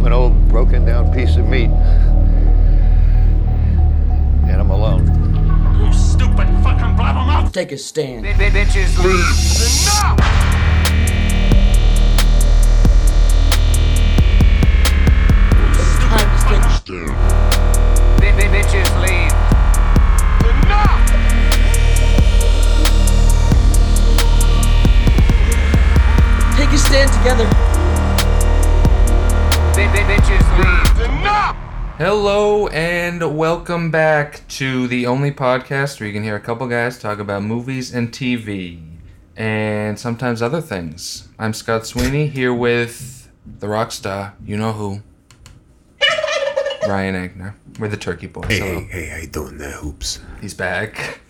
[0.00, 1.68] I'm an old, broken down piece of meat.
[4.48, 5.04] And I'm alone.
[5.78, 7.52] You stupid fucking blabbermouth!
[7.52, 8.24] Take a stand.
[8.24, 9.36] Bitches leave.
[9.60, 10.16] Enough!
[16.00, 17.12] Time to take a stand.
[18.40, 19.34] Bitches leave.
[20.64, 21.04] Enough!
[26.56, 27.69] Take a stand together.
[29.88, 31.06] Bitches leave.
[31.08, 31.56] Enough!
[31.96, 36.98] Hello and welcome back to the only podcast where you can hear a couple guys
[36.98, 38.78] talk about movies and TV
[39.36, 41.28] and sometimes other things.
[41.38, 45.00] I'm Scott Sweeney here with the rock star, you know who,
[46.86, 47.54] Ryan Agner.
[47.78, 48.48] We're the Turkey Boys.
[48.48, 48.80] Hey, Hello.
[48.80, 50.20] hey, hey, how you doing there, Hoops?
[50.42, 51.20] He's back.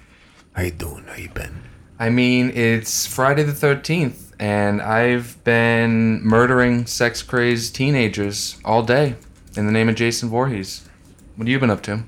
[0.54, 1.04] How you doing?
[1.04, 1.62] How you been?
[2.00, 9.16] I mean, it's Friday the 13th, and I've been murdering sex crazed teenagers all day
[9.54, 10.88] in the name of Jason Voorhees.
[11.36, 12.02] What have you been up to?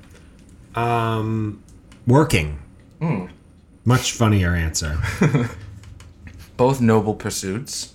[0.73, 1.63] Um,
[2.07, 2.59] working.
[2.99, 3.27] Hmm.
[3.85, 4.97] Much funnier answer.
[6.57, 7.93] both noble pursuits.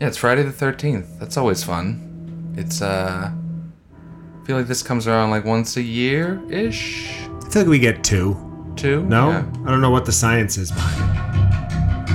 [0.00, 1.18] Yeah, it's Friday the 13th.
[1.18, 2.54] That's always fun.
[2.56, 3.32] It's, uh.
[3.32, 7.10] I feel like this comes around like once a year ish.
[7.44, 8.36] I feel like we get two.
[8.76, 9.02] Two?
[9.04, 9.44] No, Yeah.
[9.66, 11.47] I don't know what the science is behind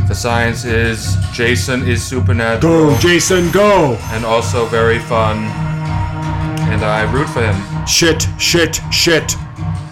[0.08, 3.94] The science is Jason is supernatural Go, Jason, go!
[4.12, 5.38] and also very fun.
[6.70, 7.86] And I root for him.
[7.88, 9.34] Shit, shit, shit.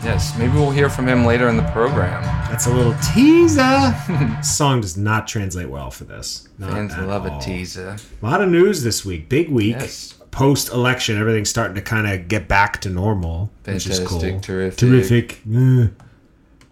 [0.03, 2.23] Yes, maybe we'll hear from him later in the program.
[2.49, 3.95] That's a little teaser.
[4.43, 6.49] Song does not translate well for this.
[6.57, 7.37] Not Fans love all.
[7.37, 7.95] a teaser.
[8.21, 9.29] A lot of news this week.
[9.29, 9.75] Big week.
[9.79, 10.15] Yes.
[10.31, 14.19] Post election, everything's starting to kind of get back to normal, which is cool.
[14.19, 14.77] Fantastic, terrific.
[14.79, 15.41] Terrific.
[15.53, 15.87] Eh.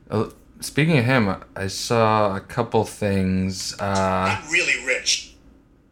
[0.10, 0.30] Uh,
[0.60, 3.80] speaking of him, I saw a couple things.
[3.80, 5.36] Uh, really rich.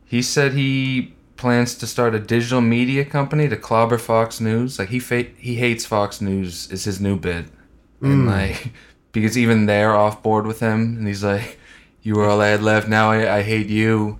[0.05, 4.79] He said he plans to start a digital media company to clobber Fox News.
[4.79, 7.45] Like he fa- he hates Fox News is his new bit,
[8.01, 8.71] and like
[9.11, 11.57] because even they're off board with him, and he's like,
[12.01, 12.87] "You are all I had left.
[12.87, 14.19] Now I, I hate you,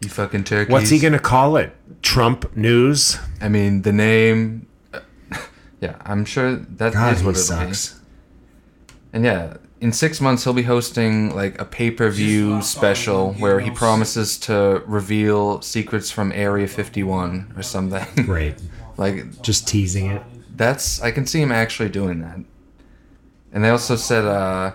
[0.00, 1.72] you fucking turkeys." What's he gonna call it?
[2.02, 3.18] Trump news?
[3.40, 4.66] I mean, the name.
[5.80, 7.94] yeah, I'm sure that is God, what he it'll sucks.
[7.94, 7.98] be.
[9.14, 13.58] And yeah, in six months he'll be hosting like a pay per view special where
[13.58, 18.06] he promises to reveal secrets from Area 51 or something.
[18.24, 18.54] Great.
[18.96, 20.22] like Just teasing it.
[20.54, 22.38] that's I can see him actually doing that.
[23.52, 24.72] And they also said, uh,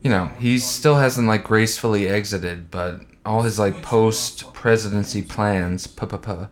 [0.00, 5.88] you know, he still hasn't like gracefully exited, but all his like post presidency plans,
[5.88, 6.48] pa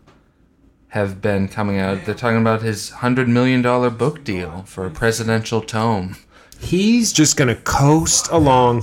[0.88, 2.04] have been coming out.
[2.04, 6.16] They're talking about his hundred million dollar book deal for a presidential tome.
[6.60, 8.82] He's just gonna coast along.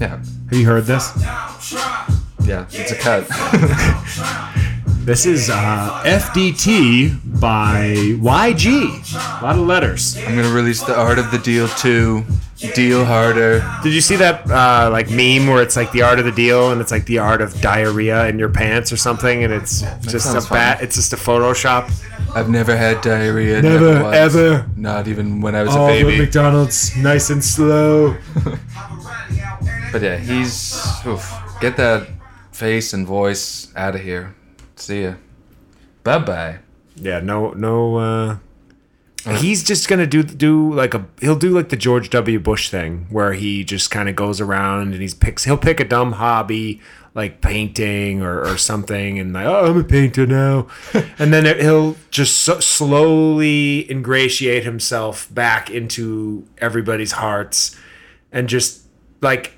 [0.00, 1.12] Yeah, Have you heard this?
[2.44, 3.26] yeah, it's a cut.
[5.08, 9.40] This is uh, FDT by YG.
[9.40, 10.18] A lot of letters.
[10.18, 12.26] I'm gonna release the Art of the Deal two.
[12.74, 13.60] Deal harder.
[13.82, 16.72] Did you see that uh, like meme where it's like the art of the deal
[16.72, 20.36] and it's like the art of diarrhea in your pants or something and it's just
[20.36, 20.82] a bat.
[20.82, 21.90] It's just a Photoshop.
[22.36, 23.62] I've never had diarrhea.
[23.62, 24.14] Never, once.
[24.14, 24.68] ever.
[24.76, 26.18] Not even when I was a Oh, baby.
[26.18, 28.14] the McDonald's, nice and slow.
[29.90, 31.32] But yeah, he's oof,
[31.62, 32.08] get that
[32.52, 34.34] face and voice out of here.
[34.78, 35.14] See ya.
[36.04, 36.58] Bye bye.
[36.96, 37.96] Yeah, no, no.
[37.96, 38.36] uh
[39.36, 42.38] He's just gonna do do like a he'll do like the George W.
[42.38, 45.84] Bush thing where he just kind of goes around and he's picks he'll pick a
[45.84, 46.80] dumb hobby
[47.14, 50.68] like painting or, or something and like oh I'm a painter now,
[51.18, 57.76] and then it, he'll just so, slowly ingratiate himself back into everybody's hearts,
[58.30, 58.82] and just
[59.20, 59.54] like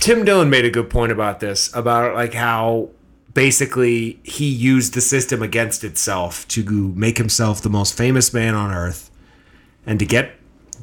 [0.00, 2.90] Tim Dillon made a good point about this about like how
[3.34, 8.70] basically he used the system against itself to make himself the most famous man on
[8.70, 9.10] earth
[9.84, 10.32] and to get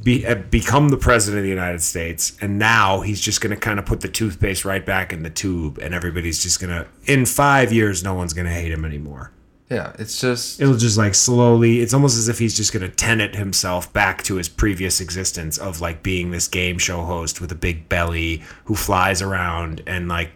[0.04, 3.60] be, uh, become the president of the United States and now he's just going to
[3.60, 6.88] kind of put the toothpaste right back in the tube and everybody's just going to
[7.12, 9.32] in 5 years no one's going to hate him anymore.
[9.70, 12.94] Yeah, it's just It'll just like slowly it's almost as if he's just going to
[12.94, 17.52] tenet himself back to his previous existence of like being this game show host with
[17.54, 20.32] a big belly who flies around and like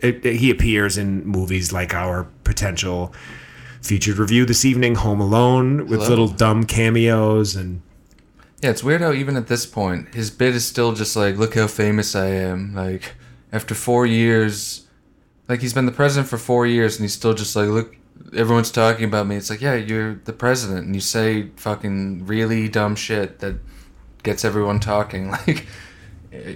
[0.00, 3.12] it, it- he appears in movies like our potential
[3.82, 6.08] featured review this evening Home Alone with Hello.
[6.08, 7.80] little dumb cameos and
[8.62, 11.54] yeah, it's weird how even at this point his bit is still just like, look
[11.54, 12.74] how famous I am.
[12.74, 13.14] Like
[13.52, 14.86] after four years,
[15.48, 17.96] like he's been the president for four years and he's still just like, look,
[18.36, 19.36] everyone's talking about me.
[19.36, 23.54] It's like, yeah, you're the president and you say fucking really dumb shit that
[24.22, 25.30] gets everyone talking.
[25.46, 25.66] Like,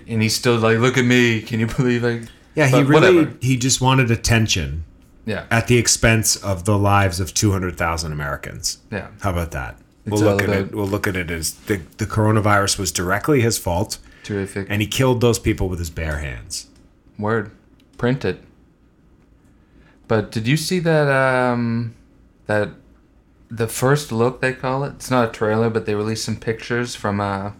[0.06, 1.40] and he's still like, look at me.
[1.42, 2.20] Can you believe I?
[2.54, 3.36] Yeah he But really whatever.
[3.40, 4.84] he just wanted attention
[5.26, 5.46] Yeah.
[5.50, 8.78] at the expense of the lives of 200,000 Americans.
[8.90, 9.08] Yeah.
[9.20, 9.76] How about that?
[10.06, 10.74] We'll look at it.
[10.74, 14.66] We'll look at it as the, the coronavirus was directly his fault, Terrific.
[14.68, 16.66] and he killed those people with his bare hands.
[17.18, 17.50] Word.
[17.96, 18.42] Print it.
[20.08, 21.94] But did you see that um
[22.46, 22.70] that
[23.50, 24.90] the first look they call it?
[24.96, 27.52] It's not a trailer, but they released some pictures from uh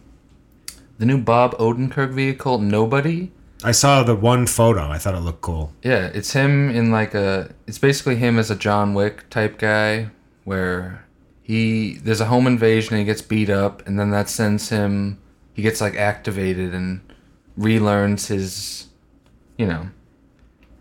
[0.99, 3.31] the new Bob Odenkirk vehicle, Nobody.
[3.65, 4.83] I saw the one photo.
[4.91, 5.73] I thought it looked cool.
[5.83, 10.11] Yeah, it's him in like a it's basically him as a John Wick type guy
[10.45, 11.05] where
[11.43, 15.19] he there's a home invasion and he gets beat up and then that sends him
[15.55, 17.01] he gets like activated and
[17.59, 18.87] relearns his
[19.59, 19.89] you know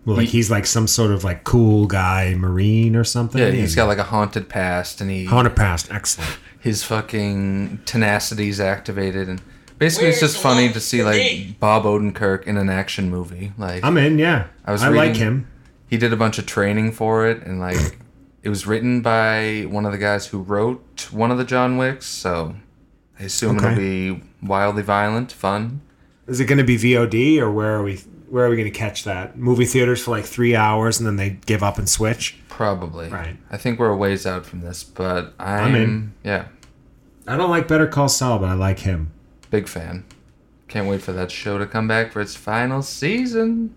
[0.06, 3.42] Well, like He- he's like some sort of like cool guy, marine or something.
[3.42, 5.92] yeah he's got like a haunted past and he haunted past.
[5.92, 6.38] Excellent.
[6.60, 9.42] his fucking tenacity's activated and
[9.78, 11.56] basically it's just funny to see like today?
[11.60, 14.20] Bob Odenkirk in an action movie like I'm in.
[14.20, 15.48] Yeah, I was I like him.
[15.88, 17.98] he did a bunch of training for it and like
[18.42, 22.06] it was written by one of the guys who wrote one of the John Wicks
[22.06, 22.56] so
[23.20, 25.82] I assume it'll be wildly violent fun
[26.28, 27.98] Is it going to be VOD or where are we?
[28.30, 29.38] Where are we going to catch that?
[29.38, 32.36] Movie theaters for like three hours and then they give up and switch.
[32.50, 33.38] probably Right.
[33.52, 36.14] I think we're a ways out from this but I'm, I'm in.
[36.24, 36.48] yeah
[37.28, 39.12] I don't like Better Call Saul, but I like him.
[39.54, 40.04] Big fan
[40.68, 43.74] can't wait for that show to come back for its final season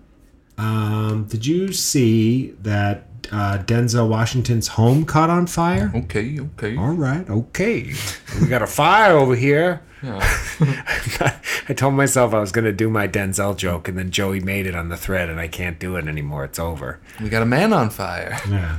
[0.58, 5.93] Um, did you see that uh, Denzel Washington's home caught on fire?
[5.94, 7.93] okay okay All right, okay.
[8.40, 9.82] We got a fire over here.
[10.02, 10.20] yeah.
[11.69, 14.67] I told myself I was going to do my Denzel joke, and then Joey made
[14.67, 16.44] it on the thread, and I can't do it anymore.
[16.44, 17.00] It's over.
[17.20, 18.78] we got a man on fire Yeah.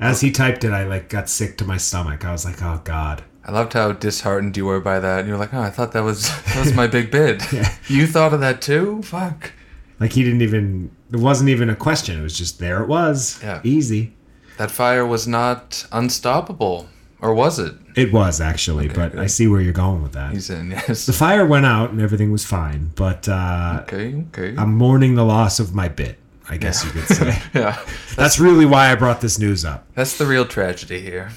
[0.00, 2.24] As he typed it, I like got sick to my stomach.
[2.24, 5.24] I was like, "Oh God." I loved how disheartened you were by that.
[5.26, 7.42] You were like, "Oh, I thought that was that was my big bid."
[7.88, 9.02] You thought of that too?
[9.02, 9.52] Fuck.
[10.00, 10.90] Like he didn't even.
[11.12, 12.18] It wasn't even a question.
[12.18, 12.82] It was just there.
[12.82, 13.40] It was.
[13.42, 13.60] Yeah.
[13.64, 14.12] Easy.
[14.58, 16.88] That fire was not unstoppable,
[17.20, 17.74] or was it?
[17.96, 20.32] It was actually, but I see where you're going with that.
[20.32, 20.70] He's in.
[20.88, 21.06] Yes.
[21.06, 24.24] The fire went out and everything was fine, but uh, Okay.
[24.34, 24.54] Okay.
[24.60, 26.18] I'm mourning the loss of my bit.
[26.50, 27.40] I guess you could say.
[27.54, 27.78] yeah.
[28.16, 29.86] That's really why I brought this news up.
[29.94, 31.30] That's the real tragedy here.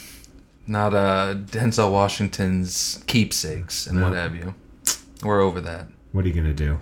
[0.71, 4.55] Not uh Denzel Washington's keepsakes and what have you.
[5.21, 5.87] We're over that.
[6.13, 6.79] What are you gonna do?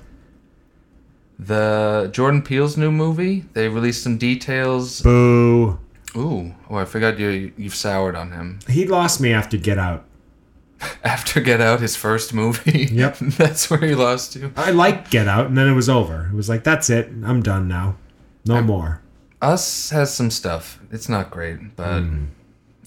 [1.40, 3.46] The Jordan Peele's new movie.
[3.54, 5.02] They released some details.
[5.02, 5.80] Boo.
[6.16, 6.54] Ooh.
[6.70, 7.52] Oh, I forgot you.
[7.58, 8.60] You've soured on him.
[8.68, 10.06] He lost me after Get Out.
[11.04, 12.88] After Get Out, his first movie.
[12.92, 13.18] Yep.
[13.38, 14.54] That's where he lost you.
[14.56, 16.30] I liked Get Out, and then it was over.
[16.32, 17.10] It was like, that's it.
[17.26, 17.98] I'm done now.
[18.46, 19.02] No more.
[19.42, 20.80] Us has some stuff.
[20.90, 22.04] It's not great, but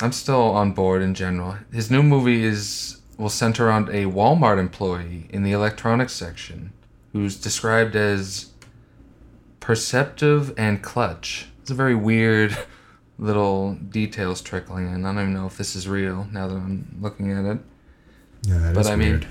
[0.00, 1.56] I'm still on board in general.
[1.72, 6.72] His new movie is will center around a Walmart employee in the electronics section
[7.12, 8.50] who's described as
[9.60, 11.46] perceptive and clutch.
[11.60, 12.56] It's a very weird
[13.18, 15.04] little details trickling in.
[15.04, 17.58] I don't even know if this is real now that I'm looking at it.
[18.44, 19.26] Yeah, that But is I mean- weird.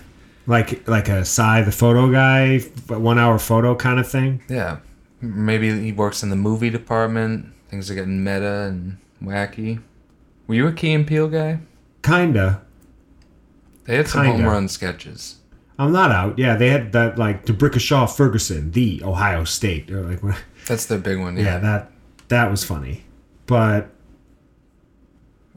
[0.48, 4.42] like like a Sy the photo guy, one hour photo kind of thing.
[4.48, 4.78] Yeah.
[5.20, 7.48] Maybe he works in the movie department.
[7.70, 9.82] Things are getting meta and wacky.
[10.52, 11.60] Were you a Key and Peele guy?
[12.04, 12.62] Kinda.
[13.86, 14.44] They had some Kinda.
[14.44, 15.38] home run sketches.
[15.80, 16.38] I'm not out.
[16.38, 19.90] Yeah, they had that like D'Brickashaw Ferguson, the Ohio State.
[19.90, 20.20] Or like,
[20.68, 21.38] That's their big one.
[21.38, 21.58] yeah, Yeah.
[21.60, 21.92] that
[22.28, 23.06] that was funny.
[23.46, 23.92] But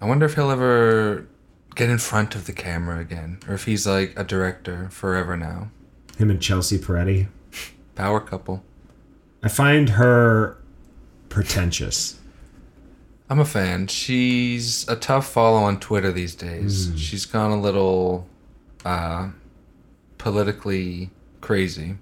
[0.00, 1.26] I wonder if he'll ever
[1.74, 5.70] get in front of the camera again, or if he's like a director forever now.
[6.18, 7.26] him and Chelsea Peretti,
[7.96, 8.62] Power couple.
[9.42, 10.56] I find her
[11.30, 12.20] pretentious.
[13.34, 13.88] I'm a fan.
[13.88, 16.92] She's a tough follow on Twitter these days.
[16.96, 18.28] She's gone a little
[18.84, 19.30] uh,
[20.18, 21.10] politically
[21.40, 21.96] crazy.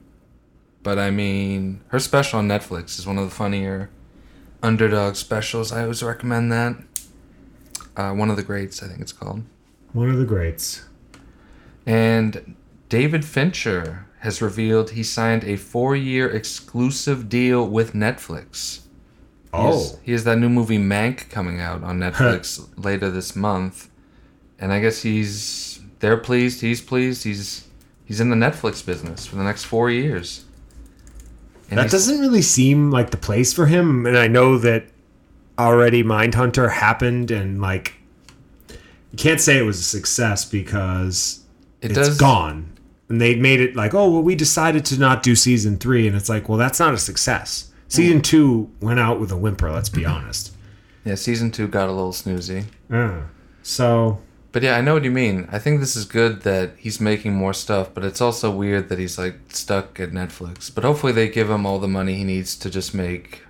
[0.83, 3.89] But I mean, her special on Netflix is one of the funnier
[4.63, 5.73] underdog specials.
[5.73, 6.77] I always recommend that.
[7.97, 9.43] Uh, one of the greats, I think it's called.
[9.95, 10.85] One of the greats.
[11.87, 12.57] And
[12.91, 18.82] David Fincher has revealed he signed a four year exclusive deal with Netflix.
[19.55, 19.99] He has, oh.
[20.03, 23.91] he has that new movie Mank coming out on Netflix later this month.
[24.59, 27.69] And I guess he's they're pleased, he's pleased, he's
[28.05, 30.45] he's in the Netflix business for the next four years.
[31.71, 34.05] And that doesn't really seem like the place for him.
[34.05, 34.85] And I know that
[35.59, 37.95] already Mindhunter happened, and like
[38.69, 41.45] you can't say it was a success because
[41.81, 42.79] it it's does gone.
[43.09, 46.17] And they made it like, oh well, we decided to not do season three, and
[46.17, 47.72] it's like, well, that's not a success.
[47.93, 49.71] Season two went out with a whimper.
[49.71, 50.55] Let's be honest.
[51.05, 52.65] Yeah, season two got a little snoozy.
[52.91, 53.23] Uh,
[53.63, 54.19] so
[54.53, 55.47] But yeah, I know what you mean.
[55.53, 58.99] I think this is good that he's making more stuff, but it's also weird that
[58.99, 60.75] he's like stuck at Netflix.
[60.75, 63.43] But hopefully they give him all the money he needs to just make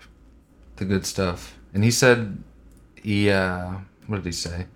[0.77, 2.43] the good stuff And he said
[2.97, 3.75] he uh
[4.09, 4.67] what did he say?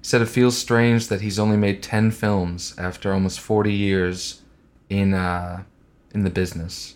[0.00, 4.40] He said it feels strange that he's only made 10 films after almost 40 years
[4.88, 5.64] in uh
[6.14, 6.94] in the business.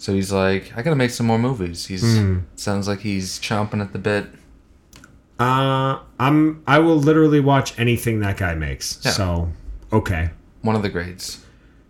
[0.00, 1.84] So he's like, I got to make some more movies.
[1.84, 2.18] He's
[2.56, 4.28] sounds like he's chomping at the bit.
[5.38, 6.62] Uh, I'm.
[6.66, 8.98] I will literally watch anything that guy makes.
[9.04, 9.10] Yeah.
[9.10, 9.50] So,
[9.92, 10.30] okay.
[10.62, 11.44] One of the grades.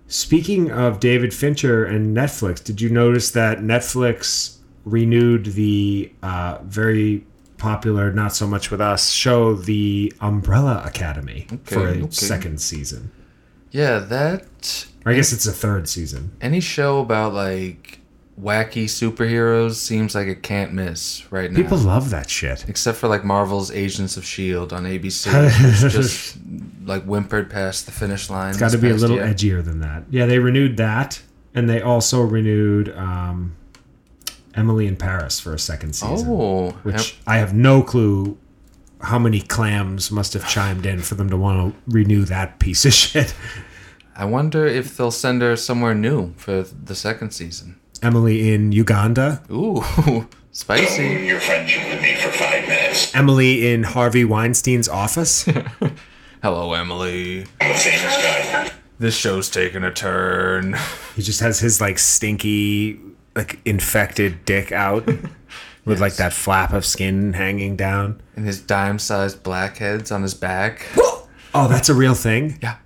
[0.09, 7.25] Speaking of David Fincher and Netflix, did you notice that Netflix renewed the uh, very
[7.59, 12.11] popular, not so much with us, show, The Umbrella Academy, for a okay.
[12.11, 13.13] second season?
[13.71, 16.33] Yeah, that Or I guess it's a third season.
[16.41, 18.00] any show about like
[18.41, 21.57] wacky superheroes seems like it can't miss right now.
[21.57, 22.69] People love that shit.
[22.69, 26.39] except for like Marvel's Agents of Shield on ABC, which just
[26.85, 28.51] like whimpered past the finish line.
[28.51, 30.05] It's got to be a little edgier than that.
[30.11, 31.23] Yeah, they renewed that,
[31.55, 33.57] and they also renewed um,
[34.55, 36.29] Emily in Paris for a second season.
[36.29, 38.39] Oh, which I have no clue
[39.03, 42.85] how many clams must have chimed in for them to want to renew that piece
[42.85, 43.35] of shit.
[44.15, 47.80] I wonder if they'll send her somewhere new for the second season.
[48.03, 49.83] Emily in Uganda, Ooh,
[50.53, 51.27] spicy.
[51.27, 53.15] your friendship with me for five minutes.
[53.15, 55.43] Emily in Harvey Weinstein's office.
[56.43, 57.45] Hello, Emily.
[57.61, 58.71] I'm a famous guy.
[58.99, 60.77] This show's taking a turn.
[61.17, 62.99] he just has his like stinky,
[63.37, 65.07] like infected dick out
[65.85, 68.23] with like that flap of skin hanging down.
[68.37, 70.87] And his dime-sized blackheads on his back.
[71.53, 72.61] Oh, that's a real thing.
[72.63, 72.77] Yeah,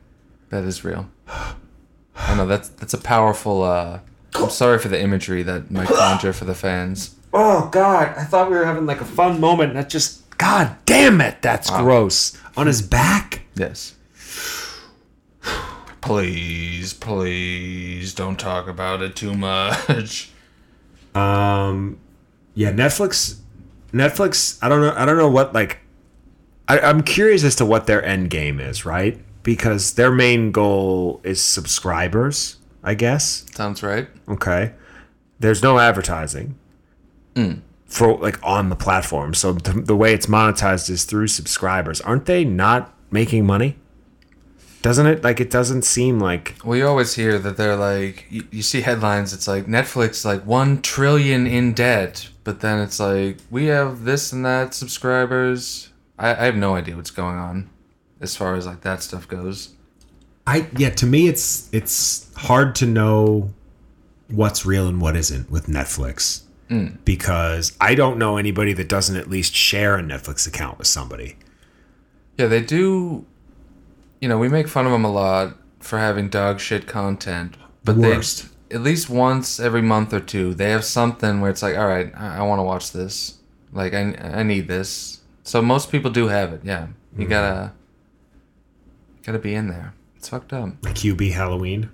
[0.48, 1.10] that is real.
[2.16, 3.62] I know that's that's a powerful.
[3.62, 4.00] uh
[4.34, 7.14] I'm sorry for the imagery that might conjure for the fans.
[7.32, 9.74] Oh God, I thought we were having like a fun moment.
[9.74, 12.38] That just God damn it, that's gross.
[12.56, 13.42] On his back.
[13.56, 13.94] Yes.
[16.00, 20.30] Please, please don't talk about it too much.
[21.14, 21.98] Um,
[22.54, 23.38] yeah, Netflix.
[23.92, 24.58] Netflix.
[24.60, 24.92] I don't know.
[24.94, 25.78] I don't know what like.
[26.68, 29.18] I, I'm curious as to what their end game is, right?
[29.42, 33.46] Because their main goal is subscribers, I guess.
[33.54, 34.08] Sounds right.
[34.28, 34.72] Okay.
[35.40, 36.56] There's no advertising
[37.34, 37.54] hmm.
[37.86, 39.34] for like on the platform.
[39.34, 42.00] So the, the way it's monetized is through subscribers.
[42.02, 43.76] Aren't they not making money?
[44.82, 45.24] Doesn't it?
[45.24, 48.82] Like it doesn't seem like Well, you always hear that they're like, you, you see
[48.82, 52.28] headlines, it's like Netflix, like 1 trillion in debt.
[52.44, 55.88] But then it's like, we have this and that subscribers.
[56.18, 57.70] I, I have no idea what's going on
[58.20, 59.73] as far as like that stuff goes.
[60.46, 63.50] I yeah, to me it's it's hard to know
[64.28, 66.42] what's real and what isn't with Netflix.
[66.68, 66.98] Mm.
[67.04, 71.36] Because I don't know anybody that doesn't at least share a Netflix account with somebody.
[72.38, 73.26] Yeah, they do.
[74.20, 77.96] You know, we make fun of them a lot for having dog shit content, but
[77.96, 78.48] Worst.
[78.68, 81.86] they at least once every month or two they have something where it's like, all
[81.86, 83.38] right, I, I want to watch this.
[83.72, 85.20] Like, I I need this.
[85.42, 86.62] So most people do have it.
[86.64, 87.28] Yeah, you mm-hmm.
[87.28, 87.72] gotta
[89.22, 89.94] gotta be in there.
[90.24, 90.70] It's fucked up.
[90.82, 91.90] Like Hubie Halloween.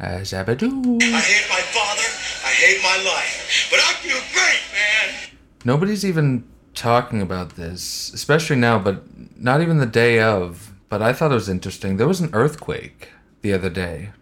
[0.00, 1.02] Uh, Zabadoo.
[1.02, 2.08] I hate my father.
[2.42, 3.68] I hate my life.
[3.70, 5.30] But I feel great, man.
[5.66, 9.02] Nobody's even talking about this, especially now, but
[9.38, 10.72] not even the day of.
[10.88, 11.98] But I thought it was interesting.
[11.98, 13.10] There was an earthquake
[13.42, 14.12] the other day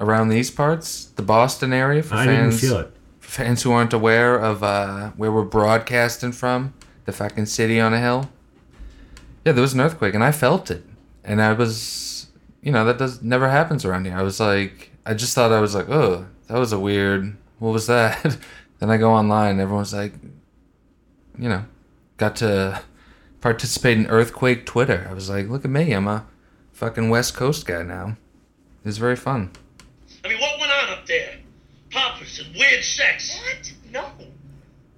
[0.00, 2.02] around these parts, the Boston area.
[2.02, 2.92] For I didn't fans, feel it.
[3.18, 6.72] For fans who aren't aware of uh, where we're broadcasting from,
[7.04, 8.30] the fucking city on a hill.
[9.44, 10.84] Yeah, there was an earthquake, and I felt it,
[11.22, 12.09] and I was,
[12.62, 14.16] you know, that does never happens around here.
[14.16, 17.36] I was like, I just thought I was like, oh, that was a weird.
[17.58, 18.22] What was that?
[18.78, 20.14] then I go online, and everyone's like,
[21.38, 21.64] you know,
[22.16, 22.82] got to
[23.40, 25.06] participate in earthquake Twitter.
[25.08, 26.26] I was like, look at me, I'm a
[26.72, 28.16] fucking West Coast guy now.
[28.84, 29.50] It was very fun.
[30.24, 31.38] I mean, what went on up there?
[31.90, 33.38] Poppers and weird sex.
[33.42, 33.72] What?
[33.92, 34.06] No.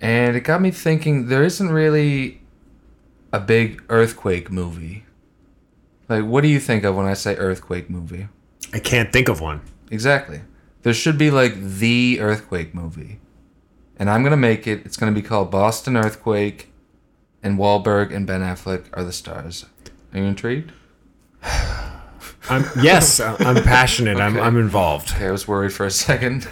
[0.01, 2.41] And it got me thinking there isn't really
[3.33, 5.05] a big earthquake movie.
[6.13, 8.29] Like, what do you think of when I say earthquake movie?
[8.75, 9.63] I can't think of one.
[9.91, 10.43] Exactly.
[10.83, 13.19] There should be like the earthquake movie.
[13.97, 14.85] And I'm going to make it.
[14.85, 16.71] It's going to be called Boston Earthquake,
[17.43, 19.65] and Wahlberg and Ben Affleck are the stars.
[20.13, 20.73] Are you intrigued?
[22.51, 24.19] I'm yes, I'm passionate.
[24.19, 25.13] I'm I'm involved.
[25.15, 26.47] Okay, I was worried for a second.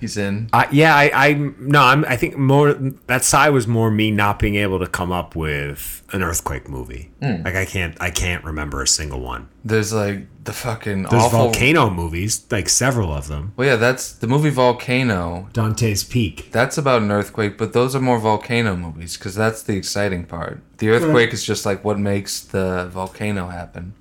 [0.00, 0.48] He's in.
[0.52, 2.04] Uh, yeah, I, I no, I'm.
[2.06, 6.02] I think more that side was more me not being able to come up with
[6.12, 7.10] an earthquake movie.
[7.20, 9.48] Like I can't, I can't remember a single one.
[9.64, 11.38] There's like the fucking There's awful.
[11.38, 13.52] volcano movies, like several of them.
[13.56, 15.48] Well, yeah, that's the movie Volcano.
[15.52, 16.50] Dante's Peak.
[16.50, 20.62] That's about an earthquake, but those are more volcano movies because that's the exciting part.
[20.78, 23.92] The earthquake is just like what makes the volcano happen.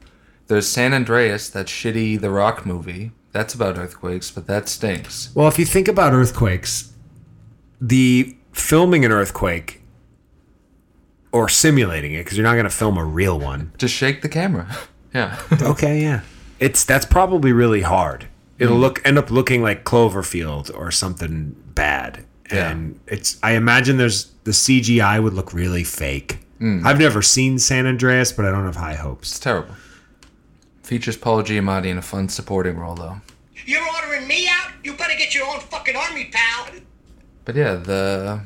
[0.47, 3.11] There's San Andreas, that shitty The Rock movie.
[3.31, 5.29] That's about earthquakes, but that stinks.
[5.35, 6.93] Well, if you think about earthquakes,
[7.79, 9.81] the filming an earthquake
[11.31, 13.71] or simulating it because you're not going to film a real one.
[13.77, 14.67] Just shake the camera.
[15.11, 15.39] Yeah.
[15.63, 16.21] Okay, yeah.
[16.59, 18.27] It's that's probably really hard.
[18.59, 18.81] It'll hmm.
[18.81, 22.25] look end up looking like Cloverfield or something bad.
[22.51, 22.69] Yeah.
[22.69, 26.41] And it's I imagine there's the CGI would look really fake.
[26.59, 26.85] Hmm.
[26.85, 29.31] I've never seen San Andreas, but I don't have high hopes.
[29.31, 29.73] It's terrible.
[30.89, 33.21] Features Paul Giamatti in a fun supporting role, though.
[33.63, 34.71] You're ordering me out?
[34.83, 36.65] You better get your own fucking army, pal.
[37.45, 38.41] But yeah, the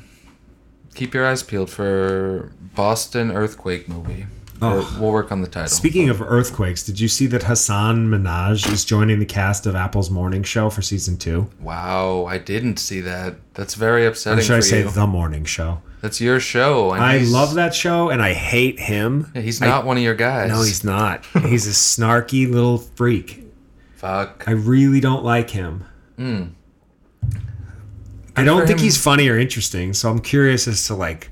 [0.94, 4.26] keep your eyes peeled for Boston earthquake movie.
[4.64, 4.98] Oh.
[5.00, 5.68] We'll work on the title.
[5.70, 10.10] Speaking of earthquakes, did you see that Hasan Minhaj is joining the cast of Apple's
[10.10, 11.50] Morning Show for season two?
[11.60, 13.36] wow, I didn't see that.
[13.54, 14.40] That's very upsetting.
[14.40, 14.90] Or should I say you.
[14.90, 15.82] the Morning Show?
[16.02, 16.90] That's your show.
[16.92, 19.32] I love that show and I hate him.
[19.34, 20.50] Yeah, he's I- not one of your guys.
[20.50, 21.26] No, he's not.
[21.44, 23.46] He's a snarky little freak.
[23.96, 24.44] Fuck.
[24.48, 25.86] I really don't like him.
[26.18, 26.44] Hmm.
[28.36, 31.30] I don't think he's funny or interesting, so I'm curious as to like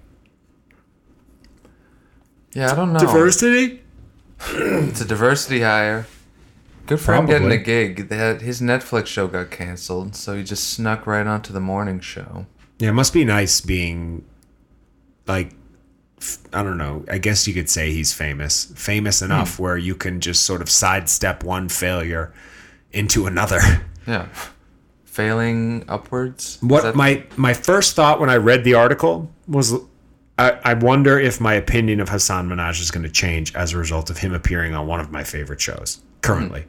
[2.53, 2.99] Yeah, I don't know.
[2.99, 3.81] diversity.
[4.49, 6.05] It's a diversity hire.
[6.87, 8.09] Good for him getting a gig.
[8.09, 11.99] They had, his Netflix show got canceled, so he just snuck right onto the morning
[11.99, 12.47] show.
[12.79, 14.25] Yeah, it must be nice being
[15.27, 15.51] like
[16.53, 17.03] I don't know.
[17.09, 19.63] I guess you could say he's famous, famous enough Hmm.
[19.63, 22.33] where you can just sort of sidestep one failure
[22.91, 23.59] into another.
[24.07, 24.27] Yeah.
[25.05, 26.57] Failing upwards.
[26.61, 29.73] What that- my my first thought when I read the article was,
[30.41, 33.77] I, I wonder if my opinion of Hasan Minhaj is going to change as a
[33.77, 36.61] result of him appearing on one of my favorite shows currently.
[36.61, 36.67] Hmm.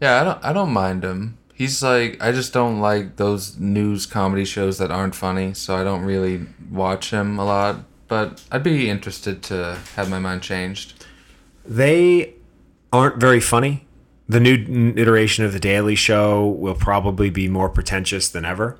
[0.00, 0.44] Yeah, I don't.
[0.44, 1.36] I don't mind him.
[1.52, 2.16] He's like.
[2.22, 5.52] I just don't like those news comedy shows that aren't funny.
[5.52, 7.84] So I don't really watch him a lot.
[8.08, 11.04] But I'd be interested to have my mind changed.
[11.66, 12.34] They
[12.90, 13.86] aren't very funny.
[14.30, 18.78] The new iteration of the Daily Show will probably be more pretentious than ever.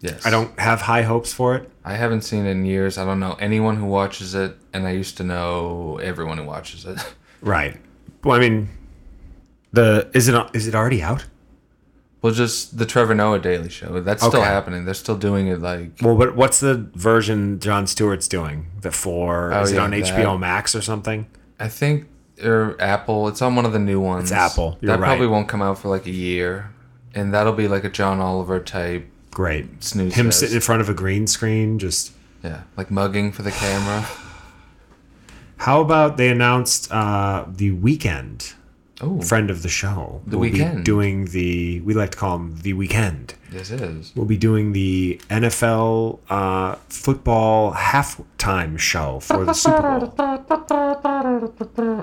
[0.00, 0.24] Yes.
[0.26, 1.70] I don't have high hopes for it.
[1.84, 2.98] I haven't seen it in years.
[2.98, 6.84] I don't know anyone who watches it, and I used to know everyone who watches
[6.84, 6.98] it.
[7.42, 7.76] Right.
[8.24, 8.68] Well, I mean,
[9.72, 11.26] the is it is it already out?
[12.22, 14.00] well, just the Trevor Noah Daily Show.
[14.00, 14.48] That's still Okay.
[14.48, 14.84] happening.
[14.84, 15.60] They're still doing it.
[15.60, 18.66] Like Well, but what's the version Jon Stewart's doing?
[18.80, 20.00] The for Oh, is it yeah, on that.
[20.02, 21.26] HBO Max or something?
[21.60, 22.06] I think
[22.42, 23.28] or Apple.
[23.28, 24.24] It's on one of the new ones.
[24.24, 24.78] It's Apple.
[24.80, 26.70] You're that probably won't come out for like a year,
[27.14, 29.06] and that'll be like a John Oliver type.
[29.36, 29.84] Great.
[29.84, 30.40] Snooze Him fest.
[30.40, 32.10] sitting in front of a green screen, just.
[32.42, 34.06] Yeah, like mugging for the camera.
[35.58, 38.54] How about they announced uh, the Weeknd
[39.02, 40.22] Oh, friend of the show?
[40.26, 43.32] The will be doing the we like to call him the Weeknd.
[43.50, 44.12] this is.
[44.16, 50.14] We'll be doing the NFL uh, football halftime show for the Super Bowl.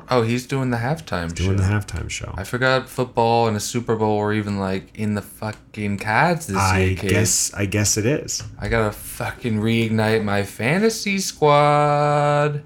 [0.09, 1.63] Oh, he's doing the halftime Doing show.
[1.63, 2.31] the halftime show.
[2.37, 6.57] I forgot football and a Super Bowl were even like in the fucking cards this
[6.57, 7.09] I year, kid.
[7.09, 8.43] guess I guess it is.
[8.59, 12.63] I gotta fucking reignite my fantasy squad.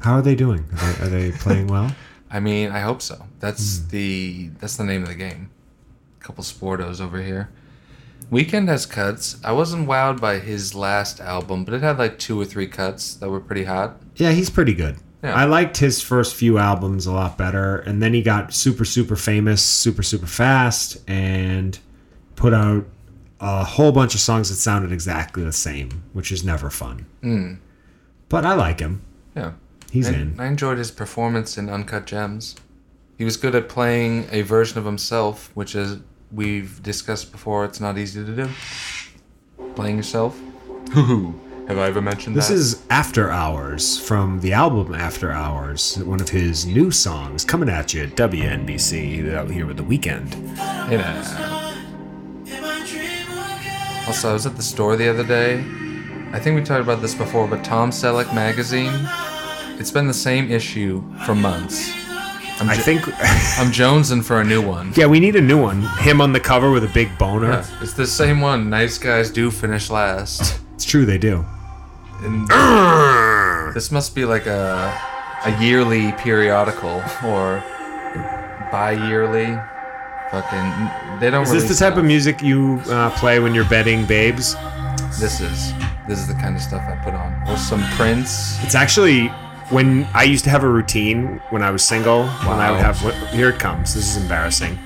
[0.00, 0.64] How are they doing?
[0.72, 1.90] Are they, are they playing well?
[2.32, 3.26] I mean, I hope so.
[3.40, 3.88] That's Hmm.
[3.90, 5.50] the that's the name of the game.
[6.20, 7.50] A couple sportos over here.
[8.30, 9.36] Weeknd has cuts.
[9.44, 13.14] I wasn't wowed by his last album, but it had like two or three cuts
[13.14, 14.00] that were pretty hot.
[14.16, 14.96] Yeah, he's pretty good.
[15.22, 15.34] Yeah.
[15.34, 19.14] I liked his first few albums a lot better, and then he got super, super
[19.16, 21.78] famous, super, super fast, and
[22.34, 22.86] put out
[23.38, 27.06] a whole bunch of songs that sounded exactly the same, which is never fun.
[28.28, 29.02] But I like him.
[29.36, 29.52] Yeah.
[29.92, 30.36] He's I, in.
[30.38, 32.56] I enjoyed his performance in Uncut Gems.
[33.18, 35.98] He was good at playing a version of himself, which is
[36.32, 37.66] we've discussed before.
[37.66, 38.48] It's not easy to do.
[39.74, 40.40] Playing yourself.
[40.94, 42.40] Have I ever mentioned that?
[42.40, 42.54] This that?
[42.54, 47.92] is After Hours from the album After Hours, one of his new songs coming at
[47.92, 50.56] you at WNBC out here with the Weeknd.
[50.88, 50.96] Hey.
[54.06, 55.60] Also, I was at the store the other day.
[56.32, 59.06] I think we talked about this before, but Tom Selleck magazine.
[59.82, 61.90] It's been the same issue for months.
[62.60, 63.00] I'm, I jo- think,
[63.58, 64.92] I'm jonesing for a new one.
[64.94, 65.82] yeah, we need a new one.
[65.98, 67.50] Him on the cover with a big boner.
[67.50, 68.70] Yeah, it's the same one.
[68.70, 70.60] Nice guys do finish last.
[70.74, 71.44] It's true, they do.
[72.20, 72.46] And
[73.74, 74.96] this must be like a
[75.44, 77.60] a yearly periodical or
[78.70, 79.58] bi-yearly.
[80.30, 81.42] Fucking, they don't.
[81.42, 84.54] Is this the type of music you uh, play when you're bedding babes?
[85.18, 85.72] This is
[86.06, 87.32] this is the kind of stuff I put on.
[87.48, 88.62] Or some Prince.
[88.62, 89.32] It's actually
[89.72, 92.26] when I used to have a routine when I was single.
[92.26, 93.94] When I would have here it comes.
[93.94, 94.78] This is embarrassing.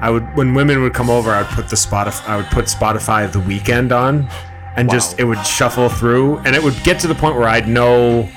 [0.00, 2.26] I would when women would come over, I'd put the Spotify.
[2.26, 4.28] I would put Spotify the Weeknd on,
[4.76, 7.68] and just it would shuffle through, and it would get to the point where I'd
[7.68, 8.28] know,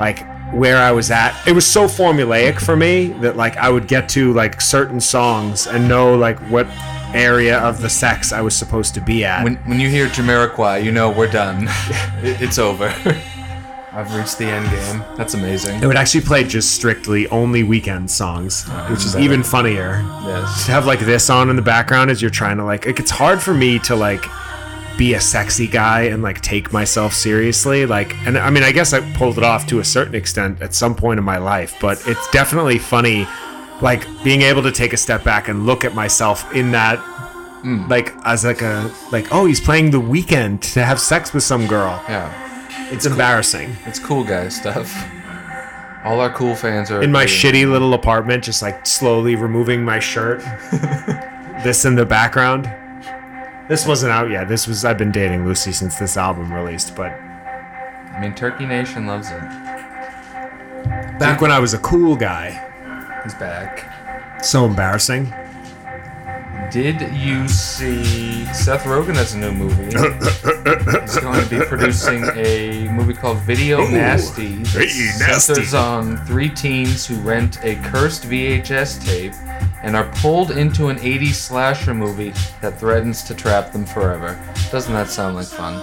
[0.00, 1.40] like where I was at.
[1.46, 5.66] It was so formulaic for me that like I would get to like certain songs
[5.68, 6.66] and know like what
[7.14, 9.44] area of the sex I was supposed to be at.
[9.44, 11.68] When when you hear Jamiroquai, you know we're done.
[12.26, 12.92] It's over.
[13.94, 15.04] I've reached the end game.
[15.16, 15.80] That's amazing.
[15.82, 19.24] It would actually play just strictly only Weeknd songs, ah, which is better.
[19.24, 20.00] even funnier.
[20.24, 20.66] Yes.
[20.66, 23.12] To have like this on in the background as you're trying to like, like it's
[23.12, 24.24] hard for me to like
[24.98, 27.86] be a sexy guy and like take myself seriously.
[27.86, 30.74] Like, and I mean, I guess I pulled it off to a certain extent at
[30.74, 33.28] some point in my life, but it's definitely funny,
[33.80, 36.98] like being able to take a step back and look at myself in that.
[36.98, 37.88] Hmm.
[37.88, 41.66] Like as like a like oh he's playing the Weeknd to have sex with some
[41.66, 42.02] girl.
[42.08, 42.43] Yeah.
[42.92, 43.76] It's embarrassing.
[43.86, 44.92] It's cool guy stuff.
[46.04, 49.98] All our cool fans are in my shitty little apartment, just like slowly removing my
[49.98, 50.40] shirt.
[51.64, 52.70] this in the background.
[53.68, 54.48] This wasn't out yet.
[54.48, 59.06] This was I've been dating Lucy since this album released, but I mean, Turkey Nation
[59.06, 59.40] loves it.
[61.18, 62.50] back when I was a cool guy.
[63.22, 64.44] He's back.
[64.44, 65.32] So embarrassing.
[66.74, 69.84] Did you see Seth Rogen has a new movie?
[71.02, 74.56] He's going to be producing a movie called Video Nasty.
[74.56, 75.54] that hey, nasty.
[75.54, 79.34] centers on three teens who rent a cursed VHS tape
[79.84, 84.36] and are pulled into an 80s slasher movie that threatens to trap them forever.
[84.72, 85.74] Doesn't that sound like fun?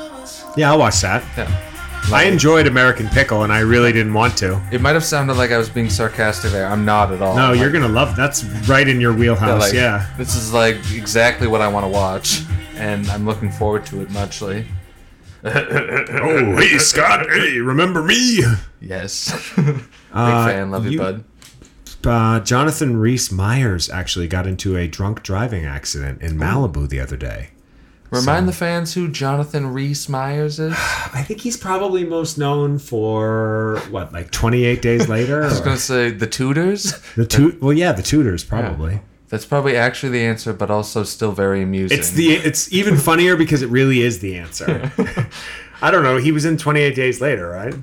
[0.58, 1.24] Yeah, I'll watch that.
[1.38, 1.71] Yeah.
[2.14, 4.62] I enjoyed American Pickle, and I really didn't want to.
[4.72, 6.68] It might have sounded like I was being sarcastic there.
[6.68, 7.36] I'm not at all.
[7.36, 8.16] No, Like- you're gonna love.
[8.16, 9.62] That's right in your wheelhouse.
[9.62, 10.08] like, yeah.
[10.18, 12.42] This is like exactly what I want to watch,
[12.76, 14.66] and I'm looking forward to it muchly.
[15.44, 17.28] Oh, hey Scott.
[17.30, 18.44] Hey, remember me?
[18.80, 19.34] Yes.
[19.56, 19.76] Big
[20.14, 20.70] Uh, fan.
[20.70, 21.24] Love you, you- bud.
[22.06, 27.16] Uh, Jonathan Rhys Meyers actually got into a drunk driving accident in Malibu the other
[27.18, 27.50] day.
[28.12, 30.74] Remind the fans who Jonathan Rhys Meyers is.
[30.78, 35.44] I think he's probably most known for what, like 28 Days Later.
[35.44, 37.00] I was gonna say the Tudors.
[37.16, 39.00] the two, well, yeah, the Tudors probably.
[39.30, 41.98] That's probably actually the answer, but also still very amusing.
[41.98, 44.92] It's the it's even funnier because it really is the answer.
[45.82, 46.18] I don't know.
[46.18, 47.74] He was in 28 Days Later, right?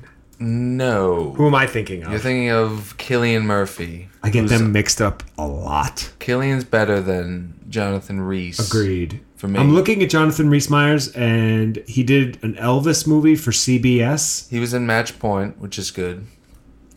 [0.40, 1.32] no.
[1.32, 2.10] Who am I thinking of?
[2.10, 4.08] You're thinking of Cillian Murphy.
[4.22, 6.12] I get them mixed up a lot.
[6.20, 8.58] Cillian's better than Jonathan Rhys.
[8.60, 9.58] Agreed for me.
[9.58, 14.48] I'm looking at Jonathan Rhys Meyers, and he did an Elvis movie for CBS.
[14.50, 16.26] He was in Match Point, which is good.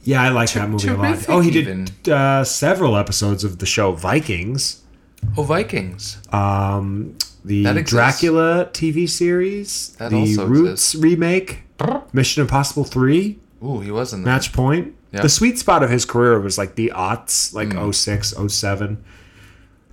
[0.03, 1.29] Yeah, I like that movie a lot.
[1.29, 4.81] Oh, he did uh, several episodes of the show Vikings.
[5.37, 6.17] Oh, Vikings.
[6.33, 10.95] Um, the Dracula TV series, that the Roots exists.
[10.95, 11.63] remake,
[12.13, 13.39] Mission Impossible Three.
[13.63, 14.31] Ooh, he was in that.
[14.31, 14.95] Match Point.
[15.11, 17.93] The sweet spot of his career was like the aughts, like mm.
[17.93, 19.03] 06, 07.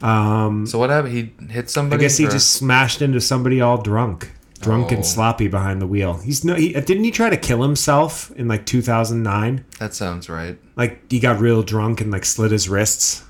[0.03, 1.15] Um, so what happened?
[1.15, 2.01] He hit somebody.
[2.01, 2.31] I guess he or?
[2.31, 4.31] just smashed into somebody all drunk,
[4.61, 4.97] drunk oh.
[4.97, 6.19] and sloppy behind the wheel.
[6.19, 6.55] He's no.
[6.55, 9.65] He, didn't he try to kill himself in like 2009?
[9.79, 10.59] That sounds right.
[10.77, 13.25] Like he got real drunk and like slit his wrists.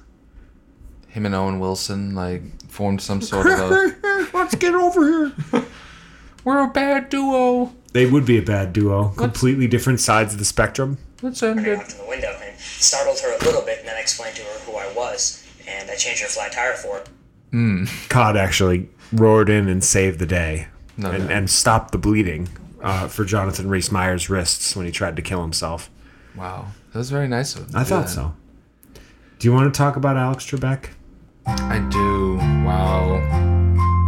[1.08, 4.34] Him and Owen Wilson like formed some sort of.
[4.34, 5.64] Let's get over here.
[6.44, 7.74] We're a bad duo.
[7.92, 9.04] They would be a bad duo.
[9.04, 10.98] Let's, Completely different sides of the spectrum.
[11.22, 11.78] Let's end it.
[11.78, 14.76] Out the window and startled her a little bit, and then explained to her who
[14.76, 17.02] I was and I changed her flat tire for
[17.52, 17.86] her.
[18.08, 21.34] Cod actually roared in and saved the day No, and, no.
[21.34, 22.48] and stopped the bleeding
[22.82, 25.90] uh, for Jonathan Rhys Meyers' wrists when he tried to kill himself.
[26.36, 27.76] Wow, that was very nice of him.
[27.76, 28.10] I thought that.
[28.10, 28.34] so.
[29.38, 30.88] Do you want to talk about Alex Trebek?
[31.46, 32.36] I do.
[32.66, 33.16] Wow.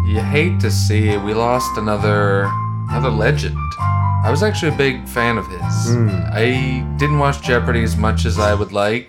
[0.07, 1.23] You hate to see it.
[1.23, 2.51] We lost another
[2.91, 3.57] another legend.
[3.79, 5.97] I was actually a big fan of his.
[6.35, 9.09] I didn't watch Jeopardy as much as I would like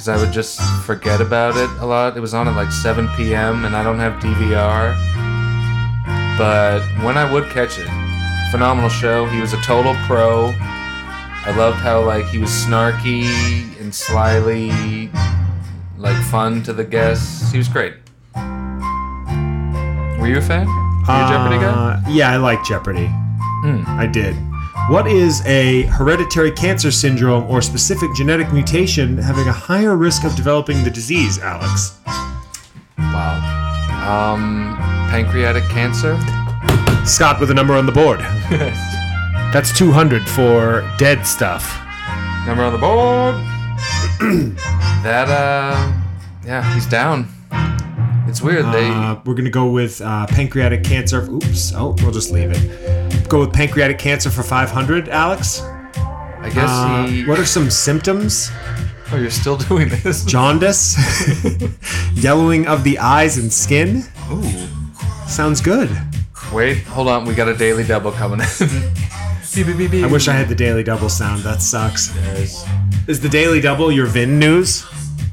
[0.00, 2.16] because I would just forget about it a lot.
[2.16, 3.66] It was on at like 7 p.m.
[3.66, 4.96] and I don't have DVR.
[6.38, 7.86] But when I would catch it,
[8.50, 9.26] phenomenal show.
[9.26, 10.54] He was a total pro.
[10.56, 13.24] I loved how like he was snarky
[13.78, 15.10] and slyly
[15.98, 17.52] like fun to the guests.
[17.52, 17.92] He was great.
[18.34, 20.66] Were you a fan?
[20.66, 21.72] Were you a Jeopardy guy?
[21.72, 23.10] Uh, yeah, I like Jeopardy.
[23.86, 24.34] I did.
[24.90, 30.34] What is a hereditary cancer syndrome or specific genetic mutation having a higher risk of
[30.34, 31.96] developing the disease, Alex?
[32.98, 34.34] Wow.
[34.34, 34.76] Um,
[35.08, 36.18] pancreatic cancer.
[37.06, 38.18] Scott with a number on the board.
[39.52, 41.72] That's 200 for dead stuff.
[42.44, 43.36] Number on the board.
[45.04, 45.92] that uh,
[46.44, 47.28] yeah, he's down.
[48.26, 48.64] It's weird.
[48.74, 51.30] They Uh, we're going to go with uh, pancreatic cancer.
[51.30, 51.74] Oops.
[51.76, 53.09] Oh, we'll just leave it.
[53.30, 55.62] Go with pancreatic cancer for 500, Alex.
[55.62, 57.24] I guess Uh, he.
[57.26, 58.50] what are some symptoms?
[59.12, 60.24] Oh, you're still doing this.
[60.24, 60.96] Jaundice,
[62.14, 64.02] yellowing of the eyes and skin.
[64.32, 64.42] Ooh.
[65.28, 65.88] Sounds good.
[66.52, 67.24] Wait, hold on.
[67.24, 68.46] We got a daily double coming in.
[69.54, 70.04] Beep, beep, beep.
[70.04, 71.42] I wish I had the daily double sound.
[71.42, 72.14] That sucks.
[72.14, 72.64] Yes,
[73.08, 74.86] Is the daily double your Vin news?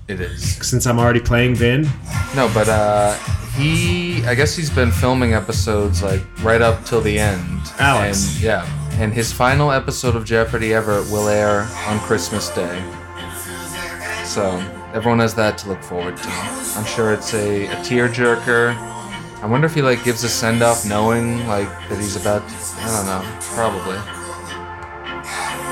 [0.07, 0.55] it is.
[0.67, 1.83] Since I'm already playing Vin.
[2.35, 3.15] No, but uh,
[3.57, 4.23] he.
[4.25, 7.61] I guess he's been filming episodes like right up till the end.
[7.79, 8.35] Alex.
[8.35, 8.99] And yeah.
[9.01, 12.81] and his final episode of Jeopardy ever will air on Christmas Day.
[14.25, 14.57] So
[14.93, 16.29] everyone has that to look forward to.
[16.29, 18.75] I'm sure it's a, a tearjerker.
[19.41, 22.47] I wonder if he like gives a send off knowing like that he's about.
[22.47, 23.39] To, I don't know.
[23.53, 24.16] Probably.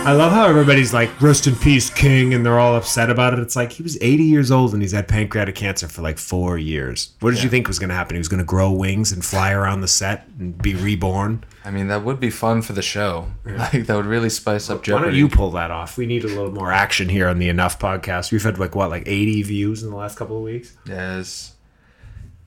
[0.06, 3.40] I love how everybody's like, rest in peace, King, and they're all upset about it.
[3.40, 6.60] It's like he was 80 years old and he's had pancreatic cancer for like four
[6.60, 7.16] years.
[7.22, 8.14] What did you think was going to happen?
[8.14, 11.44] He was going to grow wings and fly around the set and be reborn?
[11.64, 13.32] I mean, that would be fun for the show.
[13.46, 15.98] Like that would really spice up Why don't you pull that off?
[15.98, 18.32] We need a little more action here on the Enough podcast.
[18.32, 20.78] We've had like what, like 80 views in the last couple of weeks?
[20.86, 21.56] Yes.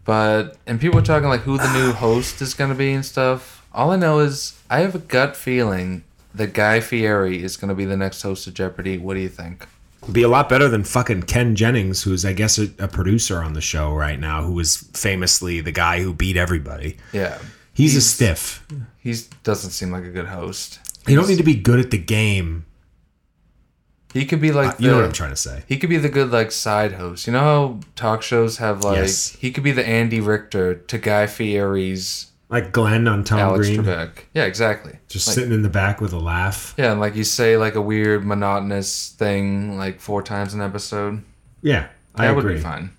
[0.04, 3.66] But and people are talking like who the new host is gonna be and stuff.
[3.72, 7.84] All I know is I have a gut feeling that Guy Fieri is gonna be
[7.84, 8.98] the next host of Jeopardy.
[8.98, 9.66] What do you think?
[10.12, 13.52] Be a lot better than fucking Ken Jennings, who's I guess a, a producer on
[13.54, 16.96] the show right now, who was famously the guy who beat everybody.
[17.12, 17.38] Yeah.
[17.74, 18.66] He's, a stiff.
[18.98, 19.14] He
[19.44, 20.80] doesn't seem like a good host.
[21.06, 22.64] You don't need to be good at the game.
[24.12, 25.62] He could be like Uh, You know what I'm trying to say.
[25.68, 27.26] He could be the good like side host.
[27.26, 29.36] You know how talk shows have like Yes.
[29.38, 33.82] he could be the Andy Richter to Guy Fieri's Like Glenn on Tom Alex Green,
[33.82, 34.10] Trebek.
[34.32, 34.98] Yeah, exactly.
[35.08, 36.74] just Like- sitting in the back with a laugh.
[36.78, 41.22] Yeah, and like you say like a weird monotonous thing like four times an episode.
[41.62, 42.52] Yeah, I That agree.
[42.52, 42.90] would be fine.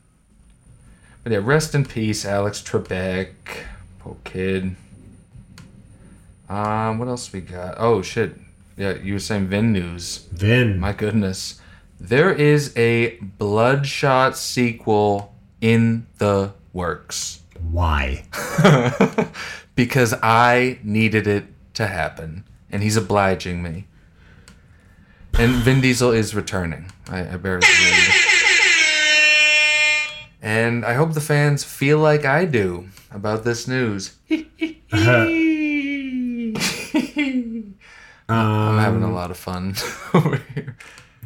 [1.23, 3.29] But yeah, rest in peace, Alex Trebek.
[3.99, 4.75] Poor kid.
[6.47, 7.75] Um, what else we got?
[7.77, 8.35] Oh shit.
[8.77, 10.27] Yeah, you were saying Vin news.
[10.31, 11.59] Vin, My goodness.
[11.99, 17.38] There is a Bloodshot sequel in the works.
[17.71, 18.25] Why?
[19.75, 22.43] because I needed it to happen.
[22.71, 23.88] And he's obliging me.
[25.34, 26.91] And Vin Diesel is returning.
[27.10, 27.65] I, I barely.
[30.41, 34.15] And I hope the fans feel like I do about this news.
[34.32, 35.25] Uh-huh.
[38.29, 39.75] I'm having a lot of fun
[40.13, 40.77] over here.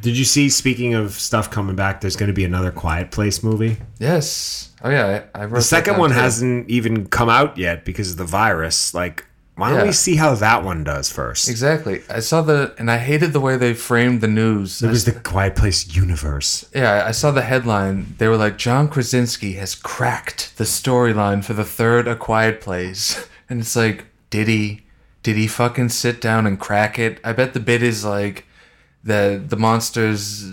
[0.04, 0.50] Did you see?
[0.50, 3.78] Speaking of stuff coming back, there's going to be another Quiet Place movie.
[4.00, 4.70] Yes.
[4.84, 6.16] Oh yeah, I, I wrote The second one too.
[6.18, 8.94] hasn't even come out yet because of the virus.
[8.94, 9.86] Like, why don't Yeah.
[9.86, 11.48] we see how that one does first?
[11.48, 12.02] Exactly.
[12.10, 14.82] I saw the and I hated the way they framed the news.
[14.84, 16.66] It was the Quiet Place universe.
[16.76, 18.16] Yeah, I saw the headline.
[18.18, 23.28] They were like, John Krasinski has cracked the storyline for the third A Quiet Place.
[23.50, 24.82] And it's like, did he?
[25.22, 27.20] Did he fucking sit down and crack it?
[27.24, 28.46] I bet the bit is like
[29.04, 30.52] the the monsters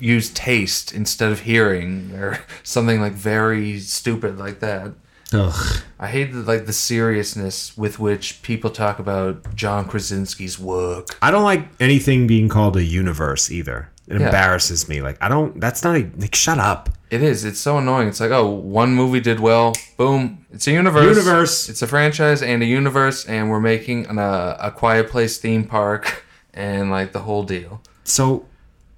[0.00, 4.92] use taste instead of hearing or something like very stupid like that.
[5.32, 5.82] Ugh.
[5.98, 11.16] I hate the, like the seriousness with which people talk about John Krasinski's work.
[11.22, 13.88] I don't like anything being called a universe either.
[14.06, 14.26] It Yeah.
[14.26, 15.00] embarrasses me.
[15.00, 15.58] Like, I don't.
[15.58, 16.06] That's not a.
[16.18, 16.90] Like, shut up.
[17.10, 17.44] It is.
[17.44, 18.08] It's so annoying.
[18.08, 19.72] It's like, oh, one movie did well.
[19.96, 20.44] Boom.
[20.52, 21.16] It's a universe.
[21.16, 21.68] Universe.
[21.70, 25.64] It's a franchise and a universe, and we're making an, uh, a Quiet Place theme
[25.64, 26.22] park
[26.54, 27.82] and like the whole deal.
[28.04, 28.46] So,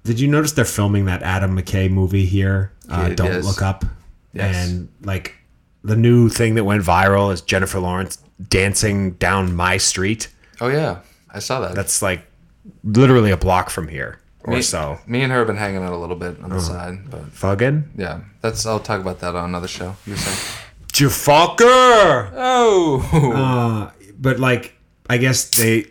[0.03, 2.71] did you notice they're filming that Adam McKay movie here?
[2.89, 3.45] Uh, Don't yes.
[3.45, 3.83] look up.
[4.33, 4.69] Yes.
[4.69, 5.35] And like
[5.83, 8.17] the new thing that went viral is Jennifer Lawrence
[8.49, 10.29] dancing down my street.
[10.61, 11.75] Oh yeah, I saw that.
[11.75, 12.25] That's like
[12.83, 14.99] literally a block from here or me, so.
[15.07, 17.89] Me and her have been hanging out a little bit on the side, but Fuggin?
[17.97, 18.65] yeah, that's.
[18.65, 19.95] I'll talk about that on another show.
[20.05, 20.63] You were saying?
[20.95, 22.31] You fucker!
[22.35, 23.07] Oh.
[23.13, 24.73] Uh, but like,
[25.07, 25.85] I guess they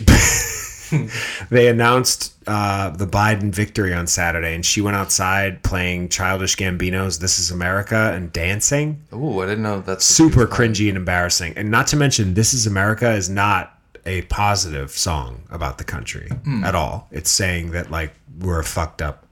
[1.50, 7.18] they announced uh, the Biden victory on Saturday, and she went outside playing Childish Gambino's
[7.18, 9.02] "This Is America" and dancing.
[9.12, 12.66] Oh, I didn't know that's Super cringy and embarrassing, and not to mention, "This Is
[12.66, 16.28] America" is not a positive song about the country
[16.62, 17.08] at all.
[17.10, 19.26] It's saying that like we're a fucked up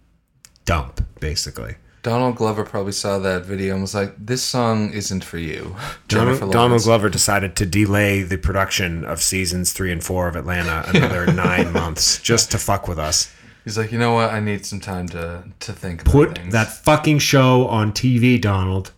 [0.65, 1.77] dump, basically.
[2.03, 5.77] Donald Glover probably saw that video and was like, "This song isn't for you."
[6.09, 10.85] Donald, Donald Glover decided to delay the production of seasons three and four of Atlanta
[10.89, 13.33] another nine months just to fuck with us.
[13.65, 14.31] He's like, you know what?
[14.31, 16.03] I need some time to to think.
[16.03, 16.53] About Put things.
[16.53, 18.91] that fucking show on TV, Donald.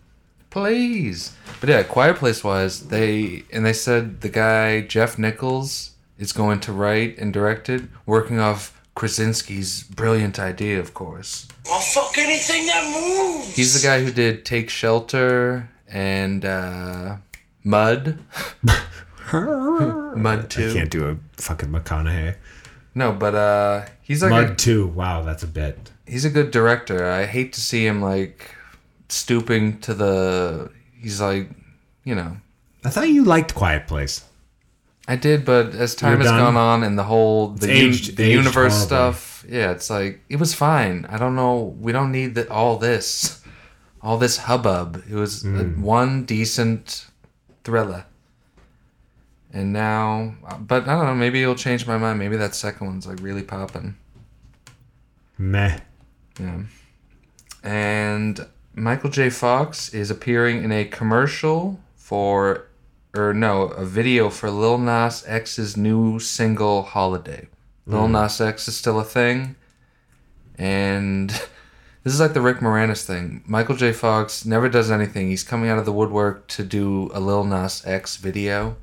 [0.49, 1.33] please.
[1.59, 6.59] But yeah, Quiet Place wise, they and they said the guy Jeff Nichols is going
[6.61, 11.47] to write and direct it, working off Krasinski's brilliant idea, of course.
[11.69, 13.55] I'll fuck anything that moves.
[13.55, 17.17] He's the guy who did Take Shelter and uh,
[17.63, 18.19] Mud.
[19.33, 20.69] Mud Two.
[20.69, 22.35] I Can't do a fucking McConaughey.
[22.93, 24.87] No, but uh, he's like Mud a, two.
[24.87, 25.91] Wow, that's a bit.
[26.07, 27.09] he's a good director.
[27.09, 28.55] I hate to see him like
[29.09, 30.71] stooping to the.
[30.97, 31.49] He's like,
[32.05, 32.37] you know,
[32.85, 34.23] I thought you liked Quiet Place.
[35.07, 36.39] I did, but as time You're has done?
[36.39, 38.85] gone on and the whole the, aged- the aged universe horribly.
[38.87, 41.05] stuff, yeah, it's like it was fine.
[41.09, 41.75] I don't know.
[41.79, 43.41] We don't need the, all this,
[44.01, 45.03] all this hubbub.
[45.09, 45.81] It was a, Hmm.
[45.83, 47.05] one decent
[47.63, 48.05] thriller,
[49.53, 51.15] And now, but I don't know.
[51.15, 52.17] Maybe it'll change my mind.
[52.19, 53.95] Maybe that second one's like really popping.
[55.37, 55.79] Meh.
[56.39, 56.61] Yeah.
[57.63, 59.29] And Michael J.
[59.29, 62.67] Fox is appearing in a commercial for,
[63.17, 67.47] or no, a video for Lil Nas X's new single "Holiday."
[67.85, 68.13] Lil hmm.
[68.13, 69.55] Nas X is still a thing,
[70.57, 71.29] and
[72.03, 73.43] this is like the Rick Moranis thing.
[73.45, 73.91] Michael J.
[73.91, 75.29] Fox never does anything.
[75.29, 78.75] He's coming out of the woodwork to do a Lil Nas X video.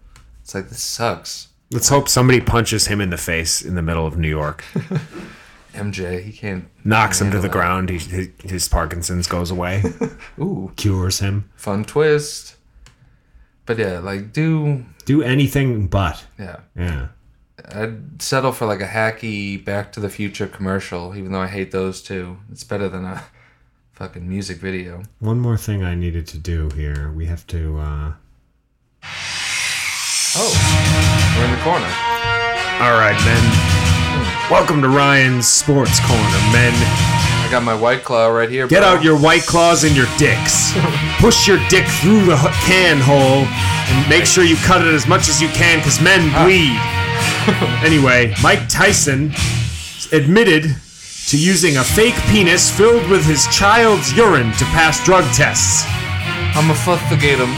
[0.43, 1.49] It's like this sucks.
[1.71, 4.63] Let's hope somebody punches him in the face in the middle of New York,
[5.75, 7.53] MJ, he can't knocks him to the that.
[7.53, 7.89] ground.
[7.89, 9.83] He, his, his Parkinson's goes away,
[10.39, 11.51] Ooh, cures him.
[11.57, 12.57] fun twist.
[13.67, 16.25] But yeah, like do Do anything but.
[16.39, 16.61] yeah.
[16.77, 17.09] Yeah.
[17.75, 21.71] I'd settle for like a hacky Back to the Future commercial, even though I hate
[21.71, 22.39] those too.
[22.51, 23.23] It's better than a
[23.93, 25.03] fucking music video.
[25.21, 27.13] One more thing I needed to do here.
[27.13, 27.79] We have to.
[27.79, 28.13] uh
[30.35, 30.53] Oh,
[31.37, 31.93] we're in the corner.
[32.83, 34.51] All right, men.
[34.51, 36.73] Welcome to Ryan's Sports Corner, men.
[37.53, 38.67] Got my White Claw right here.
[38.67, 38.89] Get bro.
[38.89, 40.73] out your white claws and your dicks.
[41.21, 45.29] Push your dick through the can hole and make sure you cut it as much
[45.29, 46.81] as you can because men bleed.
[47.85, 49.35] anyway, Mike Tyson
[50.13, 50.75] admitted
[51.27, 55.85] to using a fake penis filled with his child's urine to pass drug tests.
[56.57, 57.53] I'm a fustigate him.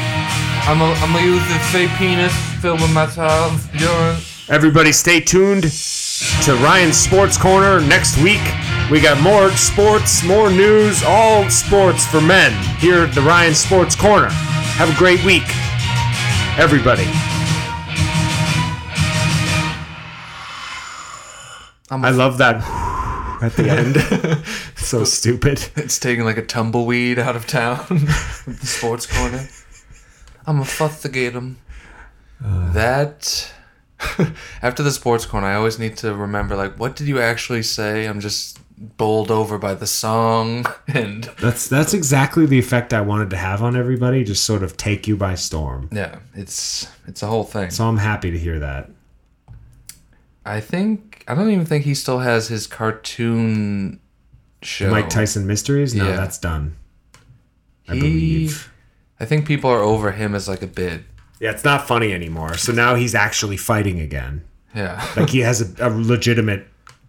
[0.66, 4.16] I'm a, I'm gonna use this fake penis filled with my child's urine.
[4.48, 8.42] Everybody stay tuned to Ryan's Sports Corner next week.
[8.90, 13.96] We got more sports, more news, all sports for men here at the Ryan Sports
[13.96, 14.28] Corner.
[14.30, 15.42] Have a great week,
[16.58, 17.04] everybody.
[21.90, 22.56] I'm I a, love that
[23.42, 24.46] at the end.
[24.76, 25.66] so stupid.
[25.76, 29.48] it's taking like a tumbleweed out of town the sports corner.
[30.46, 31.58] I'm a fustigate him.
[32.40, 33.50] that
[34.62, 38.06] after the sports corner, I always need to remember like what did you actually say?
[38.06, 43.30] I'm just bowled over by the song and That's that's exactly the effect I wanted
[43.30, 44.24] to have on everybody.
[44.24, 45.88] Just sort of take you by storm.
[45.92, 47.70] yeah, it's it's a whole thing.
[47.70, 48.90] So I'm happy to hear that.
[50.44, 54.00] I think I don't even think he still has his cartoon
[54.62, 54.90] show.
[54.90, 55.94] Mike Tyson Mysteries?
[55.94, 56.16] No, Yeah.
[56.16, 56.76] that's done.
[57.88, 58.70] I He- believe.
[59.20, 61.02] I think people are over him as like a bit.
[61.40, 62.56] Yeah, it's not funny anymore.
[62.56, 64.42] So now he's actually fighting again.
[64.74, 65.04] Yeah.
[65.16, 66.66] Like he has a, a legitimate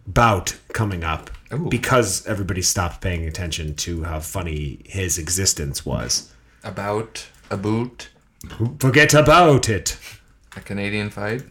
[0.07, 1.69] bout coming up Ooh.
[1.69, 6.31] because everybody stopped paying attention to how funny his existence was.
[6.63, 8.09] About a boot,
[8.79, 9.97] Forget about it.
[10.55, 11.43] a Canadian fight.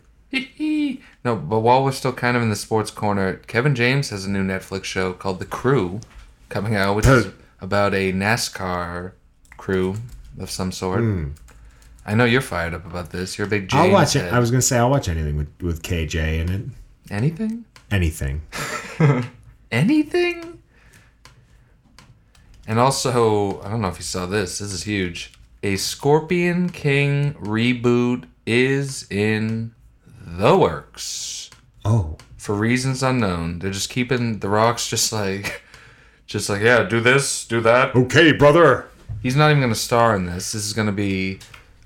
[1.25, 4.31] no, but while we're still kind of in the sports corner, Kevin James has a
[4.31, 6.01] new Netflix show called The Crew
[6.49, 7.29] coming out, which is
[7.61, 9.13] about a NASCAR
[9.57, 9.97] crew
[10.39, 11.01] of some sort.
[11.01, 11.29] Hmm.
[12.07, 13.39] I know you're fired up about this.
[13.39, 13.85] You're a big James.
[13.87, 14.33] I'll watch it.
[14.33, 16.65] I was gonna say I'll watch anything with, with KJ in it.
[17.11, 17.65] Anything?
[17.91, 18.43] Anything.
[19.75, 20.63] anything.
[22.67, 24.59] And also, I don't know if you saw this.
[24.59, 25.33] This is huge.
[25.63, 29.75] A Scorpion King reboot is in
[30.27, 31.51] the works
[31.85, 32.17] Oh.
[32.37, 33.59] for reasons unknown.
[33.59, 35.63] They're just keeping the rocks just like,
[36.27, 37.95] just like yeah, do this, do that.
[37.95, 38.87] Okay, brother.
[39.23, 40.53] He's not even gonna star in this.
[40.53, 41.39] This is gonna be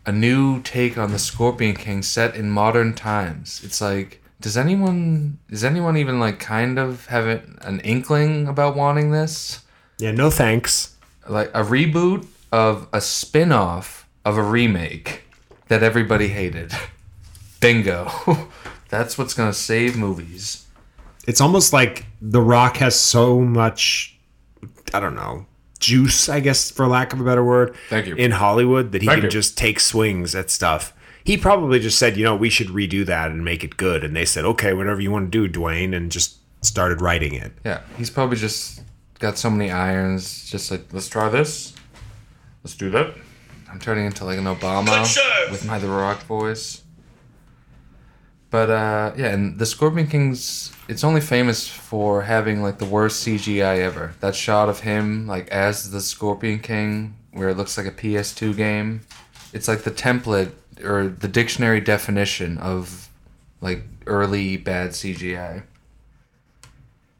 [0.06, 3.60] a new take on the Scorpion King set in modern times.
[3.64, 9.10] It's like, does anyone, is anyone even like kind of have an inkling about wanting
[9.10, 9.62] this?
[9.98, 10.96] Yeah, no thanks.
[11.28, 15.24] Like a reboot of a spin-off of a remake
[15.68, 16.72] that everybody hated.
[17.60, 18.10] Bingo.
[18.88, 20.66] That's what's gonna save movies.
[21.26, 24.16] It's almost like The Rock has so much,
[24.94, 25.44] I don't know,
[25.78, 28.14] juice, I guess, for lack of a better word, Thank you.
[28.14, 29.30] in Hollywood that he Thank can you.
[29.30, 30.94] just take swings at stuff.
[31.28, 34.02] He probably just said, you know, we should redo that and make it good.
[34.02, 37.52] And they said, okay, whatever you want to do, Dwayne, and just started writing it.
[37.66, 38.82] Yeah, he's probably just
[39.18, 40.48] got so many irons.
[40.48, 41.74] Just like, let's try this.
[42.64, 43.12] Let's do that.
[43.70, 46.82] I'm turning into like an Obama with my The Rock voice.
[48.48, 53.26] But uh, yeah, and the Scorpion King's it's only famous for having like the worst
[53.26, 54.14] CGI ever.
[54.20, 58.56] That shot of him like as the Scorpion King, where it looks like a PS2
[58.56, 59.02] game.
[59.52, 60.52] It's like the template
[60.84, 63.08] or the dictionary definition of
[63.60, 65.64] like early bad CGI.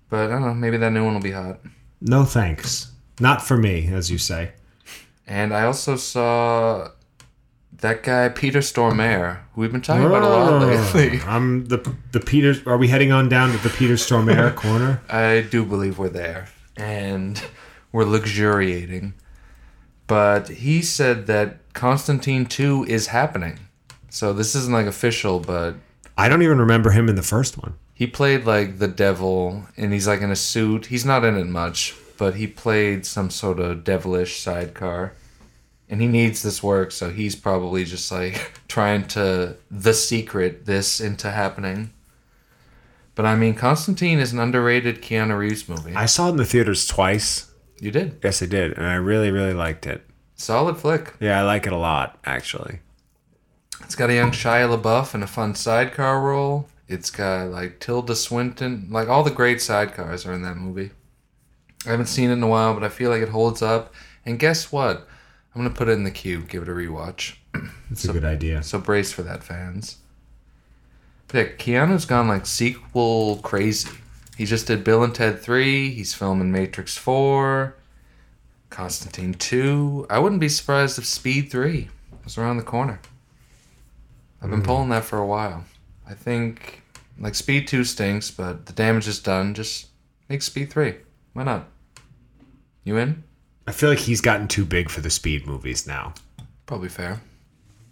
[0.09, 1.61] But I don't know, maybe that new one will be hot.
[2.01, 2.93] No thanks.
[3.21, 4.53] Not for me, as you say.
[5.27, 6.91] And I also saw
[7.79, 11.21] that guy Peter Stormare, who we've been talking about a lot oh, lately.
[11.27, 12.55] I'm the the Peter.
[12.67, 15.03] Are we heading on down to the Peter Stormare corner?
[15.09, 17.43] I do believe we're there, and
[17.93, 19.15] we're luxuriating.
[20.07, 23.61] But he said that Constantine 2 is happening.
[24.11, 25.77] So this isn't like official, but
[26.17, 27.75] I don't even remember him in the first one.
[27.95, 30.87] he played like the devil, and he's like in a suit.
[30.87, 35.13] He's not in it much, but he played some sort of devilish sidecar,
[35.89, 41.01] and he needs this work, so he's probably just like trying to the secret this
[41.01, 41.93] into happening.
[43.15, 45.95] But I mean, Constantine is an underrated Keanu Reeves movie.
[45.95, 47.53] I saw it in the theaters twice.
[47.79, 50.05] you did Yes, I did, and I really, really liked it.
[50.39, 51.15] Solid flick.
[51.21, 52.81] Yeah, I like it a lot, actually.
[53.83, 56.69] It's got a young Shia LaBeouf in a fun sidecar role.
[56.89, 60.91] It's got like Tilda Swinton, like all the great sidecars are in that movie.
[61.87, 63.93] I haven't seen it in a while, but I feel like it holds up.
[64.25, 65.07] And guess what?
[65.55, 67.37] I'm gonna put it in the queue, give it a rewatch.
[67.91, 68.63] It's a good idea.
[68.63, 69.97] So brace for that, fans.
[71.27, 73.89] But yeah, Keanu's gone like sequel crazy.
[74.37, 75.91] He just did Bill and Ted 3.
[75.91, 77.75] He's filming Matrix 4,
[78.71, 80.07] Constantine 2.
[80.11, 81.89] I wouldn't be surprised if Speed 3
[82.25, 83.01] was around the corner.
[84.43, 85.65] I've been pulling that for a while.
[86.09, 86.83] I think
[87.19, 89.55] like Speed 2 stinks, but the damage is done.
[89.55, 89.89] Just
[90.29, 90.95] make Speed 3.
[91.33, 91.67] Why not?
[92.85, 93.25] You in?
[93.67, 96.15] I feel like he's gotten too big for the Speed movies now.
[96.67, 97.21] Probably fair.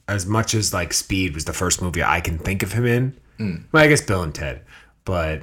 [0.08, 3.16] As much as like Speed was the first movie I can think of him in.
[3.38, 3.56] Hmm.
[3.72, 4.62] Well, I guess Bill and Ted,
[5.04, 5.42] but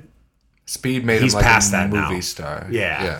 [0.65, 2.09] Speed made He's him like past a that now.
[2.09, 2.65] movie star.
[2.71, 3.03] Yeah.
[3.03, 3.19] Yeah.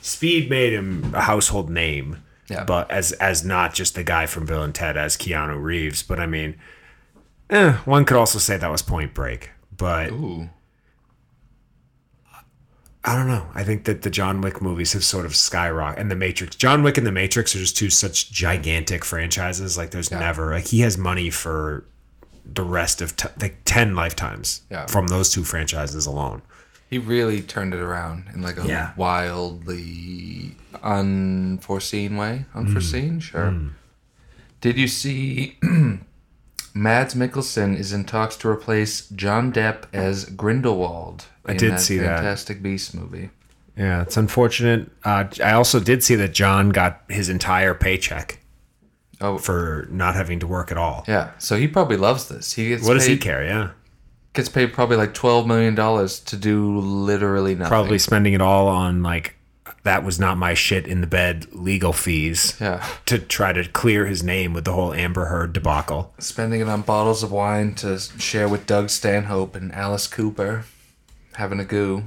[0.00, 2.22] Speed made him a household name.
[2.48, 2.64] Yeah.
[2.64, 6.18] But as as not just the guy from Bill and Ted as Keanu Reeves, but
[6.18, 6.56] I mean,
[7.50, 9.50] eh, one could also say that was Point Break.
[9.76, 10.48] But Ooh.
[13.04, 13.46] I don't know.
[13.54, 16.56] I think that the John Wick movies have sort of skyrocketed, and the Matrix.
[16.56, 19.78] John Wick and the Matrix are just two such gigantic franchises.
[19.78, 21.86] Like there's never like he has money for
[22.44, 24.86] the rest of t- like ten lifetimes Yeah.
[24.86, 26.42] from those two franchises alone.
[26.88, 28.92] He really turned it around in like a Yeah.
[28.96, 32.46] wildly unforeseen way.
[32.54, 32.58] Mm.
[32.60, 33.54] Unforeseen, sure.
[34.60, 35.58] Did you see
[36.74, 41.80] Mads Mikkelsen is in talks to replace John Depp as Grindelwald I in did that
[41.80, 42.16] see that.
[42.18, 43.30] Fantastic Beast movie?
[43.76, 44.90] Yeah, it's unfortunate.
[45.04, 48.40] Uh, I also did see that John got his entire paycheck
[49.20, 51.04] Oh, for not having to work at all.
[51.08, 51.30] yeah.
[51.38, 52.52] So he probably loves this.
[52.54, 53.44] He gets What does he care?
[53.44, 53.70] Yeah,
[54.38, 57.68] Gets paid probably like twelve million dollars to do literally nothing.
[57.68, 59.34] probably spending it all on like
[59.82, 62.86] that was not my shit in the bed legal fees Yeah.
[63.06, 66.14] to try to clear his name with the whole Amber Heard debacle.
[66.20, 70.66] spending it on bottles of wine to share with Doug Stanhope and Alice Cooper,
[71.34, 72.04] having a goo.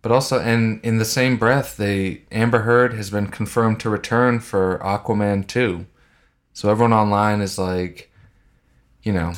[0.00, 4.40] But also, and in the same breath, they Amber Heard has been confirmed to return
[4.40, 5.84] for Aquaman 2.
[6.54, 8.10] So everyone online is like,
[9.02, 9.34] you know,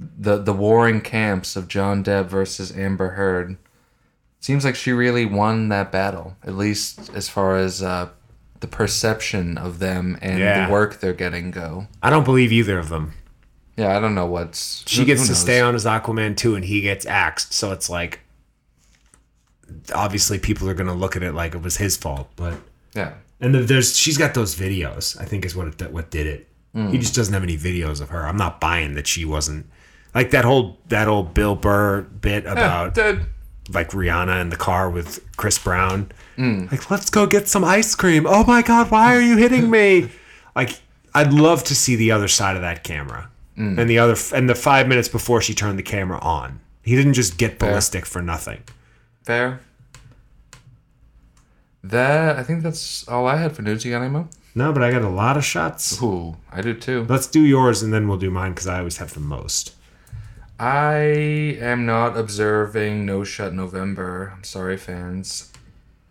[0.00, 3.56] the the warring camps of John Depp versus Amber Heard.
[4.40, 8.08] Seems like she really won that battle, at least as far as uh,
[8.60, 10.66] the perception of them and Yeah.
[10.66, 11.88] the work they're getting go.
[12.02, 13.14] I don't believe either of them.
[13.76, 14.84] Yeah, I don't know what's.
[14.86, 15.40] She who- gets who to knows?
[15.40, 17.52] stay on as Aquaman too, and he gets axed.
[17.52, 18.20] So it's like,
[19.94, 22.28] obviously, people are gonna look at it like it was his fault.
[22.36, 22.54] But
[22.94, 25.20] Yeah, and the, there's she's got those videos.
[25.20, 26.44] I think is what it, what did it.
[26.90, 28.24] He just doesn't have any videos of her.
[28.24, 29.66] I'm not buying that she wasn't
[30.18, 33.26] like that whole that old Bill Burr bit about dead.
[33.72, 36.10] like Rihanna in the car with Chris Brown.
[36.36, 36.72] Mm.
[36.72, 38.26] Like, let's go get some ice cream.
[38.26, 40.10] Oh my God, why are you hitting me?
[40.56, 40.80] like,
[41.14, 43.30] I'd love to see the other side of that camera.
[43.56, 43.78] Mm.
[43.78, 47.14] And the other, and the five minutes before she turned the camera on, he didn't
[47.14, 48.64] just get ballistic for nothing.
[49.22, 49.60] Fair.
[51.84, 53.84] That I think that's all I had for news.
[53.84, 54.28] You got any more?
[54.56, 56.02] No, but I got a lot of shots.
[56.02, 57.06] Ooh, I did too.
[57.08, 59.76] Let's do yours and then we'll do mine because I always have the most.
[60.58, 60.94] I
[61.60, 64.32] am not observing No Shut November.
[64.34, 65.52] I'm sorry, fans.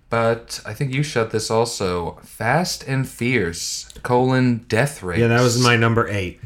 [0.09, 2.19] But I think you shut this also.
[2.23, 5.19] Fast and Fierce, colon, Death Race.
[5.19, 6.39] Yeah, that was my number eight.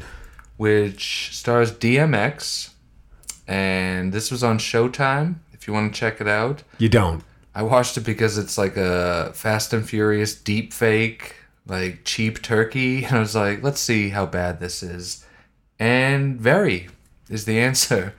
[0.56, 2.70] Which stars DMX.
[3.46, 6.62] And this was on Showtime, if you want to check it out.
[6.78, 7.22] You don't.
[7.54, 11.36] I watched it because it's like a Fast and Furious deep fake,
[11.66, 13.04] like cheap turkey.
[13.04, 15.24] And I was like, let's see how bad this is.
[15.78, 16.88] And very
[17.32, 18.14] is the answer.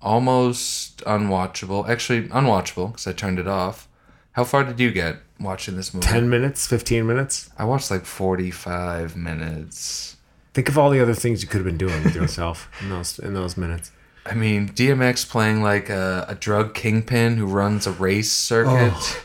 [0.00, 1.88] Almost unwatchable.
[1.88, 3.88] Actually, unwatchable because I turned it off.
[4.32, 6.06] How far did you get watching this movie?
[6.06, 7.50] 10 minutes, 15 minutes.
[7.58, 10.16] I watched like 45 minutes.
[10.54, 13.18] Think of all the other things you could have been doing with yourself in those
[13.18, 13.90] in those minutes.
[14.24, 18.92] I mean, DMX playing like a, a drug kingpin who runs a race circuit.
[18.94, 19.24] Oh.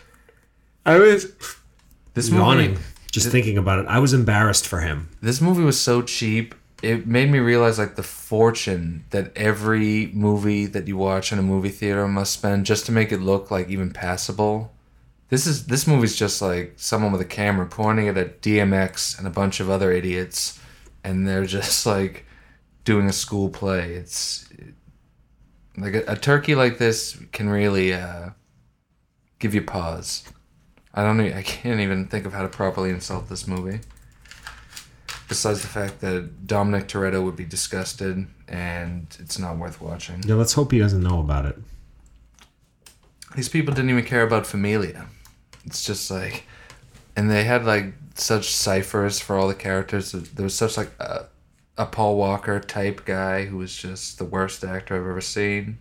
[0.86, 1.32] I was
[2.14, 3.86] This yawning movie, just thinking about it.
[3.88, 5.10] I was embarrassed for him.
[5.22, 10.66] this movie was so cheap it made me realize like the fortune that every movie
[10.66, 13.70] that you watch in a movie theater must spend just to make it look like
[13.70, 14.72] even passable
[15.30, 19.26] this is this movie's just like someone with a camera pointing it at dmx and
[19.26, 20.60] a bunch of other idiots
[21.04, 22.26] and they're just like
[22.84, 23.94] doing a school play.
[23.94, 24.48] It's
[25.78, 28.32] like a, a turkey like this can really uh,
[29.40, 30.24] give you pause.
[30.94, 31.20] I don't.
[31.20, 33.80] I can't even think of how to properly insult this movie.
[35.28, 40.22] Besides the fact that Dominic Toretto would be disgusted, and it's not worth watching.
[40.26, 41.58] Yeah, let's hope he doesn't know about it.
[43.36, 45.08] These people didn't even care about Familia.
[45.66, 46.46] It's just like,
[47.16, 50.12] and they had like such ciphers for all the characters.
[50.12, 51.26] There was such like a,
[51.78, 55.80] a Paul Walker type guy who was just the worst actor I've ever seen.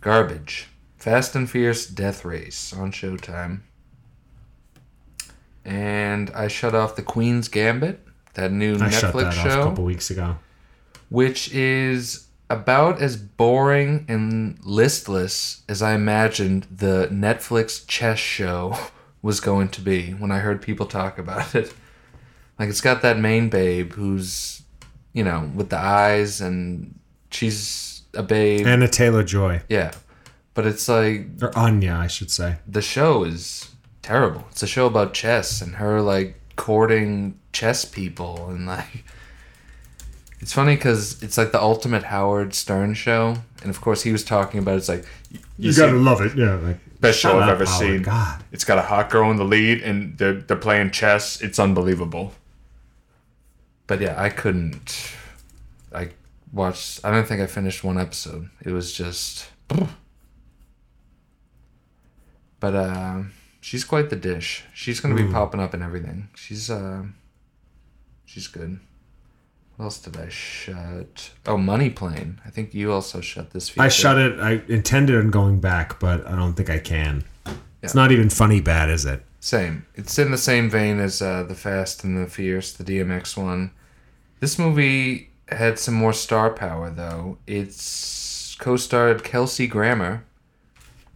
[0.00, 0.68] Garbage.
[0.96, 3.60] Fast and Fierce Death Race on Showtime.
[5.64, 8.00] And I shut off the Queen's Gambit,
[8.40, 10.36] that new I Netflix show a couple weeks ago.
[11.08, 18.76] which is about as boring and listless as I imagined the Netflix chess show
[19.22, 21.72] was going to be when I heard people talk about it.
[22.58, 24.62] Like it's got that main babe who's,
[25.12, 26.98] you know, with the eyes and
[27.30, 28.66] she's a babe.
[28.66, 29.62] Anna Taylor Joy.
[29.68, 29.92] yeah.
[30.52, 32.56] But it's like Or Anya, I should say.
[32.66, 33.70] the show is
[34.02, 34.44] terrible.
[34.50, 39.04] It's a show about chess and her like courting chess people and like
[40.40, 44.24] it's funny because it's like the ultimate Howard Stern show, and of course he was
[44.24, 45.04] talking about it's like
[45.58, 46.54] You, gotta love it, yeah.
[46.54, 48.02] Like best show I've up, ever Howard, seen.
[48.02, 48.42] God.
[48.50, 51.42] It's got a hot girl in the lead, and they're they're playing chess.
[51.42, 52.32] It's unbelievable.
[53.86, 55.12] But yeah, I couldn't.
[55.94, 56.08] I
[56.54, 57.04] watched.
[57.04, 58.48] I don't think I finished one episode.
[58.64, 59.46] It was just.
[62.60, 63.22] But uh,
[63.60, 64.64] she's quite the dish.
[64.74, 66.28] She's gonna be popping up in everything.
[66.34, 67.02] She's uh,
[68.30, 68.78] she's good.
[69.76, 71.30] What else did I shut?
[71.46, 72.40] Oh, Money Plane.
[72.44, 73.76] I think you also shut this.
[73.78, 74.38] I shut it.
[74.38, 77.24] I intended on going back, but I don't think I can.
[77.82, 79.22] It's not even funny bad, is it?
[79.40, 79.86] Same.
[79.94, 83.70] It's in the same vein as uh, the Fast and the Fierce, the DMX one.
[84.38, 87.38] This movie had some more star power though.
[87.46, 90.24] It's co-starred Kelsey Grammer,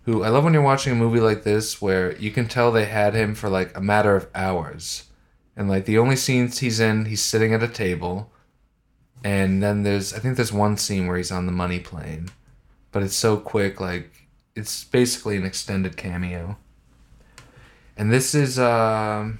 [0.06, 2.86] who I love when you're watching a movie like this where you can tell they
[2.86, 5.04] had him for like a matter of hours.
[5.56, 8.30] And like the only scenes he's in, he's sitting at a table.
[9.22, 12.28] And then there's I think there's one scene where he's on the money plane.
[12.92, 14.10] But it's so quick like
[14.54, 16.56] it's basically an extended cameo.
[17.96, 19.38] And this is um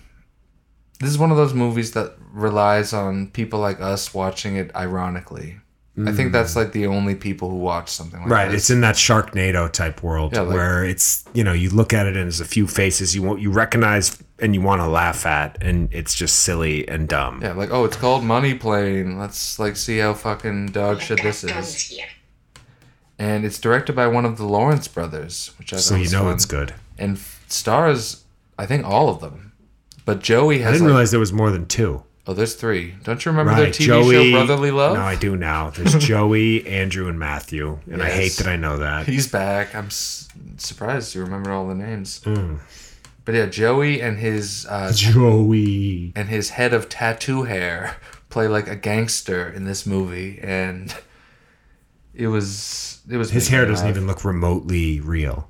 [1.00, 5.58] this is one of those movies that relies on people like us watching it ironically.
[6.06, 8.34] I think that's like the only people who watch something like that.
[8.34, 8.50] Right.
[8.50, 8.62] this.
[8.62, 12.06] It's in that Sharknado type world Yeah, like- where it's you know you look at
[12.06, 15.24] it and there's a few faces you want you recognize and you want to laugh
[15.26, 17.40] at, and it's just silly and dumb.
[17.42, 19.18] Yeah, like oh, it's called Money Plane.
[19.18, 22.00] Let's like see how fucking dog shit this is.
[23.18, 26.34] And it's directed by one of the Lawrence brothers, which I So you know fun.
[26.34, 26.74] it's good.
[26.98, 27.16] And
[27.48, 28.24] stars,
[28.58, 29.52] I think all of them.
[30.04, 30.68] But Joey has.
[30.68, 32.02] I didn't like, realize there was more than two.
[32.26, 32.94] oh, there's three.
[33.04, 34.30] Don't you remember their Right, TV Joey.
[34.32, 34.96] show Brotherly Love?
[34.96, 35.70] No, I do now.
[35.76, 39.06] There's Joey, Andrew, and Matthew, and I hate that I know that.
[39.06, 39.74] He's back.
[39.74, 42.20] I'm s- surprised you remember all the names.
[42.24, 42.58] Mm.
[43.24, 46.12] But yeah, Joey and his uh, Joey.
[46.14, 47.96] and his head of tattoo hair
[48.28, 50.94] play like a gangster in this movie, and
[52.14, 55.48] it was it was His hair doesn't even look remotely real.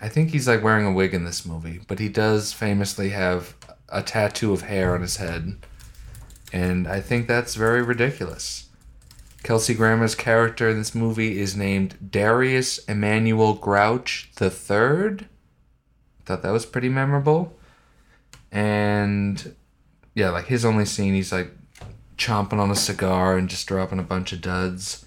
[0.00, 3.54] I think he's like wearing a wig in this movie, but he does famously have
[3.88, 5.56] a tattoo of hair on his head,
[6.52, 8.68] and I think that's very ridiculous.
[9.44, 15.26] Kelsey Grammer's character in this movie is named Darius Emmanuel Grouch the Third.
[16.26, 17.54] Thought that was pretty memorable,
[18.50, 19.54] and
[20.14, 21.50] yeah, like his only scene, he's like
[22.16, 25.04] chomping on a cigar and just dropping a bunch of duds.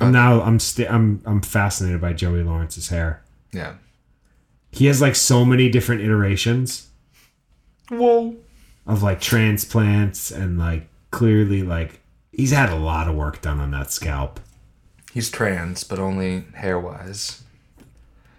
[0.00, 3.22] I'm now I'm st- I'm I'm fascinated by Joey Lawrence's hair.
[3.52, 3.74] Yeah.
[4.72, 6.88] He has like so many different iterations
[7.88, 8.34] Whoa.
[8.88, 12.00] of like transplants and like clearly like
[12.32, 14.40] he's had a lot of work done on that scalp.
[15.12, 17.44] He's trans, but only hair wise.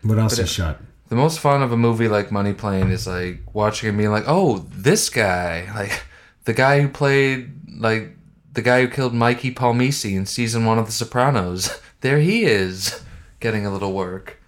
[0.03, 0.81] What else But is it- shut?
[1.07, 4.25] The most fun of a movie like Money Plane is like watching and being like,
[4.27, 6.03] oh, this guy, like
[6.45, 8.15] the guy who played like
[8.53, 11.79] the guy who killed Mikey Palmice in season one of The Sopranos.
[12.01, 13.03] there he is,
[13.39, 14.41] getting a little work.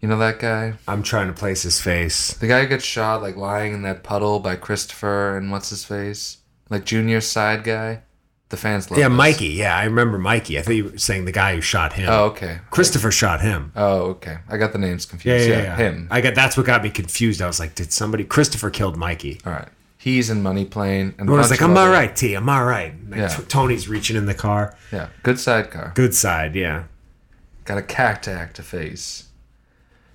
[0.00, 0.74] You know that guy?
[0.86, 2.34] I'm trying to place his face.
[2.34, 5.84] The guy who gets shot like lying in that puddle by Christopher and what's his
[5.84, 6.38] face?
[6.68, 8.02] Like Junior's side guy.
[8.48, 9.16] The fans love Yeah, this.
[9.16, 9.48] Mikey.
[9.48, 10.56] Yeah, I remember Mikey.
[10.58, 12.08] I thought you were saying the guy who shot him.
[12.08, 12.60] Oh, okay.
[12.70, 13.72] Christopher shot him.
[13.74, 14.38] Oh, okay.
[14.48, 15.48] I got the names confused.
[15.48, 15.76] yeah, Yeah, yeah.
[15.76, 16.06] him.
[16.12, 17.42] I got that's what got me confused.
[17.42, 19.40] I was like, did somebody Christopher killed Mikey?
[19.44, 19.68] All right.
[19.98, 21.14] He's in Money Plane.
[21.18, 22.34] And I was like, I'm all right, T.
[22.34, 22.94] I'm all right.
[23.08, 23.28] Like, Yeah.
[23.28, 24.76] T- Tony's reaching in the car.
[24.92, 25.90] Yeah, good sidecar.
[25.96, 26.84] Good side, yeah.
[27.64, 29.24] Got a cactac to face.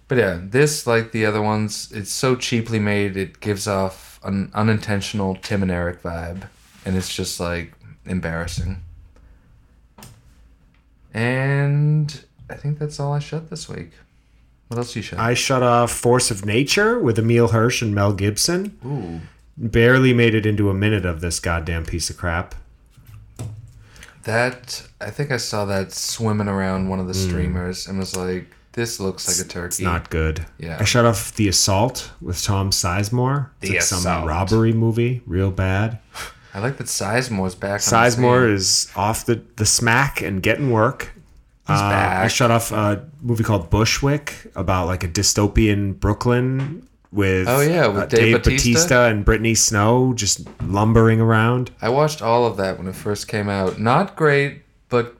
[0.07, 4.51] But yeah, this, like the other ones, it's so cheaply made, it gives off an
[4.53, 6.43] unintentional Tim and Eric vibe.
[6.85, 7.73] And it's just like,
[8.11, 8.83] embarrassing.
[11.13, 13.91] And I think that's all I shut this week.
[14.67, 15.19] What else you shut?
[15.19, 18.77] I shut off Force of Nature with Emile Hirsch and Mel Gibson.
[18.85, 19.19] Ooh.
[19.57, 22.55] Barely made it into a minute of this goddamn piece of crap.
[24.23, 28.45] That I think I saw that swimming around one of the streamers and was like,
[28.73, 29.65] "This looks like a turkey." Hmm.
[29.67, 30.45] It's not good.
[30.59, 30.77] Yeah.
[30.79, 33.49] I shut off The Assault with Tom Sizemore.
[33.61, 35.97] It's The like some robbery movie, real bad.
[36.53, 37.71] I like that Sizemore's back.
[37.71, 41.13] on the Sizemore is off the, the smack and getting work.
[41.67, 42.31] He's Uh, I back.
[42.31, 48.03] shut off a movie called Bushwick about like a dystopian Brooklyn with, Oh, yeah, with
[48.03, 48.71] uh, Dave Dave Bautista?
[48.73, 51.71] Batista and Brittany Snow just lumbering around.
[51.81, 53.79] I watched all of that when it first came out.
[53.79, 55.15] Not great, but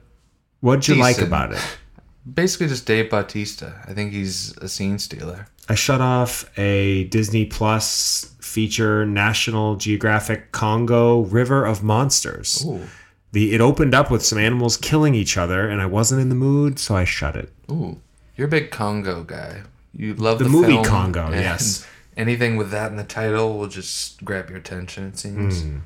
[0.60, 1.60] What'd you like about it?
[2.34, 3.82] basically just Dave Bautista.
[3.88, 5.46] I think he's a scene stealer.
[5.68, 12.64] I shut off a Disney Plus feature, National Geographic Congo River of Monsters.
[12.66, 12.86] Ooh,
[13.32, 16.34] The it opened up with some animals killing each other, and I wasn't in the
[16.34, 17.50] mood, so I shut it.
[17.70, 18.00] ooh,
[18.36, 19.62] you're a big Congo guy.
[19.94, 21.86] You love The the, movie film, Congo, yes.
[22.16, 25.06] Anything with that in the title will just grab your attention.
[25.08, 25.62] It seems.
[25.62, 25.78] Hmm.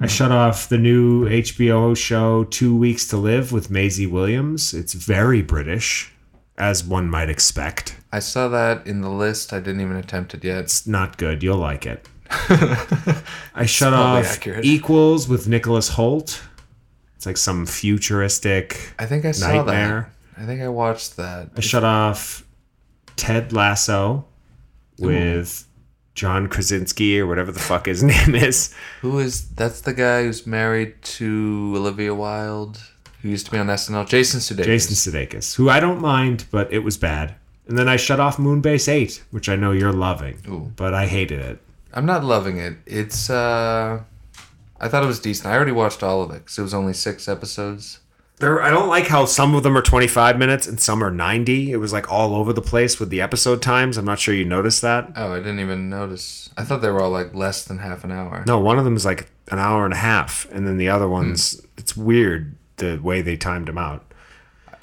[0.00, 4.72] I shut off the new HBO show Two Weeks to Live with Maisie Williams.
[4.72, 6.12] It's very British,
[6.58, 7.96] as one might expect.
[8.12, 9.52] I saw that in the list.
[9.52, 10.58] I didn't even attempt it yet.
[10.64, 11.42] It's not good.
[11.42, 12.06] You'll like it.
[12.30, 14.64] I shut off accurate.
[14.64, 16.42] Equals with Nicholas Hoult.
[17.16, 20.12] It's like some futuristic I think I saw nightmare.
[20.36, 20.42] that.
[20.42, 21.50] I think I watched that.
[21.56, 22.44] I shut off
[23.16, 24.24] Ted Lasso
[24.98, 25.66] with
[26.14, 28.74] John Krasinski or whatever the fuck his name is.
[29.00, 32.78] Who is that's the guy who's married to Olivia Wilde,
[33.22, 34.08] who used to be on SNL.
[34.08, 34.64] Jason Sudeikis.
[34.64, 37.34] Jason Sudeikis, who I don't mind, but it was bad.
[37.66, 40.72] And then I shut off Moonbase 8, which I know you're loving, Ooh.
[40.76, 41.60] but I hated it.
[41.92, 42.76] I'm not loving it.
[42.86, 44.02] It's uh,
[44.80, 45.48] I thought it was decent.
[45.48, 48.00] I already watched all of it because it was only six episodes.
[48.36, 51.72] There, I don't like how some of them are 25 minutes and some are 90.
[51.72, 53.96] It was like all over the place with the episode times.
[53.96, 55.12] I'm not sure you noticed that.
[55.16, 56.50] Oh, I didn't even notice.
[56.56, 58.44] I thought they were all like less than half an hour.
[58.46, 61.08] No, one of them is like an hour and a half, and then the other
[61.08, 64.04] ones, it's weird the way they timed him out.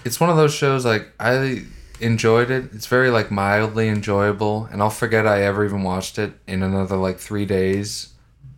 [0.04, 1.64] It's one of those shows like I
[2.00, 2.70] enjoyed it.
[2.74, 6.98] It's very like mildly enjoyable, and I'll forget I ever even watched it in another
[6.98, 8.10] like three days.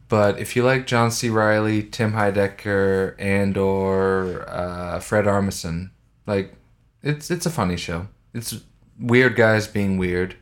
[0.10, 1.30] But if you like John C.
[1.30, 5.90] Reilly, Tim Heidecker, and or uh, Fred Armisen,
[6.26, 6.54] like
[7.04, 8.08] it's it's a funny show.
[8.34, 8.60] It's
[9.00, 10.36] weird guys being weird.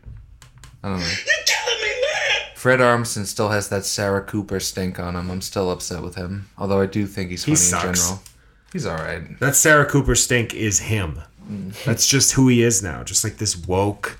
[0.83, 1.05] I don't know.
[1.05, 2.51] You're telling me that?
[2.55, 5.29] Fred Armisen still has that Sarah Cooper stink on him.
[5.31, 6.47] I'm still upset with him.
[6.57, 7.83] Although I do think he's funny He sucks.
[7.85, 8.23] in general.
[8.75, 9.39] He's all right.
[9.39, 11.21] That Sarah Cooper stink is him.
[11.85, 13.05] That's just who he is now.
[13.05, 14.19] Just like this woke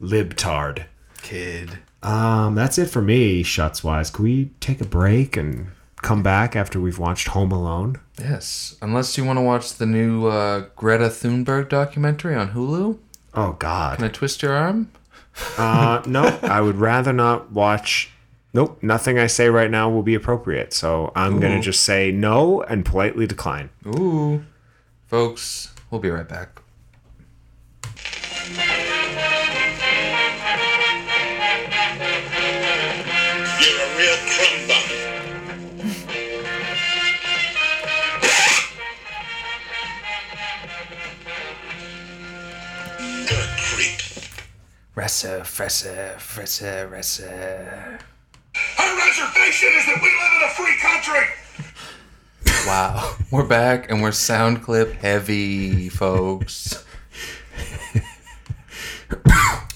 [0.00, 0.84] libtard.
[1.20, 1.78] Kid.
[2.02, 4.08] Um, that's it for me, shuts wise.
[4.08, 5.66] Can we take a break and
[5.96, 8.00] come back after we've watched Home Alone?
[8.18, 12.98] Yes, unless you want to watch the new uh, Greta Thunberg documentary on Hulu.
[13.34, 13.96] Oh God.
[13.96, 14.90] Can I twist your arm?
[15.58, 18.10] Uh, no, I would rather not watch.
[18.54, 20.74] Nope, nothing I say right now will be appropriate.
[20.74, 23.70] So I'm gonna just say no and politely decline.
[23.86, 24.44] Ooh.
[25.06, 26.60] Folks, we'll be right back.
[33.60, 34.84] You're a real crumb bum.
[43.30, 44.00] A creep.
[44.96, 48.00] Ressa, fressa, fressa, ressa.
[48.96, 51.26] Reservation is that we live in a free country.
[52.66, 56.84] Wow, we're back and we're sound clip heavy, folks.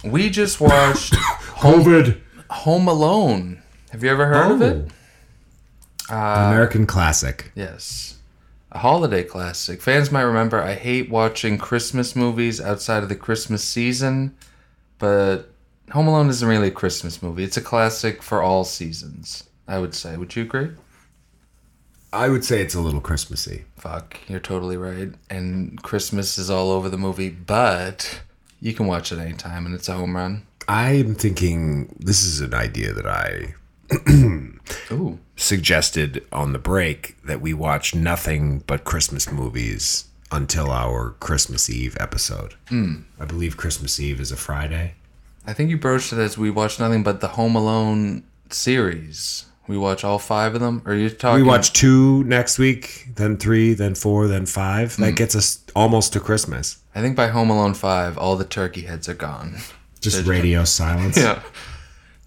[0.05, 1.13] we just watched
[1.59, 2.21] COVID.
[2.51, 3.63] Home Alone.
[3.91, 4.91] Have you ever heard of it?
[6.11, 6.15] Oh.
[6.49, 7.51] American classic.
[7.55, 8.19] Yes.
[8.73, 9.81] A holiday classic.
[9.83, 14.37] Fans might remember I hate watching Christmas movies outside of the Christmas season,
[14.99, 15.51] but
[15.93, 17.45] Home Alone isn't really a Christmas movie.
[17.45, 20.17] It's a classic for all seasons, I would say.
[20.17, 20.71] Would you agree?
[22.13, 23.65] I would say it's a little Christmassy.
[23.77, 25.11] Fuck, you're totally right.
[25.31, 28.21] And Christmas is all over the movie, but
[28.61, 30.47] you can watch it anytime and it's a home run.
[30.69, 33.55] I'm thinking this is an idea that I
[35.37, 41.97] suggested on the break that we watch nothing but Christmas movies until our Christmas Eve
[42.01, 42.55] episode.
[42.69, 43.03] Hmm.
[43.21, 44.95] I believe Christmas Eve is a Friday.
[45.47, 49.45] I think you broached it as we watch nothing but the Home Alone series.
[49.69, 50.83] We watch all five of them?
[50.85, 54.97] Or are you talking We watch two next week, then three, then four, then five.
[54.97, 56.79] That gets us almost to Christmas.
[56.95, 59.57] I think by Home Alone 5, all the turkey heads are gone.
[60.01, 61.17] Just radio silence.
[61.27, 61.43] Yeah.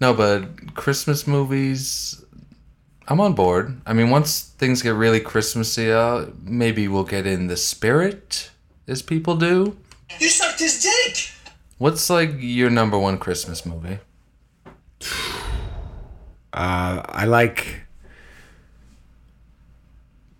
[0.00, 2.24] No, but Christmas movies,
[3.06, 3.80] I'm on board.
[3.84, 8.50] I mean, once things get really Christmassy, uh, maybe we'll get in the spirit,
[8.88, 9.76] as people do.
[10.18, 11.32] You sucked his dick!
[11.80, 14.00] What's like your number one Christmas movie?
[16.52, 17.84] Uh, I like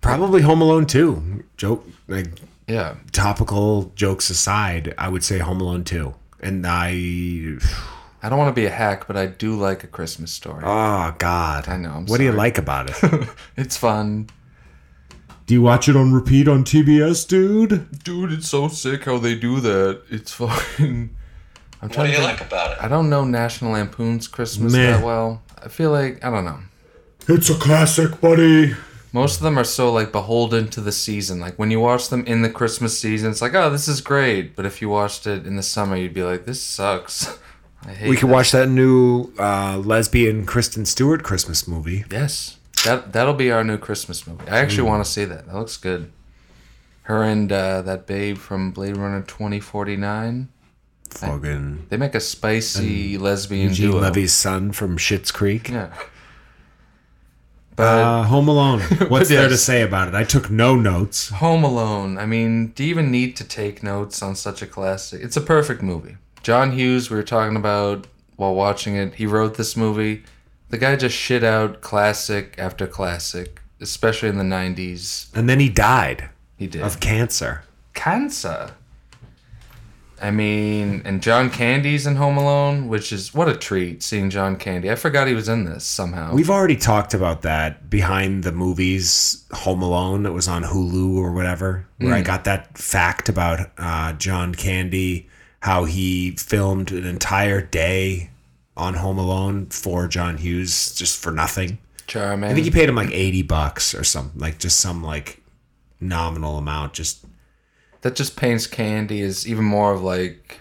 [0.03, 1.43] probably Home Alone 2.
[1.57, 2.27] Joke like
[2.69, 6.15] Yeah, topical jokes aside, I would say Home Alone 2.
[6.41, 6.91] And I
[8.23, 10.63] I don't want to be a hack, but I do like a Christmas story.
[10.63, 11.69] oh god.
[11.71, 13.29] I know, I'm what do you like about it?
[13.57, 14.29] it's fun.
[15.47, 18.05] do you watch it on repeat on TBS, dude?
[18.05, 20.03] Dude, it's so sick how they do that.
[20.11, 21.17] It's fucking.
[21.83, 22.79] I'm What trying do you think, like about it?
[22.83, 24.93] I don't know National Lampoon's Christmas Meh.
[24.93, 25.43] that well.
[25.63, 26.59] I feel like I don't know.
[27.29, 28.75] It's a classic, buddy.
[29.13, 31.41] Most of them are so like beholden to the season.
[31.41, 34.55] Like when you watch them in the Christmas season, it's like, oh, this is great.
[34.57, 37.39] But if you watched it in the summer, you'd be like, this sucks.
[37.87, 38.11] I hate.
[38.11, 38.33] We could that.
[38.35, 42.05] watch that new uh, lesbian Kristen Stewart Christmas movie.
[42.11, 44.47] Yes, that that'll be our new Christmas movie.
[44.49, 44.89] I actually Hmm.
[44.91, 45.47] want to see that.
[45.47, 46.13] That looks good.
[47.05, 50.49] Her and uh, that babe from Blade Runner twenty forty nine.
[51.15, 54.01] Fucking They make a spicy lesbian Eugene duo.
[54.01, 55.69] Levy's son from Schitt's Creek.
[55.69, 55.93] Yeah.
[57.77, 58.81] But Uh, Home Alone.
[59.09, 60.15] What's there to say about it?
[60.15, 61.31] I took no notes.
[61.31, 62.19] Home Alone.
[62.19, 65.23] I mean, do you even need to take notes on such a classic?
[65.23, 66.17] It's a perfect movie.
[66.43, 68.07] John Hughes, we were talking about
[68.37, 69.15] while watching it.
[69.15, 70.25] He wrote this movie.
[70.71, 75.27] The guy just shit out classic after classic, especially in the 90s.
[75.35, 76.83] And then he died He did.
[76.83, 77.65] of cancer.
[77.95, 78.73] cancer.
[80.21, 84.57] I mean, and John Candy's in Home Alone, which is what a treat seeing John
[84.57, 84.91] Candy.
[84.91, 86.35] I forgot he was in this somehow.
[86.35, 91.33] We've already talked about that behind the movies Home Alone that was on Hulu or
[91.33, 95.29] whatever, where I got that fact about uh, John Candy,
[95.61, 98.31] how he filmed an entire day
[98.77, 101.79] on Home Alone for John Hughes just for nothing.
[102.07, 102.51] Charming.
[102.51, 105.43] I think he paid him like 80 bucks or something, like just some like
[106.01, 106.93] nominal amount.
[106.93, 107.25] Just
[108.03, 110.59] that just paints Candy as even more of like,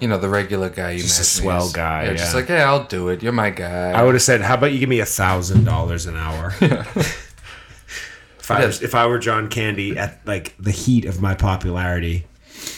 [0.00, 1.72] you know, the regular guy You just a swell is.
[1.72, 2.04] guy.
[2.04, 3.22] Yeah, yeah, just like hey, I'll do it.
[3.22, 3.90] You're my guy.
[3.92, 8.50] I would have said, "How about you give me a thousand dollars an hour?" if
[8.50, 12.26] I was, if I were John Candy at like the heat of my popularity,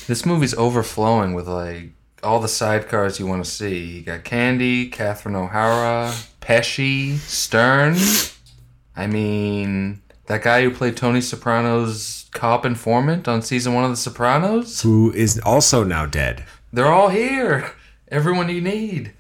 [0.07, 1.93] This movie's overflowing with like
[2.23, 3.97] all the sidecars you want to see.
[3.97, 7.97] You got Candy, Catherine O'Hara, Pesci, Stern.
[8.95, 13.97] I mean, that guy who played Tony Soprano's cop informant on season one of The
[13.97, 14.83] Sopranos.
[14.83, 16.45] who is also now dead.
[16.73, 17.73] They're all here.
[18.09, 19.13] Everyone you need.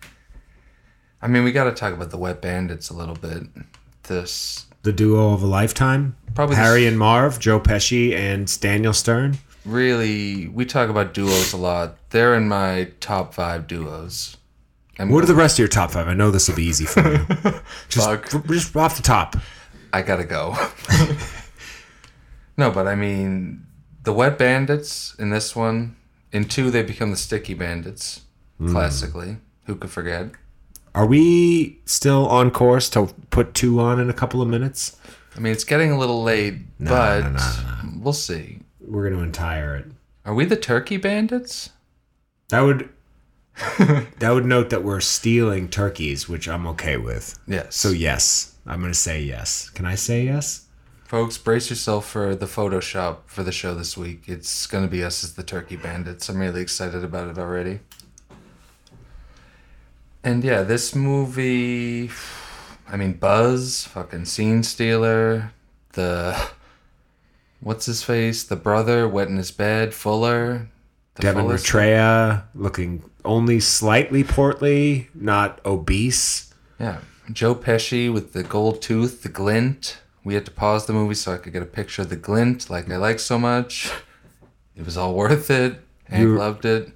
[1.21, 3.45] I mean, we got to talk about the Wet Bandits a little bit.
[4.05, 6.17] This The duo of a lifetime.
[6.35, 9.39] Probably Harry and Marv, Joe Pesci and Daniel Stern.
[9.65, 11.97] really, we talk about duos a lot.
[12.11, 14.37] They're in my top five duos.
[14.99, 16.09] I'm What are the rest of your top five?
[16.09, 17.27] I know this will be easy for you.
[17.89, 19.37] just, just off the top.
[19.93, 20.57] I gotta go.
[22.57, 23.66] no, but I mean,
[24.05, 25.97] the Wet Bandits in this one.
[26.32, 28.22] In two, they become the Sticky Bandits.
[28.59, 28.70] Hmm.
[28.70, 29.36] Classically,
[29.66, 30.30] who could forget?
[30.95, 34.97] Are we still on course to put two on in a couple of minutes?
[35.36, 38.61] I mean, it's getting a little late, but no, no, we'll see.
[38.80, 39.86] We're going to entire it.
[40.24, 41.70] Are we the Turkey Bandits?
[42.49, 42.90] That would
[44.18, 47.38] that would note that we're stealing turkeys, which I'm okay with.
[47.47, 47.76] Yes.
[47.76, 49.71] So yes, I'm gonna say yes.
[49.71, 50.67] Can I say yes?
[51.13, 54.23] Folks, brace yourself for the Photoshop for the show this week.
[54.29, 56.31] It's going to be us as the Turkey Bandits.
[56.31, 57.81] I'm really excited about it already.
[60.25, 62.11] And yeah, this movie.
[62.89, 65.53] I mean, Buzz, fucking Scene Stealer,
[65.93, 66.35] the.
[67.61, 68.43] What's his face?
[68.43, 70.71] The brother, wet in his bed, Fuller.
[71.17, 76.55] The Devin Ratray looking only slightly portly, not obese.
[76.81, 77.01] Yeah.
[77.31, 79.99] Joe Pesci with the gold tooth, the glint.
[80.25, 82.70] We had to pause the movie so I could get a picture of the glint,
[82.70, 83.91] like I like so much.
[84.77, 85.81] It was all worth it.
[86.05, 86.93] Hank You- loved it.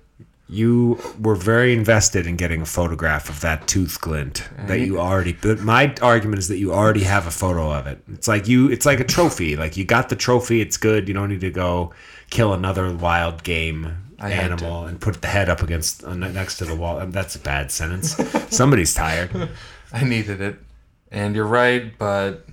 [0.48, 5.32] You were very invested in getting a photograph of that tooth glint that you already.
[5.32, 7.98] But my argument is that you already have a photo of it.
[8.12, 8.70] It's like you.
[8.70, 9.56] It's like a trophy.
[9.56, 10.60] Like you got the trophy.
[10.60, 11.08] It's good.
[11.08, 11.92] You don't need to go
[12.30, 16.30] kill another wild game I had animal and put the head up against uh, ne-
[16.30, 17.00] next to the wall.
[17.00, 18.14] Um, That's a bad sentence.
[18.48, 19.48] Somebody's tired.
[19.92, 20.58] I needed it.
[21.10, 22.46] And you're right, but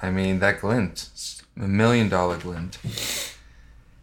[0.00, 1.08] I mean, that glint,
[1.56, 2.78] a million dollar glint.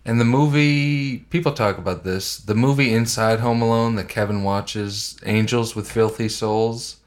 [0.08, 2.38] And the movie, people talk about this.
[2.38, 6.98] The movie Inside Home Alone that Kevin watches, Angels with Filthy Souls,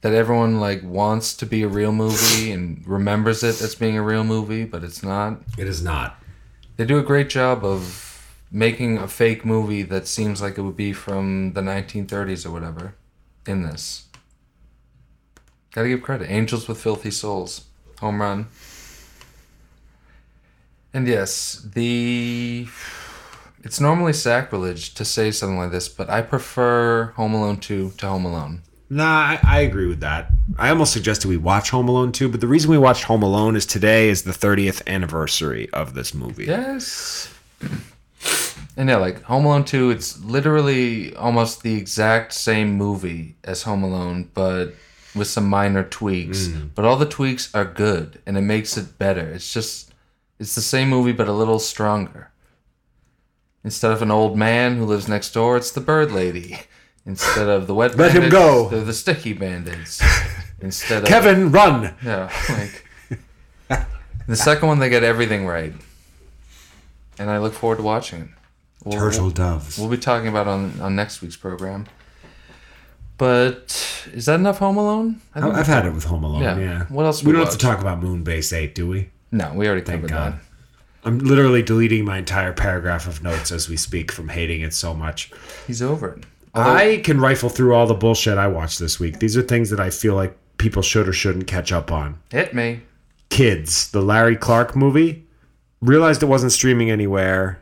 [0.00, 4.02] that everyone like wants to be a real movie and remembers it as being a
[4.02, 5.42] real movie, but it's not.
[5.58, 6.16] It is not.
[6.78, 8.06] They do a great job of
[8.50, 12.94] making a fake movie that seems like it would be from the 1930s or whatever
[13.46, 14.06] in this.
[15.72, 16.30] Gotta give credit.
[16.30, 17.66] Angels with Filthy Souls.
[18.00, 18.48] Home run.
[20.92, 22.66] And yes, the
[23.62, 28.06] it's normally sacrilege to say something like this, but I prefer Home Alone 2 to
[28.06, 28.62] Home Alone.
[28.88, 30.32] Nah, I, I agree with that.
[30.58, 33.54] I almost suggested we watch Home Alone 2, but the reason we watched Home Alone
[33.54, 36.46] is today is the 30th anniversary of this movie.
[36.46, 37.32] Yes.
[38.76, 43.82] And yeah, like Home Alone 2, it's literally almost the exact same movie as Home
[43.82, 44.74] Alone, but
[45.14, 46.46] with some minor tweaks.
[46.48, 46.70] Mm.
[46.74, 49.28] But all the tweaks are good and it makes it better.
[49.28, 49.92] It's just
[50.38, 52.30] it's the same movie but a little stronger.
[53.62, 56.58] Instead of an old man who lives next door, it's the bird lady.
[57.06, 58.68] Instead of the wet Let him go.
[58.68, 60.02] they're the sticky bandits.
[60.60, 61.94] Instead of Kevin, run!
[62.04, 62.84] yeah, like
[64.28, 65.72] the second one, they get everything right,
[67.18, 68.28] and I look forward to watching it.
[68.84, 69.78] We'll, Turtle we'll, doves.
[69.78, 71.86] we'll be talking about it on on next week's program.
[73.20, 75.20] But is that enough Home Alone?
[75.34, 76.58] I I've had it with Home Alone, Yeah.
[76.58, 76.84] yeah.
[76.88, 79.10] What else We we don't have to talk about Moonbase 8, do we?
[79.30, 80.32] no, we already Thank covered God.
[80.32, 80.40] that.
[81.04, 84.94] I'm literally deleting my entire paragraph of notes as we speak from hating it so
[84.94, 85.30] much.
[85.66, 86.24] He's over it.
[86.54, 89.18] Although- I can rifle through all the bullshit I watched this week.
[89.18, 92.18] These are things that I feel like people should or shouldn't catch up on.
[92.30, 92.80] Hit me.
[93.28, 95.26] Kids, the Larry Clark movie,
[95.82, 97.60] realized it wasn't streaming anywhere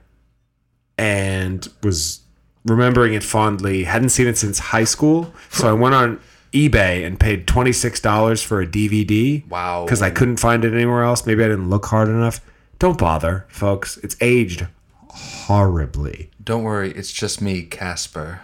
[0.96, 2.20] and was
[2.68, 3.84] remembering it fondly.
[3.84, 5.32] Hadn't seen it since high school.
[5.50, 6.20] So I went on
[6.52, 9.46] eBay and paid $26 for a DVD.
[9.48, 9.84] Wow.
[9.84, 11.26] Because I couldn't find it anywhere else.
[11.26, 12.40] Maybe I didn't look hard enough.
[12.78, 13.96] Don't bother, folks.
[13.98, 14.66] It's aged
[15.08, 16.30] horribly.
[16.42, 18.40] Don't worry, it's just me, Casper.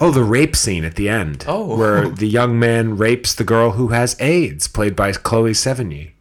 [0.00, 1.44] Oh, the rape scene at the end.
[1.46, 1.76] Oh.
[1.76, 6.12] Where the young man rapes the girl who has AIDS, played by Chloe Sevigny,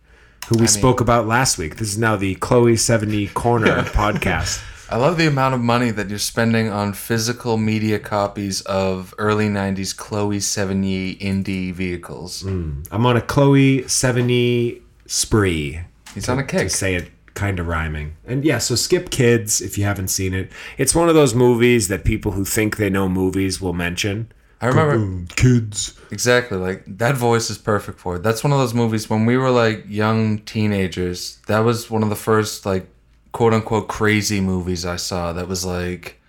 [0.48, 1.78] who we spoke about last week.
[1.78, 4.64] This is now the Chloe Sevigny Corner podcast.
[4.90, 9.48] I love the amount of money that you're spending on physical media copies of early
[9.50, 12.42] '90s Chloe Sevigny indie vehicles.
[12.42, 12.84] Hmm.
[12.92, 15.82] I'm on a Chloe Sevigny spree.
[16.14, 16.70] He's on a To kick.
[16.70, 18.16] say it kind of rhyming.
[18.26, 20.52] And yeah, so skip kids if you haven't seen it.
[20.78, 24.32] It's one of those movies that people who think they know movies will mention.
[24.62, 26.00] I remember kids.
[26.12, 28.24] exactly like that voice is perfect for it.
[28.24, 31.40] That's one of those movies when we were like young teenagers.
[31.48, 32.88] That was one of the first like
[33.36, 35.34] quote unquote crazy movies I saw.
[35.34, 36.22] That was like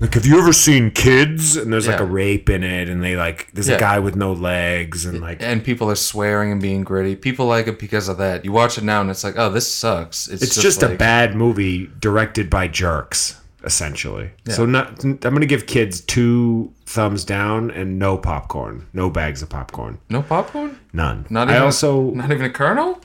[0.00, 1.56] Like, have you ever seen Kids?
[1.56, 2.04] And there's like Yeah.
[2.04, 3.76] a rape in it, and they like there's Yeah.
[3.76, 7.14] a guy with no legs, and like and people are swearing and being gritty.
[7.16, 8.44] People like it because of that.
[8.44, 10.26] You watch it now and it's like, oh, this sucks.
[10.28, 14.30] It's, it's just, a like- bad movie directed by jerks, essentially.
[14.48, 19.48] So not I'm gonna give Kids two thumbs down and no popcorn, no bags of
[19.48, 20.76] popcorn, No popcorn.
[20.92, 21.24] none.
[21.30, 23.00] Not I also not even a kernel.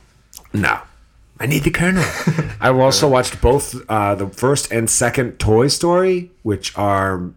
[0.53, 0.79] no.
[1.41, 2.03] I need the kernel.
[2.61, 7.31] I've also watched both uh, the first and second Toy Story, which are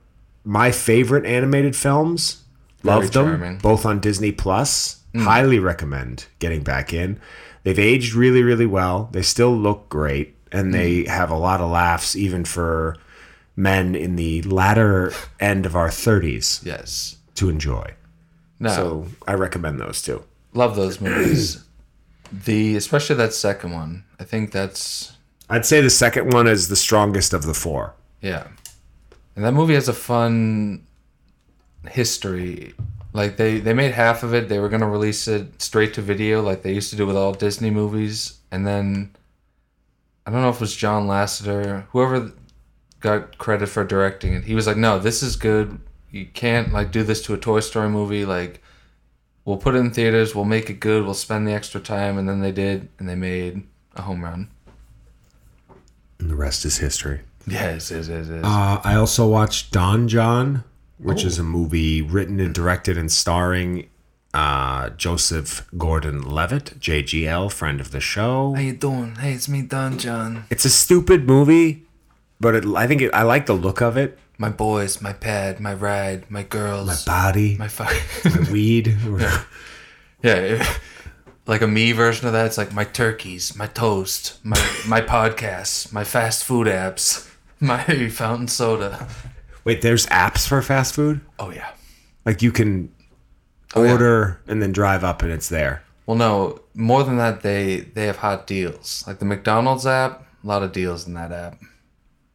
[0.44, 2.42] my favorite animated films.
[2.82, 3.58] Love them charming.
[3.58, 5.00] both on Disney Plus.
[5.16, 7.20] Highly recommend getting back in.
[7.62, 9.08] They've aged really, really well.
[9.12, 12.96] They still look great, and they have a lot of laughs, even for
[13.56, 17.16] men in the latter end of our thirties Yes.
[17.36, 17.94] to enjoy.
[18.58, 18.68] No.
[18.70, 20.24] So I recommend those too.
[20.52, 21.62] Love those movies.
[22.44, 24.04] the especially that second one.
[24.18, 25.12] I think that's
[25.48, 27.94] I'd say the second one is the strongest of the four.
[28.20, 28.48] yeah.
[29.36, 30.86] And that movie has a fun
[31.88, 32.74] history.
[33.12, 34.48] Like they they made half of it.
[34.48, 37.32] They were gonna release it straight to video, like they used to do with all
[37.32, 38.38] Disney movies.
[38.50, 39.14] And then
[40.26, 42.32] I don't know if it was John Lasseter, whoever
[43.00, 44.44] got credit for directing it.
[44.44, 45.78] He was like, "No, this is good.
[46.10, 48.24] You can't like do this to a Toy Story movie.
[48.24, 48.62] Like,
[49.44, 50.34] we'll put it in theaters.
[50.34, 51.04] We'll make it good.
[51.04, 53.62] We'll spend the extra time." And then they did, and they made
[53.94, 54.50] a home run.
[56.18, 57.20] And the rest is history.
[57.46, 58.28] Yes, yes, yes.
[58.30, 60.64] Uh, I also watched Don Jon,
[60.98, 63.88] which is a movie written and directed and starring
[64.32, 68.54] uh, Joseph Gordon-Levitt, JGL, friend of the show.
[68.54, 69.16] How you doing?
[69.16, 70.44] Hey, it's me, Don Jon.
[70.50, 71.84] It's a stupid movie,
[72.40, 74.18] but it, I think it, I like the look of it.
[74.36, 78.88] My boys, my pad, my ride, my girls, My body, my my, weed.
[80.22, 80.80] yeah, it-
[81.46, 82.46] like a me version of that.
[82.46, 84.56] It's like my turkeys, my toast, my
[84.88, 87.28] my podcasts, my fast food apps,
[87.60, 89.06] my fountain soda.
[89.64, 91.20] Wait, there's apps for fast food.
[91.38, 91.70] Oh yeah.
[92.24, 92.90] Like you can
[93.76, 93.92] Oh, yeah.
[93.92, 95.82] order and then drive up and it's there.
[96.06, 99.04] Well, no, more than that, they they have hot deals.
[99.06, 101.60] Like the McDonald's app, a lot of deals in that app.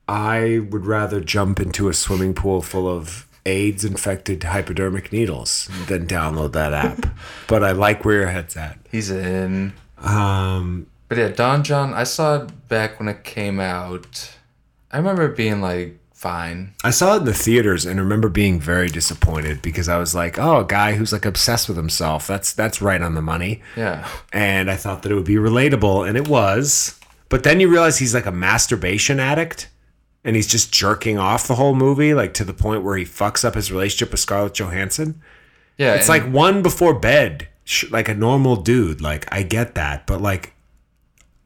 [0.09, 6.07] I would rather jump into a swimming pool full of AIDS infected hypodermic needles than
[6.07, 7.05] download that app.
[7.47, 8.79] but I like where your head's at.
[8.91, 9.73] He's in.
[9.99, 14.35] Um, But yeah, Don Jon, I saw it back when it came out.
[14.91, 16.73] I remember it being like fine.
[16.83, 20.39] I saw it in the theaters and remember being very disappointed because I was like,
[20.39, 22.25] "Oh, a guy who's like obsessed with himself.
[22.25, 24.07] That's that's right on the money." Yeah.
[24.33, 26.99] And I thought that it would be relatable, and it was.
[27.29, 29.69] But then you realize he's like a masturbation addict,
[30.23, 33.45] and he's just jerking off the whole movie, like to the point where he fucks
[33.45, 35.21] up his relationship with Scarlett Johansson.
[35.77, 35.95] Yeah.
[35.95, 37.47] It's like one before bed,
[37.89, 39.01] like a normal dude.
[39.01, 40.53] Like I get that, but like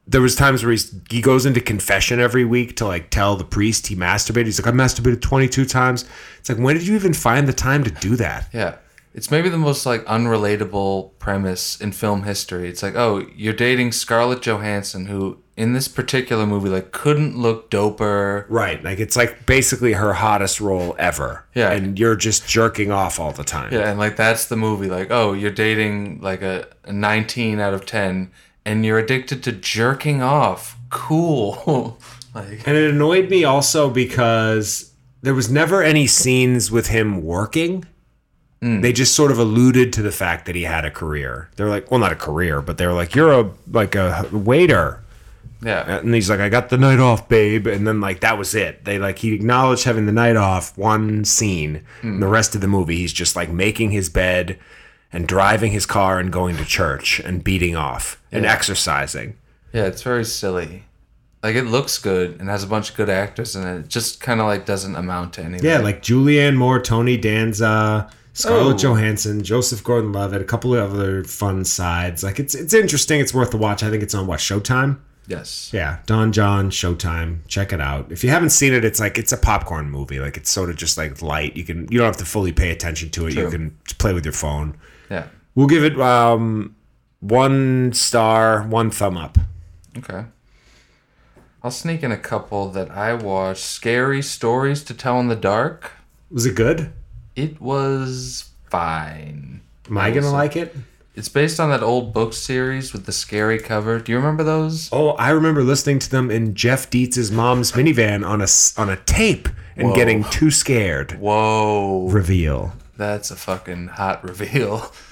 [0.06, 3.44] there was times where he's, he goes into confession every week to like tell the
[3.44, 4.46] priest he masturbated.
[4.46, 6.04] He's like, I masturbated 22 times.
[6.38, 8.48] It's like, when did you even find the time to do that?
[8.52, 8.76] Yeah.
[9.14, 12.68] It's maybe the most like unrelatable premise in film history.
[12.68, 17.70] It's like, oh, you're dating Scarlett Johansson, who in this particular movie like couldn't look
[17.70, 18.44] doper.
[18.48, 18.82] Right.
[18.82, 21.44] Like it's like basically her hottest role ever.
[21.54, 21.70] Yeah.
[21.70, 23.72] And you're just jerking off all the time.
[23.72, 24.88] Yeah, and like that's the movie.
[24.88, 28.30] Like, oh, you're dating like a, a 19 out of 10,
[28.64, 30.76] and you're addicted to jerking off.
[30.90, 31.98] Cool.
[32.34, 34.92] like, And it annoyed me also because
[35.22, 37.86] there was never any scenes with him working.
[38.60, 38.82] Mm.
[38.82, 41.50] They just sort of alluded to the fact that he had a career.
[41.56, 45.03] They're like, well, not a career, but they're like, you're a like a waiter.
[45.64, 47.66] Yeah, uh, And he's like, I got the night off, babe.
[47.66, 48.84] And then like that was it.
[48.84, 51.82] They like he acknowledged having the night off, one scene.
[52.02, 52.08] Hmm.
[52.14, 54.58] And the rest of the movie, he's just like making his bed
[55.12, 59.36] and driving his car and going to church and beating off and exercising.
[59.72, 60.84] yeah, it's very silly.
[61.42, 63.78] Like it looks good and has a bunch of good actors in it.
[63.80, 65.64] It just kind of like doesn't amount to anything.
[65.68, 68.78] Yeah, like Julianne Moore, Tony Danza, Scarlett Oh.
[68.78, 72.24] Johansson, Joseph Gordon-Levitt, a couple of other fun sides.
[72.24, 73.20] Like it's it's interesting.
[73.20, 73.82] It's worth the watch.
[73.82, 74.98] I think it's on what Showtime.
[75.26, 77.38] Yes, Yeah, Don Jon Showtime.
[77.48, 78.12] Check it out.
[78.12, 80.20] If you haven't seen it, it's like it's a popcorn movie.
[80.20, 81.56] Like it's sort of just like light.
[81.56, 83.34] You can you don't have to fully pay attention to it.
[83.34, 83.50] You True.
[83.50, 84.76] can play with your phone.
[85.10, 85.26] yeah.
[85.54, 86.76] We'll give it um
[87.20, 89.38] one star, one thumb up.
[89.96, 90.24] Okay.
[91.62, 93.62] I'll sneak in a couple that I watched.
[93.64, 95.92] Scary stories to tell in the dark.
[96.30, 96.92] Was it good?
[97.34, 99.62] It was fine.
[99.88, 100.76] Am I gonna like it?
[101.14, 104.00] It's based on that old book series with the scary cover.
[104.00, 104.88] Do you remember those?
[104.92, 108.48] Oh, I remember listening to them in Jeff Dietz's mom's minivan on a
[108.80, 109.94] on a tape and Whoa.
[109.94, 111.12] getting too scared.
[111.20, 112.72] Whoa, Reveal.
[112.96, 114.90] that's a fucking hot reveal.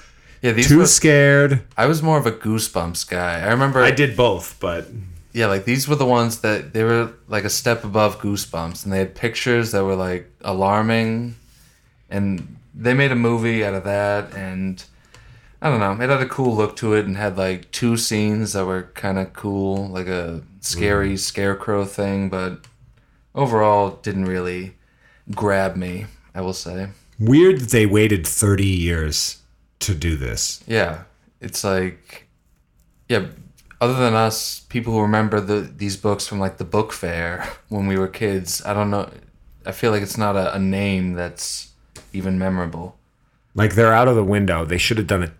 [0.41, 0.87] Yeah, these Too were.
[0.87, 1.61] scared.
[1.77, 3.39] I was more of a Goosebumps guy.
[3.39, 3.81] I remember.
[3.81, 4.85] I did both, but
[5.31, 8.91] Yeah, like these were the ones that they were like a step above Goosebumps, and
[8.91, 11.35] they had pictures that were like alarming,
[12.09, 14.83] and they made a movie out of that, and
[15.63, 18.51] I don't know, it had a cool look to it, and had like two scenes
[18.51, 21.19] that were kind of cool, like a scary mm.
[21.19, 22.65] scarecrow thing, but
[23.33, 24.75] overall didn't really
[25.31, 26.07] grab me.
[26.35, 29.41] I will say, weird that they waited 30 years
[29.79, 30.61] to do this.
[30.67, 31.03] yeah,
[31.39, 32.27] it's like,
[33.07, 33.27] yeah.
[33.79, 37.87] Other than us, people who remember the these books from like the book fair when
[37.87, 39.09] we were kids, I don't know.
[39.65, 41.71] I feel like it's not a, a name that's
[42.11, 42.97] even memorable.
[43.55, 44.65] Like they're out of the window.
[44.65, 45.31] They should have done it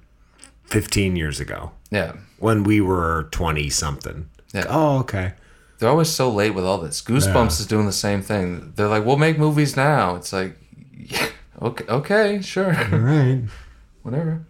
[0.74, 4.30] 15 years ago Yeah, when we were 20 something.
[4.54, 4.66] Yeah.
[4.70, 5.34] Oh, okay.
[5.80, 7.02] they're always so late with all this.
[7.02, 7.62] Goosebumps Yeah.
[7.64, 8.74] is doing the same thing.
[8.76, 10.56] They're like, "We'll make movies now." It's like,
[10.96, 11.28] yeah,
[11.62, 13.42] okay, okay, sure, All right.
[14.04, 14.46] whatever.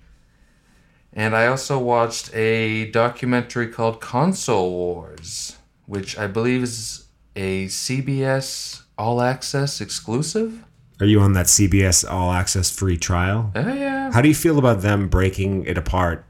[1.16, 7.06] And I also watched a documentary called Console Wars, which I believe is
[7.36, 10.64] a CBS All Access exclusive.
[11.00, 13.52] Are you on that CBS All Access free trial?
[13.56, 13.93] Oh, yeah, yeah.
[14.14, 16.24] How do you feel about them breaking it apart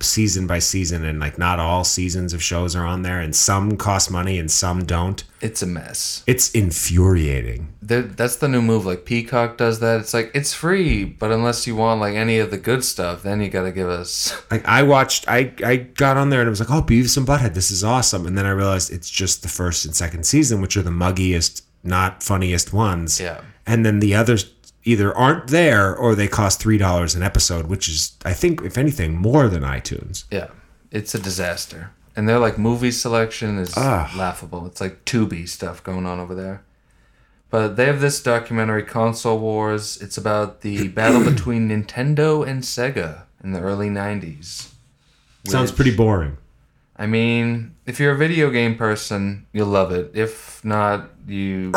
[0.00, 3.76] season by season and like not all seasons of shows are on there and some
[3.76, 5.24] cost money and some don't?
[5.40, 6.22] It's a mess.
[6.28, 7.74] It's infuriating.
[7.82, 8.86] They're, that's the new move.
[8.86, 9.98] Like Peacock does that.
[9.98, 13.40] It's like it's free, but unless you want like any of the good stuff, then
[13.40, 14.32] you gotta give us.
[14.52, 17.26] Like I watched, I I got on there and it was like, oh, Beavis and
[17.26, 18.24] Butthead, this is awesome.
[18.24, 21.62] And then I realized it's just the first and second season, which are the muggiest,
[21.82, 23.20] not funniest ones.
[23.20, 23.40] Yeah.
[23.66, 24.44] And then the others
[24.86, 28.78] either aren't there or they cost three dollars an episode, which is, I think, if
[28.78, 30.24] anything, more than iTunes.
[30.30, 30.48] Yeah,
[30.90, 31.90] it's a disaster.
[32.14, 34.16] And their like movie selection is Ugh.
[34.16, 34.66] laughable.
[34.66, 36.62] It's like Tubi stuff going on over there.
[37.50, 40.00] But they have this documentary, Console Wars.
[40.00, 44.72] It's about the battle between Nintendo and Sega in the early '90s.
[45.44, 46.38] Sounds pretty boring.
[46.96, 50.10] I mean, if you're a video game person, you'll love it.
[50.14, 51.70] If not, you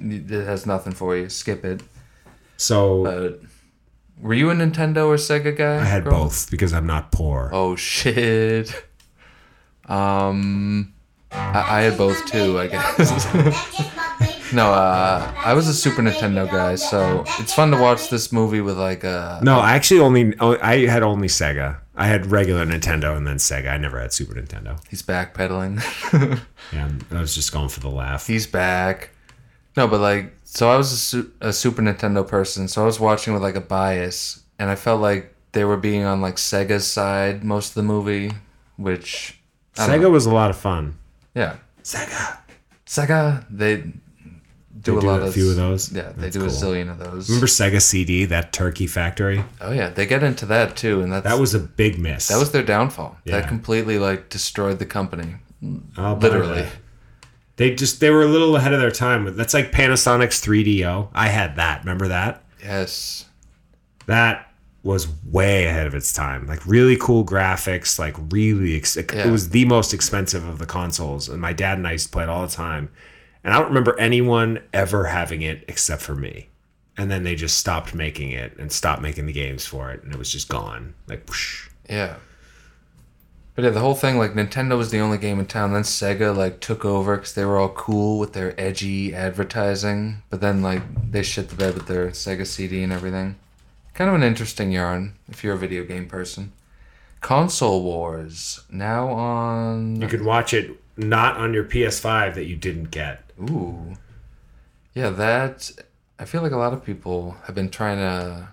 [0.00, 1.28] it has nothing for you.
[1.28, 1.82] Skip it.
[2.56, 3.40] So But
[4.20, 5.76] were you a Nintendo or Sega guy?
[5.80, 7.50] I had growing- both because I'm not poor.
[7.52, 8.74] Oh shit.
[9.86, 10.94] Um,
[11.30, 12.58] I, I had both too.
[12.58, 13.32] I guess.
[14.52, 18.60] no, uh, I was a Super Nintendo guy, so it's fun to watch this movie
[18.60, 21.78] with like uh No, I actually only oh, I had only Sega.
[21.96, 23.70] I had regular Nintendo and then Sega.
[23.70, 24.80] I never had Super Nintendo.
[24.88, 25.80] He's backpedaling.
[26.72, 28.26] Yeah, I was just going for the laugh.
[28.26, 29.10] He's back.
[29.76, 33.00] No, but like, so I was a, su- a Super Nintendo person, so I was
[33.00, 36.86] watching with like a bias, and I felt like they were being on like Sega's
[36.86, 38.30] side most of the movie,
[38.76, 39.40] which
[39.76, 40.96] I Sega was a lot of fun.
[41.34, 42.38] yeah, Sega.
[42.86, 45.90] Sega they do They a do lot a of few of those?
[45.92, 47.28] Yeah, they That's do a zillion of those.
[47.28, 49.42] Remember Sega CD, that turkey factory?
[49.60, 52.28] Oh yeah, they get into that too, and that's That was a big miss.
[52.28, 53.16] that was their downfall.
[53.24, 53.40] Yeah.
[53.40, 55.36] That completely like destroyed the company,
[55.96, 56.66] I'll literally.
[57.56, 59.36] They just they were a little ahead of their time.
[59.36, 61.08] That's like Panasonic's 3DO.
[61.14, 61.80] I had that.
[61.80, 62.42] Remember that?
[62.62, 63.26] Yes,
[64.06, 64.50] That
[64.82, 66.46] was way ahead of its time.
[66.46, 67.98] Like really cool graphics.
[67.98, 71.28] Like really, ex- it was the most expensive of the consoles.
[71.28, 72.90] And my dad and I used to play it all the time.
[73.42, 76.48] And I don't remember anyone ever having it except for me.
[76.96, 80.12] And then they just stopped making it and stopped making the games for it, and
[80.12, 80.94] it was just gone.
[81.08, 81.68] Like, whoosh.
[81.90, 82.16] yeah.
[83.54, 85.72] But yeah, the whole thing like Nintendo was the only game in town.
[85.72, 90.22] Then Sega like took over because they were all cool with their edgy advertising.
[90.28, 90.82] But then like
[91.12, 93.36] they shit the bed with their Sega CD and everything.
[93.94, 96.52] Kind of an interesting yarn if you're a video game person.
[97.20, 100.00] Console Wars now on.
[100.00, 103.22] you could watch it not on your PS5 that you didn't get.
[103.40, 103.94] Ooh.
[104.94, 105.70] Yeah, that.
[106.18, 108.48] I feel like a lot of people have been trying to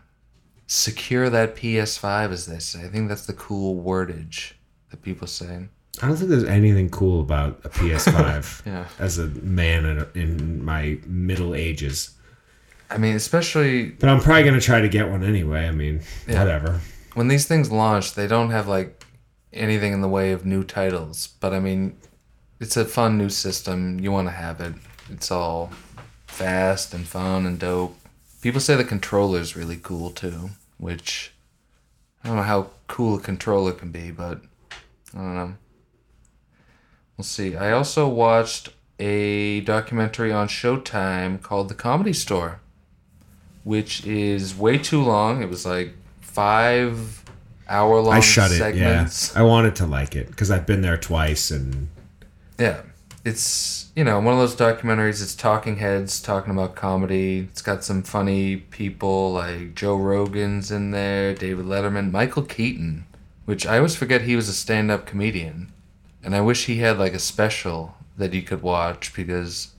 [0.67, 2.85] secure that PS5, as they say.
[2.85, 4.53] I think that's the cool wordage
[4.91, 5.65] that people say.
[6.01, 8.85] I don't think there's anything cool about a PS5 Yeah.
[8.99, 12.11] as a man in, in my middle ages.
[12.89, 15.67] I mean, especially But I'm probably going to try to get one anyway.
[15.67, 16.39] I mean, Yeah.
[16.39, 16.79] whatever.
[17.13, 19.03] when these things launch, they don't have like
[19.53, 21.29] anything in the way of new titles.
[21.39, 21.97] But I mean,
[22.59, 23.99] it's a fun new system.
[23.99, 24.73] You want to have it.
[25.09, 25.71] It's all
[26.27, 27.97] fast and fun and dope.
[28.41, 31.33] People say the controller's really cool too, which
[32.23, 34.41] I don't know how cool a controller can be, but
[35.13, 35.55] I don't know.
[37.17, 37.55] We'll see.
[37.55, 42.61] I also watched a documentary on Showtime called The Comedy Store,
[43.63, 45.41] which is way too long.
[45.41, 47.23] It was like five
[47.67, 48.75] hour long I shut it.
[48.75, 49.09] Yeah.
[49.35, 51.89] I wanted to like it because I've been there twice and
[52.57, 52.81] Yeah.
[53.23, 57.47] It's, you know, one of those documentaries, it's talking heads talking about comedy.
[57.51, 63.05] It's got some funny people like Joe Rogan's in there, David Letterman, Michael Keaton,
[63.45, 65.71] which I always forget he was a stand up comedian.
[66.23, 69.71] And I wish he had like a special that you could watch because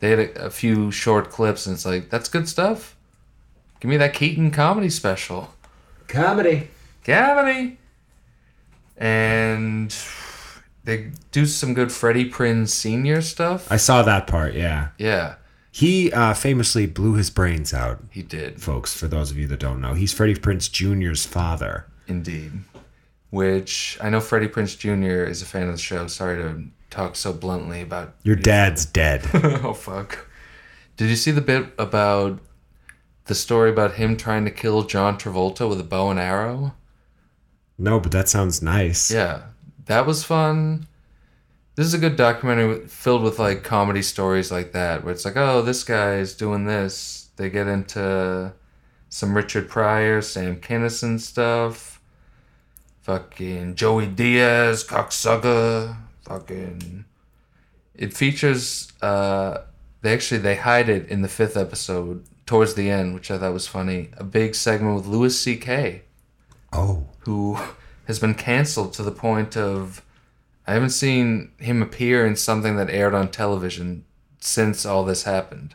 [0.00, 2.96] they had a, a few short clips and it's like, that's good stuff.
[3.80, 5.54] Give me that Keaton comedy special.
[6.08, 6.68] comedy.
[7.04, 7.78] Comedy.
[8.96, 9.94] And
[10.84, 13.70] they do some good Freddie Prinze Senior stuff.
[13.70, 14.54] I saw that part.
[14.54, 14.88] Yeah.
[14.98, 15.36] yeah,
[15.70, 18.94] He uh, famously blew his brains out, he did folks.
[18.94, 21.86] For those of you that don't know, he's Freddie Prinze Jr.'s father.
[22.06, 22.52] indeed.
[23.32, 25.24] Which I know Freddie Prinze Jr.
[25.24, 26.06] is a fan of the show.
[26.06, 29.26] Sorry to talk so bluntly about Your dad's dead.
[29.34, 30.28] oh fuck.
[30.98, 32.40] Did you see the bit about
[33.24, 36.74] the story about him trying to kill John Travolta with a bow and arrow?
[37.78, 39.10] no, but that sounds nice.
[39.10, 39.44] Yeah,
[39.86, 40.86] that was fun.
[41.74, 45.38] This is a good documentary filled with like comedy stories like that, where it's like,
[45.38, 47.30] oh, this guy's doing this.
[47.36, 48.52] They get into
[49.08, 51.91] some Richard Pryor, Sam Kinison stuff.
[53.02, 55.96] Fucking Joey Diaz, cocksucker.
[56.22, 57.04] Fucking.
[57.94, 58.92] It features.
[59.02, 59.58] uh
[60.02, 63.52] They actually they hide it in the fifth episode towards the end, which I thought
[63.52, 64.10] was funny.
[64.16, 66.02] A big segment with Louis C.K
[66.72, 67.04] Oh.
[67.20, 67.58] who
[68.06, 70.02] has been canceled to the point of
[70.66, 74.04] I haven't seen him appear in something that aired on television
[74.40, 75.74] since all this happened.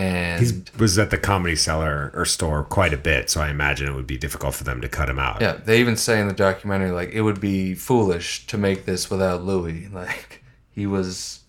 [0.00, 3.86] And He was at the comedy cellar or store quite a bit, so I imagine
[3.86, 5.42] it would be difficult for them to cut him out.
[5.42, 9.10] yeah, they even say in the documentary like it would be foolish to make this
[9.10, 9.88] without Louis.
[9.92, 11.40] Like he was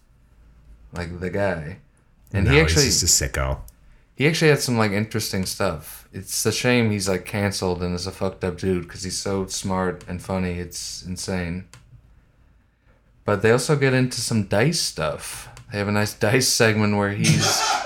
[0.91, 1.77] like the guy.
[2.33, 3.59] And No, he actually he's just a sicko.
[4.15, 6.09] he actually had some like interesting stuff.
[6.11, 9.45] It's a shame he's like canceled and is a fucked up dude because he's so
[9.47, 10.59] smart and funny.
[10.59, 11.69] It's insane.
[13.23, 15.47] But they also get into some dice stuff.
[15.71, 17.45] They have a nice dice segment where he's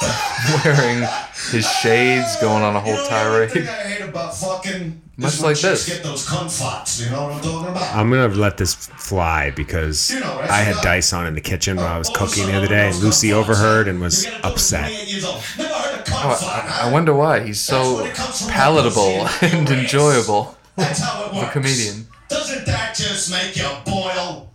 [0.64, 1.06] wearing
[1.50, 3.50] his shades, going on a whole tirade.
[3.56, 5.00] I hate about fucking.
[5.16, 5.96] Much is when like chicks this.
[5.96, 7.00] Get those cum fots.
[7.00, 7.94] You know what I'm talking about?
[7.94, 10.50] I'm gonna let this fly because You know, right?
[10.50, 12.88] I had dice on in the kitchen while I was oh, cooking the other day,
[12.88, 14.90] and Lucy overheard and was upset.
[15.22, 18.10] Oh, I, I wonder why he's so
[18.48, 20.56] palatable and enjoyable.
[20.76, 21.48] That's how it works.
[21.48, 22.06] A comedian.
[22.28, 24.50] Doesn't that just make you boil?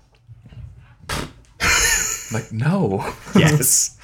[2.32, 3.14] Like no.
[3.36, 3.95] Yes.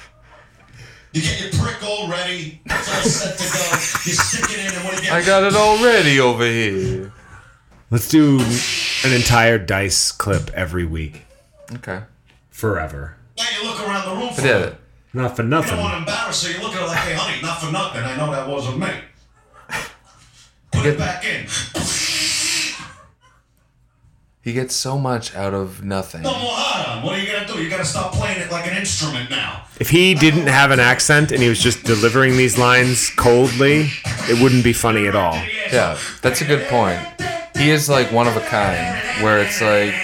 [1.12, 2.60] You get your prick all ready.
[2.64, 3.76] It's all set to go.
[4.06, 7.12] You stick it in, and when you get I got it all ready over here.
[7.90, 8.40] Let's do
[9.04, 11.22] an entire dice clip every week
[11.74, 12.00] Okay.
[12.50, 13.16] forever.
[13.36, 14.76] Now you look around the room for But yeah, it.
[15.12, 15.70] Not for You nothing.
[15.72, 16.52] don't want to embarrass her.
[16.52, 18.02] You look at her like, hey, honey, not for nothing.
[18.02, 18.88] I know that wasn't me.
[20.72, 21.46] Put it back in.
[24.42, 26.22] He gets so much out of nothing.
[26.22, 27.04] No more hard.
[27.04, 27.62] What are you gonna do?
[27.62, 29.64] You gotta stop playing it like an instrument now.
[29.78, 33.90] If he didn't have an accent and he was just delivering these lines coldly,
[34.28, 35.34] it wouldn't be funny at all.
[35.72, 37.00] Yeah, that's a good point.
[37.56, 39.94] He is like one of a kind, where it's like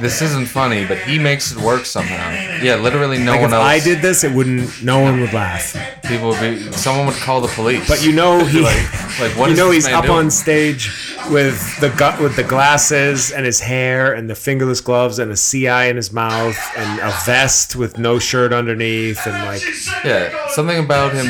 [0.00, 2.30] this isn't funny, but he makes it work somehow.
[2.62, 3.64] Yeah, literally no Like one if else.
[3.64, 4.82] I did this, it wouldn't.
[4.82, 5.74] No one would laugh.
[6.04, 6.72] people would be.
[6.72, 7.86] Someone would call the police.
[7.88, 8.60] But you know he.
[8.60, 10.16] like, like what you know he's up doing?
[10.18, 10.90] on stage
[11.30, 15.36] with the gut with the glasses and his hair and the fingerless gloves and a
[15.36, 19.62] CI in his mouth and a vest with no shirt underneath and like
[20.04, 21.26] Yeah, something about him.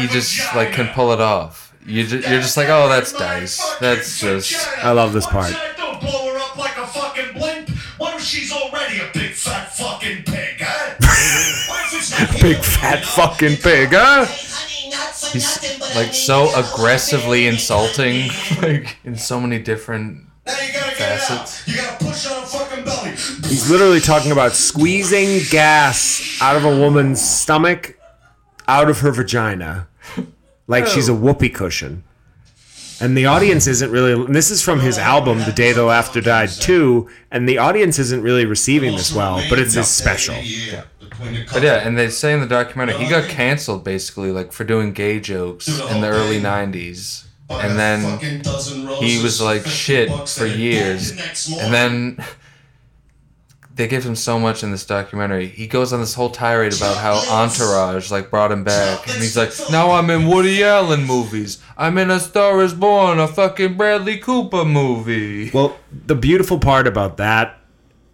[0.00, 1.74] He just like can pull it off.
[1.84, 3.60] You ju- you're just like, oh, that's dice.
[3.80, 4.54] That's just.
[4.78, 5.52] I love this part.
[12.42, 14.26] Big fat fucking pig, huh?
[15.32, 18.28] He's like so aggressively insulting,
[18.62, 20.26] like in so many different.
[20.44, 21.68] Now you gotta get Facets.
[21.68, 21.74] it out.
[21.74, 23.10] You gotta push on her fucking belly.
[23.10, 27.96] He's literally talking about squeezing gas out of a woman's stomach,
[28.66, 29.88] out of her vagina,
[30.66, 31.16] like she's a oh.
[31.16, 32.02] whoopee cushion.
[33.02, 34.32] And the audience isn't really.
[34.32, 38.22] This is from his album, The Day the Laughter Died 2, and the audience isn't
[38.22, 40.36] really receiving this well, but it's his special.
[40.36, 40.84] Yeah.
[41.52, 44.92] But yeah, and they say in the documentary he got canceled basically like for doing
[44.92, 48.40] gay jokes in the early '90s, and then
[49.00, 51.10] he was like shit for years,
[51.50, 52.24] and then
[53.74, 55.46] they give him so much in this documentary.
[55.46, 59.36] He goes on this whole tirade about how Entourage like brought him back, and he's
[59.36, 61.58] like, "Now I'm in Woody Allen movies.
[61.76, 65.76] I'm in A Star Is Born, a fucking Bradley Cooper movie." Well,
[66.06, 67.61] the beautiful part about that,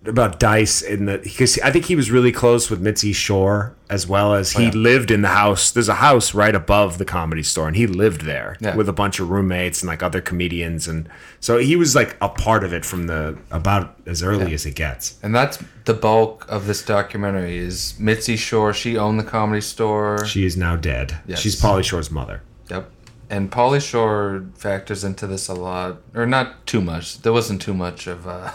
[0.06, 4.06] about Dice, in the because I think he was really close with Mitzi Shore as
[4.06, 4.70] well as he yeah.
[4.70, 5.70] lived in the house.
[5.70, 8.76] There's a house right above the comedy store, and he lived there Yeah.
[8.76, 11.08] with a bunch of roommates and like other comedians, and
[11.40, 14.74] so he was like a part of it from the about as early as it
[14.76, 15.18] gets.
[15.22, 18.72] And that's the bulk of this documentary is Mitzi Shore.
[18.72, 20.24] She owned the comedy store.
[20.26, 21.18] She is now dead.
[21.26, 21.40] Yes.
[21.40, 22.42] She's Pauly Shore's mother.
[22.70, 22.90] Yep.
[23.30, 27.20] And Pauly Shore factors into this a lot, or not too much.
[27.22, 28.52] There wasn't too much of uh,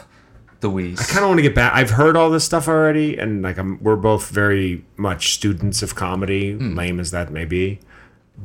[1.01, 1.73] I kind of want to get back.
[1.73, 5.95] I've heard all this stuff already, and like I'm, we're both very much students of
[5.95, 7.79] comedy, lame as that may be.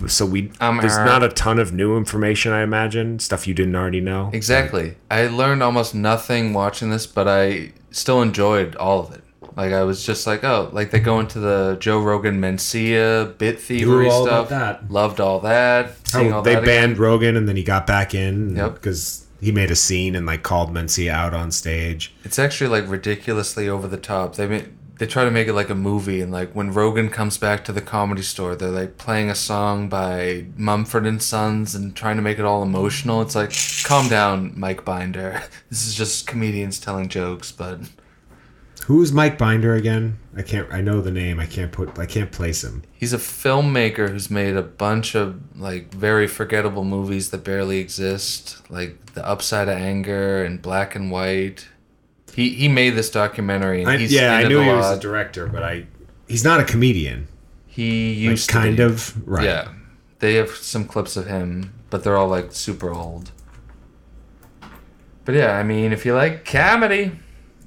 [0.07, 2.53] So we Um, there's uh, not a ton of new information.
[2.53, 4.31] I imagine stuff you didn't already know.
[4.33, 4.97] Exactly.
[5.11, 9.23] I learned almost nothing watching this, but I still enjoyed all of it.
[9.57, 13.59] Like I was just like, oh, like they go into the Joe Rogan Mencia bit
[13.71, 14.91] about stuff.
[14.91, 16.07] Loved all that.
[16.07, 17.03] Seeing Oh, all they that banned again.
[17.03, 18.75] Rogan, and then he got back in Yep.
[18.75, 22.13] because he made a scene and like called Mencia out on stage.
[22.25, 24.37] It's actually like ridiculously over the top.
[24.37, 24.67] They ma-
[24.99, 27.73] they try to make it like a movie, and like when Rogan comes back to
[27.73, 32.23] the comedy store, they're like playing a song by Mumford and Sons and trying to
[32.23, 33.23] make it all emotional.
[33.23, 33.53] It's like,
[33.85, 35.43] calm down, Mike Binder.
[35.71, 37.79] This is just comedians telling jokes, but
[38.89, 40.19] Who's Mike Binder again?
[40.35, 40.73] I can't.
[40.73, 41.39] I know the name.
[41.39, 41.99] I can't put.
[41.99, 42.85] I can't place him.
[42.95, 48.63] he's a filmmaker who's made a bunch of like very forgettable movies that barely exist,
[48.71, 51.69] like The Upside of Anger and Black and White.
[52.33, 55.63] He he made this documentary, I, he's yeah, I knew he was a director, but
[55.63, 55.87] I.
[56.27, 57.29] He's not a comedian.
[57.67, 59.45] He Like used to kind of right.
[59.45, 59.69] Yeah,
[60.21, 63.33] they have some clips of him, but they're all like super old.
[65.27, 67.13] But yeah, I mean, if you like comedy,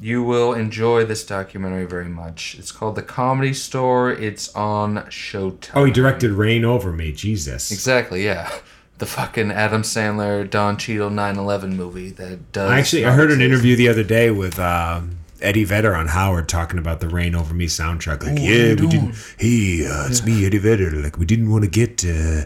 [0.01, 2.55] you will enjoy this documentary very much.
[2.57, 4.11] It's called The Comedy Store.
[4.11, 5.71] It's on Showtime.
[5.75, 7.11] Oh, he directed Reign Over Me.
[7.11, 7.71] Jesus.
[7.71, 8.51] Exactly, yeah.
[8.97, 12.69] The fucking Adam Sandler, Don Cheadle 9/11 movie that does.
[12.69, 16.47] I actually I heard an interview the other day with um, Eddie Vedder on Howard
[16.47, 18.21] talking about the Reign Over Me soundtrack.
[18.21, 19.15] Like, yeah, we didn't.
[19.39, 20.91] Hey, uh, it's me, Eddie Vedder.
[20.91, 22.05] Like, we didn't want to get.
[22.05, 22.45] Uh,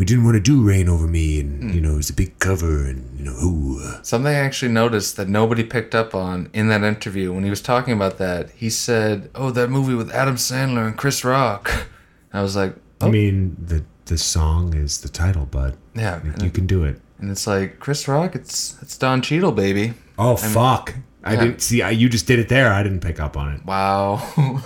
[0.00, 1.70] we didn't want to do Reign Over Me, and Hmm.
[1.74, 5.18] you know, it was a big cover, and you know, uh, Something I actually noticed
[5.18, 8.48] that nobody picked up on in that interview when he was talking about that.
[8.56, 11.70] He said, "Oh, that movie with Adam Sandler and Chris Rock."
[12.32, 15.76] I was like, I "Oh, mean, the the song is the title, bud.
[15.94, 16.96] yeah." You can do it.
[17.20, 18.34] and it's like Chris Rock.
[18.34, 19.92] It's it's Don Cheadle, baby.
[20.18, 20.94] Oh fuck!
[21.22, 21.40] I Yeah.
[21.44, 21.82] didn't see.
[21.82, 22.72] I, you just did it there.
[22.72, 23.60] I didn't pick up on it.
[23.66, 24.22] Wow.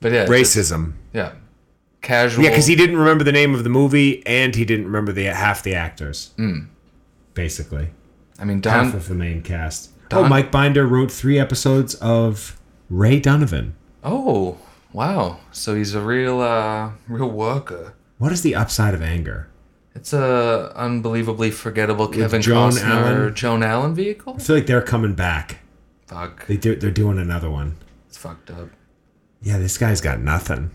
[0.00, 0.94] but yeah, just- Racism.
[1.12, 1.30] yeah,
[2.02, 2.44] casual.
[2.44, 5.24] Yeah, because he didn't remember the name of the movie, and he didn't remember the
[5.24, 6.32] half the actors.
[7.34, 7.88] Basically,
[8.38, 9.90] I mean, half of the main cast.
[10.12, 12.60] oh, Mike Binder wrote three episodes of
[12.90, 13.74] Ray Donovan.
[14.04, 14.58] Oh,
[14.92, 15.38] wow.
[15.50, 17.94] So he's a real, uh, real worker.
[18.18, 19.48] What is the upside of anger?
[19.94, 23.34] It's a unbelievably forgettable Kevin Joan Costner, Allen?
[23.34, 24.34] Joan Allen vehicle.
[24.36, 25.60] I feel like they're coming back.
[26.06, 26.76] Fuck, They do.
[26.76, 27.76] They're doing another one.
[28.08, 28.68] it's fucked up.
[29.42, 30.70] Yeah, this guy's got nothing.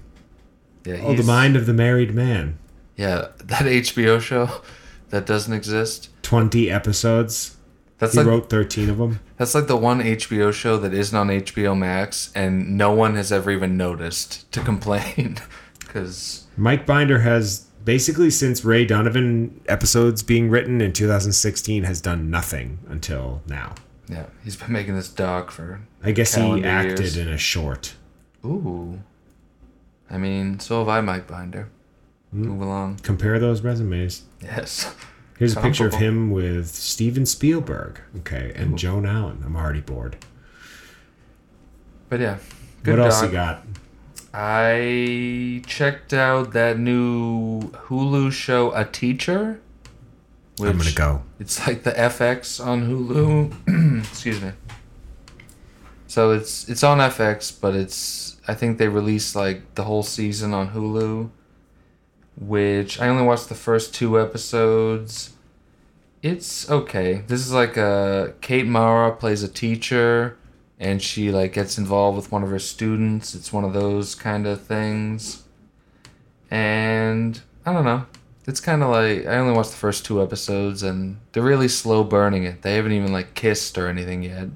[0.87, 2.57] Yeah, Oh, the mind of the married man.
[2.95, 4.61] Yeah, that HBO show
[5.09, 6.09] that doesn't exist.
[6.23, 7.57] 20 episodes.
[7.99, 9.19] That's He like wrote 13 of them.
[9.37, 13.31] that's like the one HBO show that isn't on HBO Max, and no one has
[13.31, 15.37] ever even noticed to complain.
[15.79, 22.29] Because Mike Binder has basically since Ray Donovan episodes being written in 2016 has done
[22.29, 23.73] nothing until now.
[24.09, 25.79] yeah, he's been making this doc for.
[26.03, 27.17] I guess he acted years.
[27.17, 27.95] in a short.
[28.45, 28.99] Ooh.
[30.09, 31.69] I mean, so have I, Mike Binder.
[32.31, 32.47] Hmm.
[32.47, 32.97] Move along.
[32.97, 34.23] Compare those resumes.
[34.41, 34.93] Yes.
[35.37, 38.01] Here's a picture of him with Steven Spielberg.
[38.19, 39.43] Okay, and Joan Allen.
[39.45, 40.17] I'm already bored.
[42.09, 42.37] But yeah.
[42.81, 43.63] Good what else you got?
[44.33, 49.59] I checked out that new Hulu show, A Teacher.
[50.59, 51.21] I'm gonna go.
[51.39, 53.99] It's like the FX on Hulu.
[54.09, 54.51] Excuse me.
[56.07, 60.53] So it's it's on FX, but it's I think they released like the whole season
[60.53, 61.29] on Hulu,
[62.39, 65.33] which I only watched the first two episodes.
[66.23, 67.23] It's okay.
[67.27, 70.37] This is like a Kate Mara plays a teacher
[70.79, 73.35] and she like gets involved with one of her students.
[73.35, 75.43] It's one of those kind of things.
[76.49, 78.05] And I don't know.
[78.47, 82.05] It's kind of like I only watched the first two episodes and they're really slow
[82.05, 82.61] burning it.
[82.61, 84.47] They haven't even like kissed or anything yet.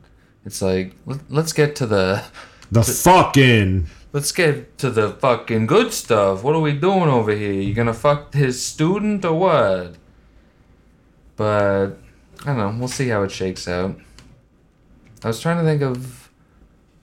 [0.46, 2.24] It's like let, let's get to the
[2.72, 3.88] The fucking.
[4.14, 6.44] let's get to the fucking good stuff.
[6.44, 7.54] What are we doing over here?
[7.54, 9.96] You gonna fuck his student or what?
[11.36, 11.98] But
[12.44, 12.76] I don't know.
[12.78, 13.98] We'll see how it shakes out.
[15.24, 16.30] I was trying to think of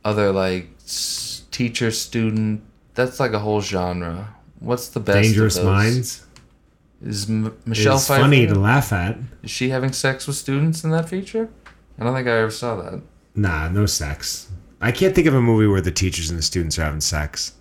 [0.05, 2.63] other like s- teacher student.
[2.95, 4.35] That's like a whole genre.
[4.59, 5.23] What's the best?
[5.23, 5.63] Dangerous?
[5.63, 6.25] Minds.
[7.01, 8.23] Is M- Michelle It's Pfeiffer?
[8.23, 9.19] funny to laugh at.
[9.45, 11.49] Is she having sex with students in that feature?
[11.99, 13.01] I don't think I ever saw that.
[13.39, 14.51] Nah, no sex.
[14.81, 17.53] I can't think of a movie where the teachers and the students are having sex.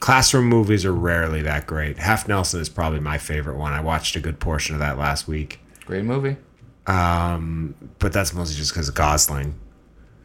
[0.00, 1.96] Classroom movies are rarely that great.
[1.98, 3.72] Half Nelson is probably my favorite one.
[3.72, 5.60] I watched a good portion of that last week.
[5.86, 6.36] Great movie.
[6.88, 9.54] Um, but that's mostly just because of Gosling.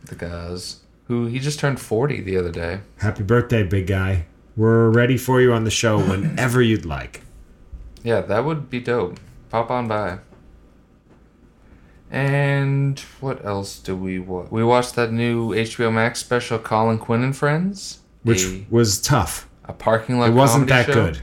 [0.06, 2.80] The guys who he just turned forty the other day.
[2.98, 4.26] Happy birthday, big guy.
[4.58, 7.22] We're ready for you on the show whenever you'd like.
[8.02, 9.20] Yeah, that would be dope.
[9.50, 10.20] Pop on by.
[12.12, 14.52] And what else do we watch?
[14.52, 19.50] We watched that new HBO Max special, Colin Quinn and Friends, Which a, was tough.
[19.66, 20.30] a parking lot.
[20.30, 20.94] It wasn't that show.
[20.94, 21.22] good.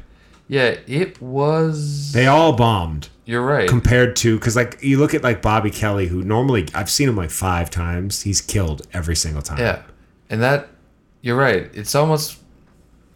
[0.48, 2.12] Yeah, it was.
[2.12, 3.68] They all bombed You're right.
[3.68, 7.16] compared to because like you look at like Bobby Kelly, who normally I've seen him
[7.16, 8.22] like five times.
[8.22, 9.58] He's killed every single time.
[9.60, 9.82] Yeah.
[10.28, 10.68] And that,
[11.22, 11.70] you're right.
[11.72, 12.38] It's almost,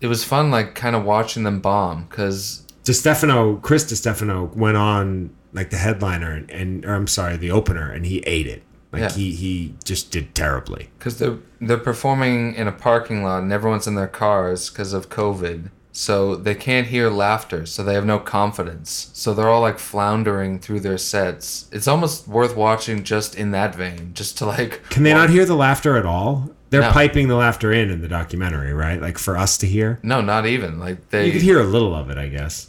[0.01, 5.30] it was fun, like, kind of watching them bomb, because, DeStefano, Chris DeStefano went on
[5.56, 8.62] like the headliner and, and or I'm sorry, the opener, and he ate it.
[8.92, 9.10] Like Yeah.
[9.12, 10.90] he he just did terribly.
[10.98, 15.08] because they're, they're performing in a parking lot and everyone's in their cars because of
[15.08, 15.70] COVID.
[15.92, 19.10] So they can't hear laughter, so they have no confidence.
[19.14, 21.68] So they're all like floundering through their sets.
[21.72, 24.82] It's almost worth watching just in that vein, just to like.
[24.90, 26.50] Can they not hear the laughter at all?
[26.68, 26.90] They're No.
[26.92, 29.00] piping the laughter in in the documentary, right?
[29.00, 29.98] Like for us to hear.
[30.02, 31.26] No, not even like they.
[31.26, 32.68] You could hear a little of it, I guess.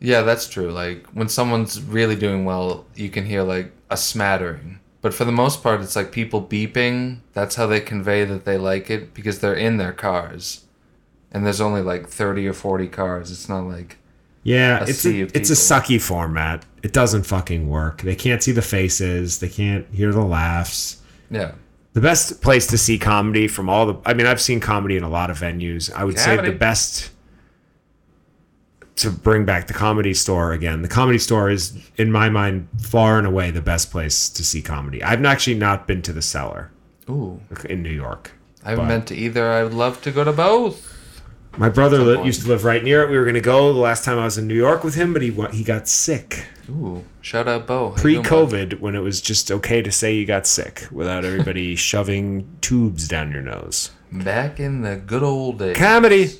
[0.00, 0.70] Yeah, that's true.
[0.72, 4.80] Like when someone's really doing well, you can hear like a smattering.
[5.02, 7.20] But for the most part, it's like people beeping.
[7.32, 10.64] That's how they convey that they like it because they're in their cars.
[11.32, 13.30] And there's only like 30 or 40 cars.
[13.30, 13.98] It's not like
[14.42, 16.64] Yeah, A it's a, it's a sucky format.
[16.82, 18.02] It doesn't fucking work.
[18.02, 19.38] They can't see the faces.
[19.38, 21.02] They can't hear the laughs.
[21.30, 21.52] yeah.
[21.92, 25.02] The best place to see comedy from all the I mean, I've seen comedy in
[25.02, 25.92] a lot of venues.
[25.92, 27.10] I would say the best
[28.96, 30.82] to bring back the comedy store again.
[30.82, 34.60] The comedy store is in my mind far and away the best place to see
[34.62, 35.02] comedy.
[35.02, 36.70] I've actually not been to the cellar
[37.08, 37.40] Ooh.
[37.68, 38.32] in New York.
[38.64, 39.50] I haven't been to either.
[39.50, 40.96] I would love to go to both.
[41.56, 43.10] My brother li- used to live right near it.
[43.10, 45.12] We were going to go the last time I was in New York with him,
[45.12, 46.44] but he wa- he got sick.
[46.68, 47.04] Ooh.
[47.22, 47.90] Shout out Bo.
[47.90, 48.28] How you doing, bud?
[48.50, 53.08] Pre-COVID when it was just okay to say you got sick without everybody shoving tubes
[53.08, 53.90] down your nose.
[54.12, 55.76] Back in the good old days.
[55.76, 56.30] Comedy.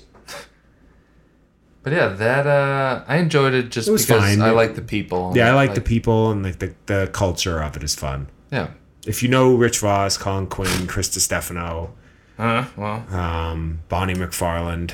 [1.82, 4.42] But yeah, that uh I enjoyed it just It was because fine.
[4.42, 5.32] I like the people.
[5.34, 8.28] Yeah, I like the people and like the, the culture of it is fun.
[8.52, 8.68] Yeah.
[9.06, 11.94] If you know Rich Voss, Colin Quinn, Chris Stefano,
[12.38, 14.90] Uh, well, um, Bonnie McFarlane.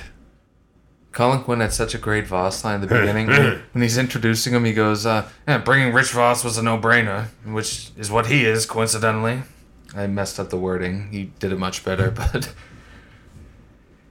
[1.13, 3.27] Colin Quinn had such a great Voss line at the beginning.
[3.27, 7.29] when, when he's introducing him, he goes, uh, yeah, bringing Rich Voss was a no-brainer,
[7.45, 9.43] which is what he is, coincidentally.
[9.97, 11.09] I messed up the wording.
[11.11, 12.53] He did it much better, but...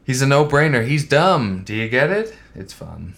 [0.06, 0.88] he's a no-brainer.
[0.88, 1.64] He's dumb.
[1.64, 2.36] Do you get it?
[2.53, 3.15] It's fun.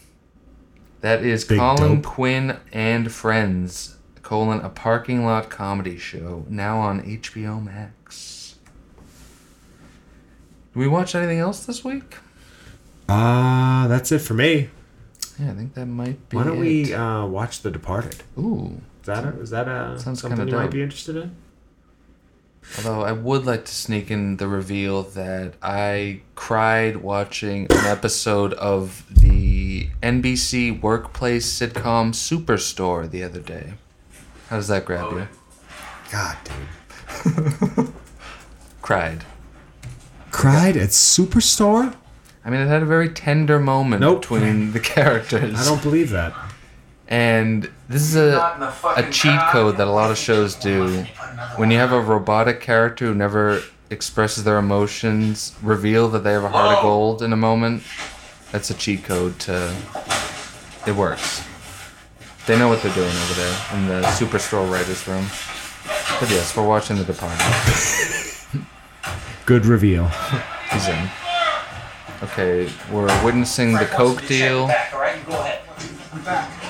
[1.02, 2.06] That is Big Colin dope.
[2.06, 8.56] Quinn and Friends, colon, a parking lot comedy show, now on HBO Max.
[10.74, 12.18] Did we watch anything else this week?
[13.08, 14.70] Uh, that's it for me.
[15.40, 16.38] Yeah, I think that might be.
[16.38, 16.40] It.
[16.40, 16.62] Why don't it.
[16.62, 18.24] we uh, watch The Departed?
[18.38, 18.82] Ooh.
[19.02, 21.36] Is that a, is that a, Sounds something you might be interested in?
[22.76, 28.54] Although I would like to sneak in the reveal that I cried watching an episode
[28.56, 33.74] of the NBC workplace sitcom Superstore the other day.
[34.50, 35.28] How does that grab you?
[36.12, 37.94] God, dude.
[38.82, 39.24] Cried.
[40.32, 41.96] Cried at Superstore?
[42.46, 44.22] I mean, it had a very tender moment Nope.
[44.22, 45.60] between the characters.
[45.60, 46.34] I don't believe that.
[47.08, 51.06] And this is a, a cheat code that a lot of shows do.
[51.56, 56.44] When you have a robotic character who never expresses their emotions, reveal that they have
[56.44, 57.84] a heart of gold in a moment,
[58.52, 59.74] that's a cheat code to.
[60.86, 61.44] It works.
[62.46, 65.26] They know what they're doing over there in the Superstore writer's room.
[66.20, 68.66] But yes, we're watching The Departed.
[69.46, 70.08] Good reveal.
[70.72, 71.10] He's in.
[72.24, 74.68] Okay, we're witnessing the Coke deal.
[74.68, 75.26] Back, all right?
[75.26, 76.64] Go ahead.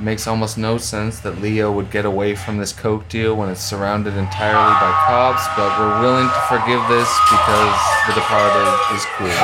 [0.00, 3.62] Makes almost no sense that Leo would get away from this coke deal when it's
[3.62, 9.38] surrounded entirely by cops, but we're willing to forgive this because The Departed is cool.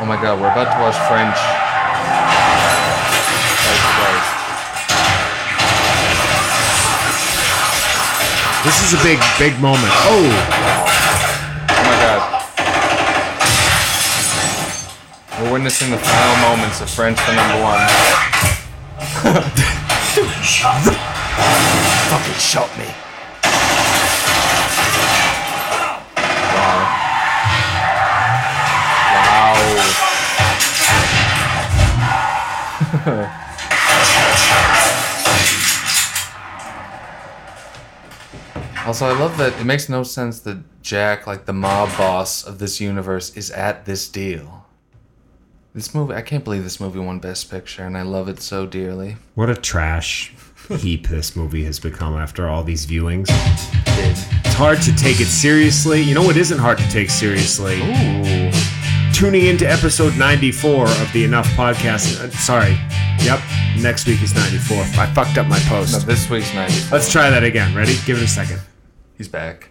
[0.00, 1.38] Oh my god, we're about to watch French.
[3.62, 4.30] Christ, Christ.
[8.64, 9.92] This is a big, big moment.
[10.04, 10.71] Oh
[15.52, 17.86] Witnessing the final moments of French for number one.
[22.08, 22.86] Fucking shot me.
[26.54, 26.80] Wow.
[32.96, 33.38] Wow.
[38.86, 42.58] Also, I love that it makes no sense that Jack, like the mob boss of
[42.58, 44.64] this universe, is at this deal.
[45.74, 48.66] This movie, I can't believe this movie won Best Picture, and I love it so
[48.66, 49.16] dearly.
[49.34, 50.34] what a trash
[50.68, 53.26] heap this movie has become after all these viewings.
[53.86, 56.02] It's hard to take it seriously.
[56.02, 57.80] You know what isn't hard to take seriously?
[57.80, 58.50] Ooh.
[59.14, 62.20] Tuning into episode 94 of the Enough podcast.
[62.20, 62.76] Uh, sorry.
[63.24, 63.40] Yep.
[63.80, 64.78] Next week is 94.
[65.00, 65.92] I fucked up my post.
[65.92, 66.98] No, this week's 94.
[66.98, 67.74] Let's try that again.
[67.74, 67.96] Ready?
[68.04, 68.60] Give it a second.
[69.16, 69.70] He's back.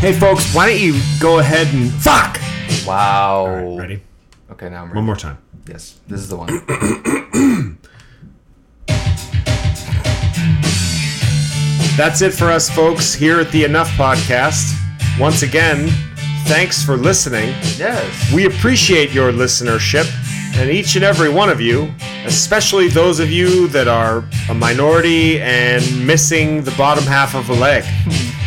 [0.00, 1.90] Hey, folks, why don't you go ahead and.
[1.90, 2.38] Fuck!
[2.86, 3.46] Wow.
[3.46, 4.02] All right, ready?
[4.50, 4.96] Okay, now I'm ready.
[4.96, 5.38] One more time.
[5.66, 6.48] Yes, this is the one.
[11.96, 14.74] That's it for us, folks, here at the Enough Podcast.
[15.18, 15.88] Once again,
[16.44, 17.50] thanks for listening.
[17.78, 18.32] yes.
[18.34, 20.10] We appreciate your listenership,
[20.58, 21.94] and each and every one of you,
[22.24, 27.54] especially those of you that are a minority and missing the bottom half of a
[27.54, 27.84] leg.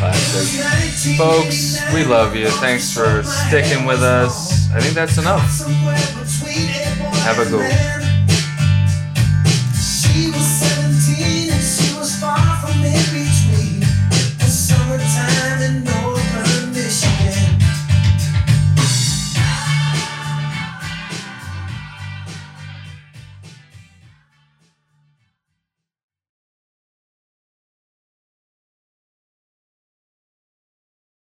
[0.00, 1.18] Classic.
[1.18, 2.48] Folks, we love you.
[2.48, 4.72] Thanks for sticking with us.
[4.72, 5.60] I think that's enough.
[7.22, 7.99] Have a good one.